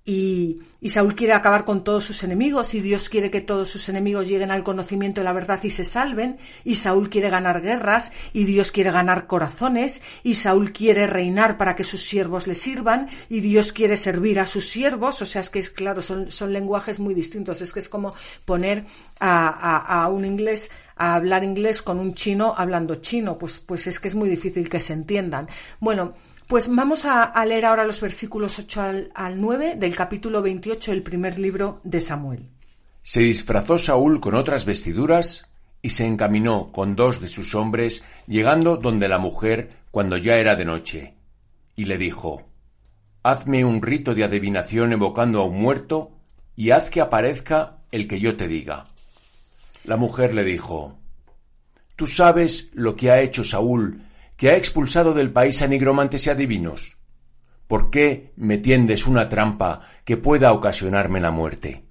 Y, 0.04 0.60
Saúl 0.88 1.14
quiere 1.14 1.34
acabar 1.34 1.66
con 1.66 1.84
todos 1.84 2.04
sus 2.04 2.24
enemigos 2.24 2.72
y 2.74 2.80
Dios 2.80 3.10
quiere 3.10 3.30
que 3.30 3.42
todos 3.42 3.68
sus 3.68 3.88
enemigos 3.90 4.26
lleguen 4.26 4.50
al 4.50 4.64
conocimiento 4.64 5.20
de 5.20 5.26
la 5.26 5.34
verdad 5.34 5.60
y 5.62 5.70
se 5.70 5.84
salven. 5.84 6.38
Y 6.64 6.76
Saúl 6.76 7.10
quiere 7.10 7.28
ganar 7.28 7.60
guerras 7.60 8.12
y 8.32 8.44
Dios 8.44 8.72
quiere 8.72 8.90
ganar 8.90 9.26
corazones. 9.26 10.02
Y 10.22 10.34
Saúl 10.34 10.72
quiere 10.72 11.06
reinar 11.06 11.58
para 11.58 11.76
que 11.76 11.84
sus 11.84 12.02
siervos 12.02 12.46
le 12.46 12.54
sirvan 12.54 13.08
y 13.28 13.40
Dios 13.40 13.72
quiere 13.72 13.96
servir 13.96 14.40
a 14.40 14.46
sus 14.46 14.68
siervos. 14.68 15.20
O 15.20 15.26
sea, 15.26 15.42
es 15.42 15.50
que 15.50 15.58
es 15.58 15.70
claro, 15.70 16.00
son, 16.00 16.30
son 16.30 16.52
lenguajes 16.52 16.98
muy 16.98 17.14
distintos. 17.14 17.60
Es 17.60 17.72
que 17.72 17.80
es 17.80 17.88
como 17.88 18.14
poner 18.46 18.86
a, 19.20 20.02
a 20.04 20.08
un 20.08 20.24
inglés 20.24 20.70
a 20.96 21.14
hablar 21.14 21.44
inglés 21.44 21.80
con 21.80 21.98
un 21.98 22.14
chino 22.14 22.52
hablando 22.56 22.96
chino. 22.96 23.38
Pues, 23.38 23.58
pues 23.58 23.86
es 23.86 24.00
que 24.00 24.08
es 24.08 24.14
muy 24.14 24.28
difícil 24.28 24.68
que 24.68 24.80
se 24.80 24.92
entiendan. 24.92 25.48
Bueno, 25.78 26.14
pues 26.50 26.68
vamos 26.68 27.04
a, 27.04 27.32
leer 27.44 27.64
ahora 27.64 27.86
los 27.86 28.00
versículos 28.00 28.58
8 28.58 28.82
al, 28.82 29.12
al 29.14 29.40
9 29.40 29.76
del 29.76 29.94
capítulo 29.94 30.42
28 30.42 30.90
del 30.90 31.04
primer 31.04 31.38
libro 31.38 31.80
de 31.84 32.00
Samuel. 32.00 32.48
Se 33.04 33.20
disfrazó 33.20 33.78
Saúl 33.78 34.18
con 34.18 34.34
otras 34.34 34.64
vestiduras 34.64 35.46
y 35.80 35.90
se 35.90 36.06
encaminó 36.06 36.72
con 36.72 36.96
dos 36.96 37.20
de 37.20 37.28
sus 37.28 37.54
hombres, 37.54 38.02
llegando 38.26 38.76
donde 38.76 39.06
la 39.06 39.18
mujer 39.18 39.70
cuando 39.92 40.16
ya 40.16 40.38
era 40.38 40.56
de 40.56 40.64
noche, 40.64 41.14
y 41.76 41.84
le 41.84 41.98
dijo 41.98 42.48
Hazme 43.22 43.64
un 43.64 43.80
rito 43.80 44.16
de 44.16 44.24
adivinación 44.24 44.92
evocando 44.92 45.42
a 45.42 45.44
un 45.44 45.56
muerto, 45.56 46.10
y 46.56 46.72
haz 46.72 46.90
que 46.90 47.00
aparezca 47.00 47.78
el 47.92 48.08
que 48.08 48.18
yo 48.18 48.36
te 48.36 48.48
diga. 48.48 48.88
La 49.84 49.96
mujer 49.96 50.34
le 50.34 50.42
dijo 50.42 50.98
Tú 51.94 52.08
sabes 52.08 52.70
lo 52.72 52.96
que 52.96 53.12
ha 53.12 53.20
hecho 53.20 53.44
Saúl 53.44 54.02
que 54.40 54.48
ha 54.48 54.56
expulsado 54.56 55.12
del 55.12 55.30
país 55.30 55.60
a 55.60 55.66
nigromantes 55.66 56.26
y 56.26 56.30
adivinos? 56.30 56.96
¿Por 57.66 57.90
qué 57.90 58.32
me 58.36 58.56
tiendes 58.56 59.06
una 59.06 59.28
trampa 59.28 59.82
que 60.02 60.16
pueda 60.16 60.54
ocasionarme 60.54 61.20
la 61.20 61.30
muerte? 61.30 61.84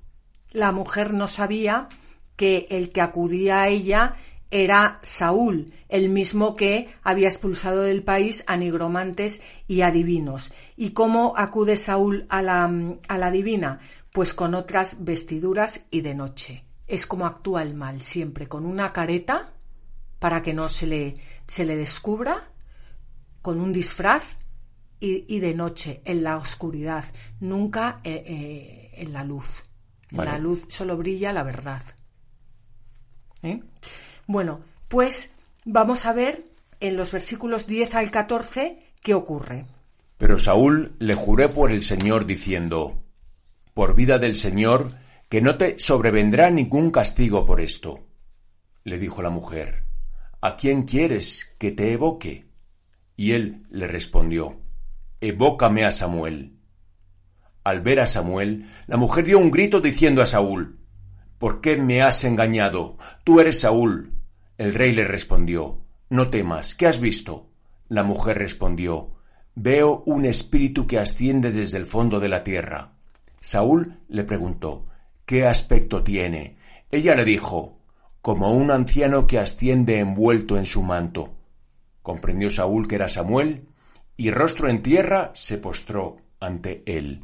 La 0.51 0.71
mujer 0.71 1.13
no 1.13 1.27
sabía 1.27 1.89
que 2.35 2.65
el 2.71 2.89
que 2.89 3.01
acudía 3.01 3.61
a 3.61 3.67
ella 3.67 4.15
era 4.49 4.97
Saúl, 5.03 5.71
el 5.89 6.09
mismo 6.09 6.55
que 6.55 6.89
había 7.03 7.27
expulsado 7.27 7.83
del 7.83 8.01
país 8.01 8.43
a 8.47 8.57
nigromantes 8.57 9.43
y 9.67 9.81
adivinos. 9.81 10.51
¿Y 10.75 10.93
cómo 10.93 11.35
acude 11.37 11.77
Saúl 11.77 12.25
a 12.29 12.41
la, 12.41 12.63
a 13.07 13.17
la 13.19 13.29
divina? 13.29 13.79
Pues 14.11 14.33
con 14.33 14.55
otras 14.55 15.03
vestiduras 15.05 15.85
y 15.91 16.01
de 16.01 16.15
noche. 16.15 16.65
Es 16.87 17.05
como 17.05 17.27
actúa 17.27 17.61
el 17.61 17.75
mal, 17.75 18.01
siempre 18.01 18.47
con 18.47 18.65
una 18.65 18.91
careta 18.91 19.53
para 20.19 20.41
que 20.41 20.53
no 20.53 20.69
se 20.69 20.85
le, 20.85 21.13
se 21.47 21.65
le 21.65 21.75
descubra 21.75 22.51
con 23.41 23.59
un 23.59 23.73
disfraz 23.73 24.23
y, 25.01 25.39
de 25.39 25.53
noche, 25.55 26.01
en 26.03 26.23
la 26.23 26.35
oscuridad, 26.35 27.05
nunca 27.39 27.97
eh, 28.03 28.21
eh, 28.25 28.91
en 28.95 29.13
la 29.13 29.23
luz. 29.23 29.63
En 30.11 30.25
la 30.25 30.37
luz 30.37 30.65
solo 30.67 30.97
brilla 30.97 31.31
la 31.31 31.43
verdad. 31.43 31.81
¿Eh? 33.41 33.61
Bueno, 34.27 34.59
pues 34.89 35.31
vamos 35.63 36.05
a 36.05 36.11
ver 36.11 36.43
en 36.81 36.97
los 36.97 37.13
versículos 37.13 37.65
10 37.65 37.95
al 37.95 38.11
14 38.11 38.79
qué 39.01 39.13
ocurre. 39.13 39.65
Pero 40.17 40.37
Saúl 40.37 40.95
le 40.99 41.15
juré 41.15 41.47
por 41.47 41.71
el 41.71 41.81
Señor 41.81 42.25
diciendo, 42.25 43.01
por 43.73 43.95
vida 43.95 44.19
del 44.19 44.35
Señor, 44.35 44.91
que 45.29 45.41
no 45.41 45.57
te 45.57 45.79
sobrevendrá 45.79 46.49
ningún 46.49 46.91
castigo 46.91 47.45
por 47.45 47.61
esto. 47.61 48.01
Le 48.83 48.97
dijo 48.97 49.21
la 49.21 49.29
mujer, 49.29 49.85
¿A 50.41 50.55
quién 50.55 50.83
quieres 50.83 51.53
que 51.57 51.73
te 51.73 51.91
evoque? 51.91 52.47
Y 53.17 53.33
él 53.33 53.67
le 53.69 53.87
respondió, 53.87 54.61
Evócame 55.19 55.83
a 55.83 55.91
Samuel. 55.91 56.53
Al 57.65 57.81
ver 57.81 57.99
a 57.99 58.07
Samuel, 58.07 58.65
la 58.87 58.95
mujer 58.95 59.25
dio 59.25 59.37
un 59.37 59.51
grito 59.51 59.81
diciendo 59.81 60.21
a 60.21 60.25
Saúl, 60.25 60.79
¿Por 61.37 61.59
qué 61.59 61.75
me 61.75 62.01
has 62.01 62.23
engañado? 62.23 62.95
Tú 63.25 63.41
eres 63.41 63.59
Saúl. 63.59 64.13
El 64.57 64.73
rey 64.73 64.93
le 64.93 65.03
respondió, 65.03 65.83
No 66.09 66.29
temas, 66.29 66.73
¿qué 66.73 66.87
has 66.87 67.01
visto? 67.01 67.49
La 67.89 68.03
mujer 68.03 68.37
respondió, 68.37 69.15
Veo 69.55 70.03
un 70.05 70.23
espíritu 70.23 70.87
que 70.87 70.99
asciende 70.99 71.51
desde 71.51 71.77
el 71.79 71.85
fondo 71.85 72.21
de 72.21 72.29
la 72.29 72.45
tierra. 72.45 72.93
Saúl 73.41 73.99
le 74.07 74.23
preguntó, 74.23 74.85
¿Qué 75.25 75.45
aspecto 75.45 76.01
tiene? 76.01 76.57
Ella 76.91 77.13
le 77.15 77.25
dijo, 77.25 77.78
como 78.21 78.51
un 78.51 78.71
anciano 78.71 79.27
que 79.27 79.39
asciende 79.39 79.99
envuelto 79.99 80.57
en 80.57 80.65
su 80.65 80.81
manto. 80.81 81.35
Comprendió 82.01 82.49
Saúl 82.49 82.87
que 82.87 82.95
era 82.95 83.09
Samuel, 83.09 83.67
y 84.17 84.31
rostro 84.31 84.69
en 84.69 84.81
tierra 84.81 85.31
se 85.35 85.57
postró 85.57 86.17
ante 86.39 86.83
él. 86.85 87.23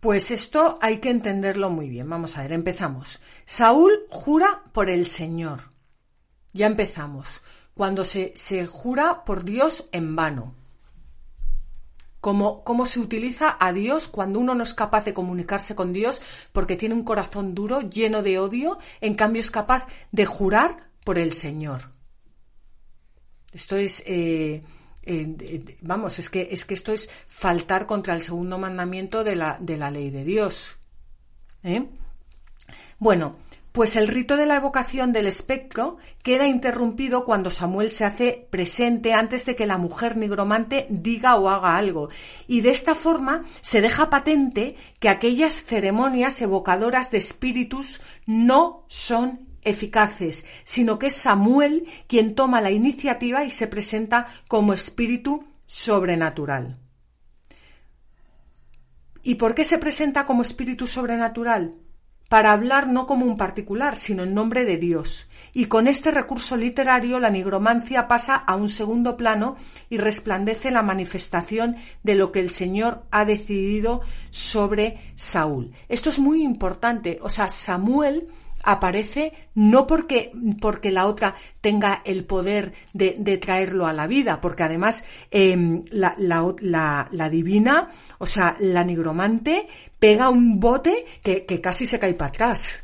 Pues 0.00 0.30
esto 0.30 0.78
hay 0.80 0.98
que 0.98 1.10
entenderlo 1.10 1.70
muy 1.70 1.88
bien. 1.88 2.08
Vamos 2.08 2.36
a 2.36 2.42
ver, 2.42 2.52
empezamos. 2.52 3.18
Saúl 3.44 4.06
jura 4.08 4.62
por 4.72 4.90
el 4.90 5.06
Señor. 5.06 5.62
Ya 6.52 6.66
empezamos. 6.66 7.40
Cuando 7.74 8.04
se, 8.04 8.32
se 8.36 8.66
jura 8.66 9.24
por 9.24 9.44
Dios 9.44 9.88
en 9.90 10.14
vano 10.14 10.57
cómo, 12.20 12.64
cómo 12.64 12.86
se 12.86 13.00
utiliza 13.00 13.56
a 13.60 13.72
Dios 13.72 14.08
cuando 14.08 14.38
uno 14.38 14.54
no 14.54 14.62
es 14.62 14.74
capaz 14.74 15.04
de 15.04 15.14
comunicarse 15.14 15.74
con 15.74 15.92
Dios 15.92 16.20
porque 16.52 16.76
tiene 16.76 16.94
un 16.94 17.04
corazón 17.04 17.54
duro, 17.54 17.80
lleno 17.80 18.22
de 18.22 18.38
odio, 18.38 18.78
en 19.00 19.14
cambio 19.14 19.40
es 19.40 19.50
capaz 19.50 19.86
de 20.12 20.26
jurar 20.26 20.90
por 21.04 21.18
el 21.18 21.32
Señor. 21.32 21.90
Esto 23.52 23.76
es, 23.76 24.02
eh, 24.06 24.62
eh, 25.02 25.76
vamos, 25.80 26.18
es 26.18 26.28
que, 26.28 26.48
es 26.50 26.64
que 26.64 26.74
esto 26.74 26.92
es 26.92 27.08
faltar 27.26 27.86
contra 27.86 28.14
el 28.14 28.22
segundo 28.22 28.58
mandamiento 28.58 29.24
de 29.24 29.36
la, 29.36 29.56
de 29.60 29.76
la 29.76 29.90
ley 29.90 30.10
de 30.10 30.24
Dios. 30.24 30.76
¿Eh? 31.62 31.88
Bueno, 32.98 33.36
Pues 33.78 33.94
el 33.94 34.08
rito 34.08 34.36
de 34.36 34.44
la 34.44 34.56
evocación 34.56 35.12
del 35.12 35.28
espectro 35.28 35.98
queda 36.24 36.48
interrumpido 36.48 37.24
cuando 37.24 37.52
Samuel 37.52 37.90
se 37.90 38.04
hace 38.04 38.48
presente 38.50 39.12
antes 39.12 39.46
de 39.46 39.54
que 39.54 39.68
la 39.68 39.78
mujer 39.78 40.16
nigromante 40.16 40.88
diga 40.90 41.36
o 41.36 41.48
haga 41.48 41.76
algo. 41.76 42.08
Y 42.48 42.60
de 42.60 42.72
esta 42.72 42.96
forma 42.96 43.44
se 43.60 43.80
deja 43.80 44.10
patente 44.10 44.74
que 44.98 45.08
aquellas 45.08 45.64
ceremonias 45.64 46.42
evocadoras 46.42 47.12
de 47.12 47.18
espíritus 47.18 48.00
no 48.26 48.84
son 48.88 49.46
eficaces, 49.62 50.44
sino 50.64 50.98
que 50.98 51.06
es 51.06 51.14
Samuel 51.14 51.86
quien 52.08 52.34
toma 52.34 52.60
la 52.60 52.72
iniciativa 52.72 53.44
y 53.44 53.52
se 53.52 53.68
presenta 53.68 54.26
como 54.48 54.74
espíritu 54.74 55.46
sobrenatural. 55.66 56.76
¿Y 59.22 59.36
por 59.36 59.54
qué 59.54 59.64
se 59.64 59.78
presenta 59.78 60.26
como 60.26 60.42
espíritu 60.42 60.88
sobrenatural? 60.88 61.76
Para 62.28 62.52
hablar 62.52 62.88
no 62.88 63.06
como 63.06 63.24
un 63.24 63.36
particular, 63.36 63.96
sino 63.96 64.22
en 64.22 64.34
nombre 64.34 64.64
de 64.64 64.76
Dios. 64.76 65.28
Y 65.52 65.66
con 65.66 65.88
este 65.88 66.10
recurso 66.10 66.56
literario 66.56 67.18
la 67.18 67.30
nigromancia 67.30 68.06
pasa 68.06 68.36
a 68.36 68.54
un 68.54 68.68
segundo 68.68 69.16
plano 69.16 69.56
y 69.88 69.96
resplandece 69.96 70.70
la 70.70 70.82
manifestación 70.82 71.76
de 72.02 72.14
lo 72.14 72.30
que 72.30 72.40
el 72.40 72.50
Señor 72.50 73.04
ha 73.10 73.24
decidido 73.24 74.02
sobre 74.30 75.12
Saúl. 75.16 75.72
Esto 75.88 76.10
es 76.10 76.18
muy 76.18 76.42
importante. 76.42 77.18
O 77.22 77.30
sea, 77.30 77.48
Samuel 77.48 78.28
aparece 78.64 79.32
no 79.54 79.86
porque, 79.86 80.30
porque 80.60 80.90
la 80.90 81.06
otra 81.06 81.36
tenga 81.60 82.02
el 82.04 82.24
poder 82.24 82.72
de, 82.92 83.38
traerlo 83.38 83.86
a 83.86 83.92
la 83.92 84.06
vida, 84.06 84.40
porque 84.40 84.62
además 84.62 85.04
em, 85.30 85.84
la, 85.90 86.14
la, 86.18 87.30
divina, 87.30 87.88
o 88.18 88.26
sea, 88.26 88.56
la 88.60 88.84
nigromante, 88.84 89.66
pega 89.98 90.28
un 90.28 90.60
bote 90.60 91.04
que, 91.22 91.44
casi 91.60 91.86
se 91.86 91.98
cae 91.98 92.14
para 92.14 92.28
atrás. 92.28 92.82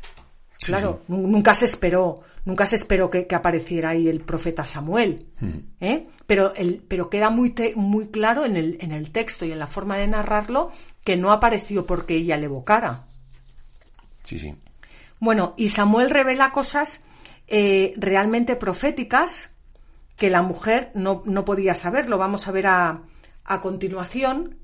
Claro, 0.59 1.03
nunca 1.07 1.53
se 1.53 1.65
esperó, 1.65 2.23
nunca 2.45 2.65
se 2.65 2.75
esperó 2.75 3.09
que, 3.09 3.27
apareciera 3.33 3.89
ahí 3.89 4.07
el 4.07 4.21
profeta 4.21 4.65
Samuel. 4.65 5.27
Hmm. 5.39 5.59
¿eh? 5.79 6.07
Pero, 6.25 6.55
el, 6.55 6.83
pero 6.87 7.09
queda 7.09 7.29
muy, 7.29 7.53
muy 7.75 8.07
claro 8.07 8.45
en 8.45 8.57
el, 8.57 8.77
en 8.81 8.91
el 8.91 9.11
texto 9.11 9.45
y 9.45 9.51
en 9.51 9.59
la 9.59 9.67
forma 9.67 9.97
de 9.97 10.07
narrarlo 10.07 10.71
que 11.03 11.15
no 11.15 11.31
apareció 11.31 11.85
porque 11.85 12.15
ella 12.15 12.37
le 12.37 12.45
evocara. 12.45 13.05
Sí, 14.23 14.39
sí. 14.39 14.55
Bueno, 15.25 15.55
y 15.57 15.69
Samuel 15.69 16.11
revela 16.11 16.51
cosas 16.51 17.01
eh, 17.47 17.95
realmente 17.97 18.55
proféticas 18.55 19.55
que 20.17 20.29
la 20.29 20.43
mujer 20.43 20.91
no, 20.93 21.23
podía 21.45 21.73
saber. 21.73 22.07
Lo 22.09 22.19
vamos 22.19 22.47
a 22.47 22.51
ver 22.51 22.67
a, 22.67 23.01
a 23.43 23.59
continuación. 23.59 24.59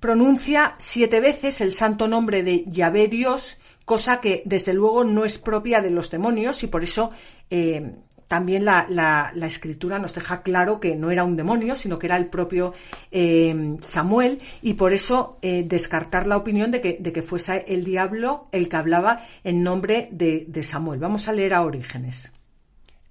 Pronuncia 0.00 0.72
siete 0.78 1.20
veces 1.20 1.60
el 1.60 1.74
santo 1.74 2.08
nombre 2.08 2.42
de 2.42 2.64
Yahvé 2.66 3.08
Dios, 3.08 3.58
cosa 3.84 4.22
que 4.22 4.42
desde 4.46 4.72
luego 4.72 5.04
no 5.04 5.26
es 5.26 5.36
propia 5.36 5.82
de 5.82 5.90
los 5.90 6.10
demonios 6.10 6.62
y 6.62 6.66
por 6.66 6.82
eso 6.82 7.10
eh, 7.50 7.96
también 8.28 8.64
la, 8.64 9.32
escritura 9.42 9.98
nos 9.98 10.14
deja 10.14 10.42
claro 10.42 10.80
que 10.80 10.96
no 10.96 11.10
era 11.10 11.24
un 11.24 11.36
demonio, 11.36 11.74
sino 11.76 11.98
que 11.98 12.06
era 12.06 12.16
el 12.16 12.26
propio 12.26 12.72
eh, 13.10 13.76
Samuel, 13.80 14.38
y 14.62 14.74
por 14.74 14.92
eso 14.92 15.38
eh, 15.42 15.64
descartar 15.66 16.26
la 16.26 16.36
opinión 16.36 16.70
de 16.70 16.80
que, 16.80 16.96
de 16.98 17.12
que, 17.12 17.22
fuese 17.22 17.64
el 17.68 17.84
diablo 17.84 18.48
el 18.52 18.68
que 18.68 18.76
hablaba 18.76 19.22
en 19.44 19.62
nombre 19.62 20.08
de, 20.10 20.46
de 20.48 20.62
Samuel. 20.62 21.00
Vamos 21.00 21.28
a 21.28 21.32
leer 21.32 21.54
a 21.54 21.62
Orígenes. 21.62 22.32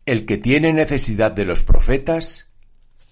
El 0.06 0.26
que 0.26 0.38
tiene 0.38 0.74
necesidad 0.74 1.32
de 1.32 1.46
los 1.46 1.64
profetas, 1.64 2.50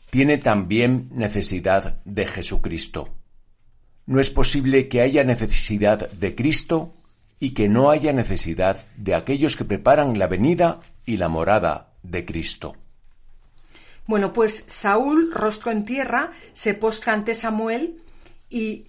tiene 0.09 0.37
también 0.37 1.09
necesidad 1.13 2.01
de 2.03 2.25
Jesucristo. 2.25 3.15
No 4.05 4.19
es 4.19 4.29
posible 4.29 4.89
que 4.89 4.99
haya 5.01 5.23
necesidad 5.23 6.09
de 6.11 6.35
Cristo 6.35 6.93
y 7.39 7.51
que 7.51 7.69
no 7.69 7.89
haya 7.89 8.11
necesidad 8.11 8.77
de 8.97 9.15
aquellos 9.15 9.55
que 9.55 9.63
preparan 9.63 10.19
la 10.19 10.27
venida 10.27 10.79
y 11.05 11.17
la 11.17 11.29
morada 11.29 11.90
de 12.03 12.25
Cristo. 12.25 12.75
Bueno, 14.07 14.33
pues 14.33 14.63
Saúl, 14.67 15.31
rostro 15.33 15.71
en 15.71 15.85
tierra, 15.85 16.31
se 16.53 16.73
postra 16.73 17.13
ante 17.13 17.35
Samuel 17.35 18.01
y 18.49 18.85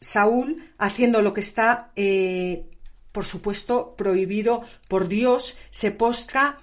Saúl, 0.00 0.62
haciendo 0.78 1.22
lo 1.22 1.32
que 1.32 1.40
está, 1.40 1.90
eh, 1.96 2.66
por 3.12 3.24
supuesto, 3.24 3.94
prohibido 3.96 4.62
por 4.88 5.08
Dios, 5.08 5.56
se 5.70 5.90
postra 5.90 6.58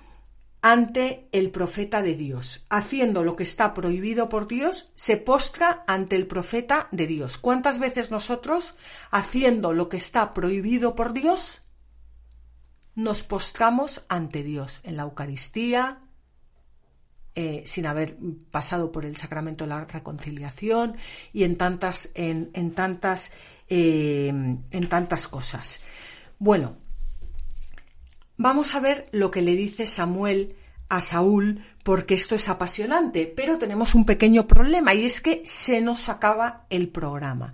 ante 0.62 1.28
el 1.32 1.52
profeta 1.52 2.02
de 2.02 2.16
Dios. 2.16 2.66
Haciendo 2.70 3.24
lo 3.24 3.36
que 3.36 3.44
está 3.44 3.74
prohibido 3.74 4.30
por 4.30 4.48
Dios, 4.48 4.92
se 4.96 5.18
postra 5.18 5.84
ante 5.86 6.16
el 6.16 6.28
profeta 6.28 6.88
de 6.92 7.08
Dios. 7.08 7.38
¿Cuántas 7.38 7.78
veces 7.78 8.10
nosotros, 8.10 8.76
haciendo 9.12 9.74
lo 9.74 9.90
que 9.90 9.98
está 9.98 10.34
prohibido 10.34 10.96
por 10.96 11.14
Dios, 11.14 11.62
nos 12.96 13.24
postramos 13.24 14.04
ante 14.08 14.44
Dios 14.44 14.80
en 14.84 14.98
la 14.98 15.04
Eucaristía, 15.04 16.00
eh, 17.38 17.64
sin 17.66 17.86
haber 17.86 18.18
pasado 18.50 18.94
por 18.94 19.06
el 19.06 19.18
sacramento 19.18 19.66
de 19.66 19.70
la 19.72 19.84
reconciliación 19.84 20.96
y 21.34 21.44
en 21.44 21.58
tantas, 21.58 22.10
en, 22.16 22.72
tantas, 22.72 23.34
eh, 23.68 24.28
en 24.28 24.90
tantas 24.90 25.28
cosas. 25.28 25.82
Bueno, 26.40 26.78
vamos 28.38 28.74
a 28.74 28.80
ver 28.80 29.10
lo 29.12 29.32
que 29.32 29.42
le 29.42 29.56
dice 29.56 29.86
Samuel 29.86 30.56
a 30.88 31.02
Saúl, 31.02 31.62
porque 31.84 32.14
esto 32.14 32.36
es 32.36 32.48
apasionante, 32.48 33.32
pero 33.36 33.58
tenemos 33.58 33.96
un 33.96 34.06
pequeño 34.06 34.48
problema 34.48 34.94
y 34.94 35.04
es 35.04 35.20
que 35.20 35.42
se 35.46 35.82
nos 35.82 36.08
acaba 36.08 36.66
el 36.70 36.88
programa. 36.88 37.54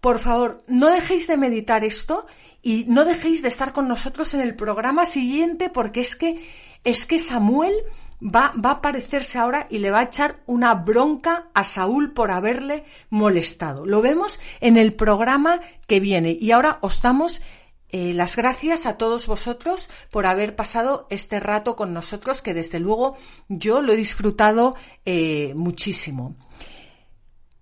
Por 0.00 0.20
favor, 0.20 0.62
no 0.68 0.90
dejéis 0.90 1.26
de 1.26 1.36
meditar 1.36 1.84
esto 1.84 2.26
y 2.62 2.84
no 2.88 3.04
dejéis 3.04 3.42
de 3.42 3.48
estar 3.48 3.72
con 3.72 3.88
nosotros 3.88 4.32
en 4.34 4.40
el 4.40 4.54
programa 4.54 5.06
siguiente 5.06 5.70
porque 5.70 6.00
es 6.00 6.16
que 6.16 6.44
es 6.84 7.06
que 7.06 7.18
Samuel 7.18 7.74
va, 8.22 8.52
va, 8.64 8.70
a 8.70 8.74
aparecerse 8.74 9.38
ahora 9.38 9.66
y 9.68 9.78
le 9.78 9.90
va 9.90 10.00
a 10.00 10.04
echar 10.04 10.40
una 10.46 10.74
bronca 10.74 11.48
a 11.54 11.64
Saúl 11.64 12.12
por 12.12 12.30
haberle 12.30 12.84
molestado. 13.10 13.84
Lo 13.84 14.00
vemos 14.00 14.38
en 14.60 14.76
el 14.76 14.94
programa 14.94 15.60
que 15.86 15.98
viene 15.98 16.36
y 16.40 16.52
ahora 16.52 16.78
os 16.80 17.02
damos 17.02 17.42
eh, 17.90 18.12
las 18.12 18.36
gracias 18.36 18.84
a 18.84 18.98
todos 18.98 19.26
vosotros 19.26 19.88
por 20.10 20.26
haber 20.26 20.54
pasado 20.54 21.06
este 21.08 21.40
rato 21.40 21.74
con 21.74 21.94
nosotros 21.94 22.42
que 22.42 22.52
desde 22.52 22.80
luego 22.80 23.16
yo 23.48 23.80
lo 23.80 23.92
he 23.92 23.96
disfrutado 23.96 24.76
eh, 25.06 25.54
muchísimo. 25.56 26.36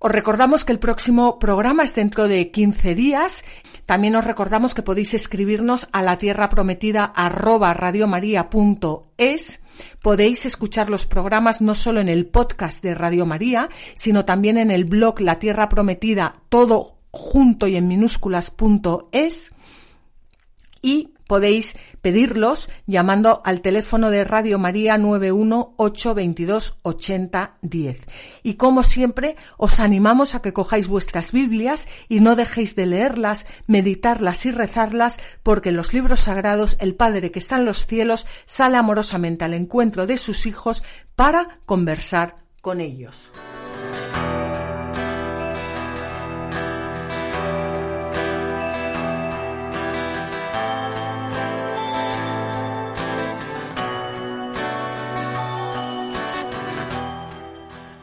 Os 0.07 0.13
recordamos 0.13 0.65
que 0.65 0.71
el 0.71 0.79
próximo 0.79 1.41
programa 1.41 1.83
es 1.83 1.97
dentro 1.97 2.29
de 2.29 2.53
15 2.53 2.95
días. 2.95 3.43
También 3.87 4.15
os 4.15 4.25
recordamos 4.25 4.73
que 4.73 4.85
podéis 4.85 5.15
escribirnos 5.15 5.89
a 5.91 6.01
la 6.01 6.17
tierra 6.17 6.49
prometida 6.49 7.03
arroba 7.07 7.75
radiomaria.es. 7.75 9.65
Podéis 10.03 10.47
escuchar 10.47 10.91
los 10.91 11.07
programas 11.07 11.61
no 11.61 11.75
solo 11.75 11.99
en 11.99 12.09
el 12.09 12.25
podcast 12.25 12.85
de 12.85 12.95
Radio 12.95 13.27
María, 13.27 13.69
sino 13.97 14.25
también 14.25 14.59
en 14.59 14.71
el 14.71 14.85
blog 14.85 15.19
La 15.19 15.41
Tierra 15.41 15.69
Prometida, 15.69 16.37
todo 16.51 16.99
junto 17.11 17.67
y 17.67 17.75
en 17.75 17.89
minúsculas.es. 17.89 19.55
Y 20.83 21.16
podéis 21.27 21.77
pedirlos 22.03 22.69
llamando 22.87 23.43
al 23.45 23.61
teléfono 23.61 24.11
de 24.11 24.25
Radio 24.25 24.59
María 24.59 24.97
918228010. 24.97 27.97
Y 28.43 28.55
como 28.55 28.83
siempre, 28.83 29.37
os 29.57 29.81
animamos 29.81 30.35
a 30.35 30.43
que 30.43 30.53
cojáis 30.53 30.89
vuestras 30.89 31.33
Biblias 31.33 31.89
y 32.09 32.21
no 32.21 32.37
dejéis 32.37 32.77
de 32.77 32.87
leerlas, 32.87 33.47
meditarlas 33.67 34.47
y 34.47 34.51
rezarlas, 34.51 35.19
porque 35.43 35.71
en 35.71 35.77
los 35.77 35.93
libros 35.93 36.21
sagrados 36.21 36.77
el 36.81 36.95
Padre 36.95 37.31
que 37.31 37.39
está 37.39 37.57
en 37.57 37.65
los 37.65 37.87
cielos 37.87 38.27
sale 38.45 38.77
amorosamente 38.77 39.45
al 39.45 39.55
encuentro 39.55 40.07
de 40.07 40.19
sus 40.19 40.47
hijos 40.47 40.83
para 41.15 41.49
conversar 41.67 42.37
con 42.61 42.81
ellos. 42.81 43.31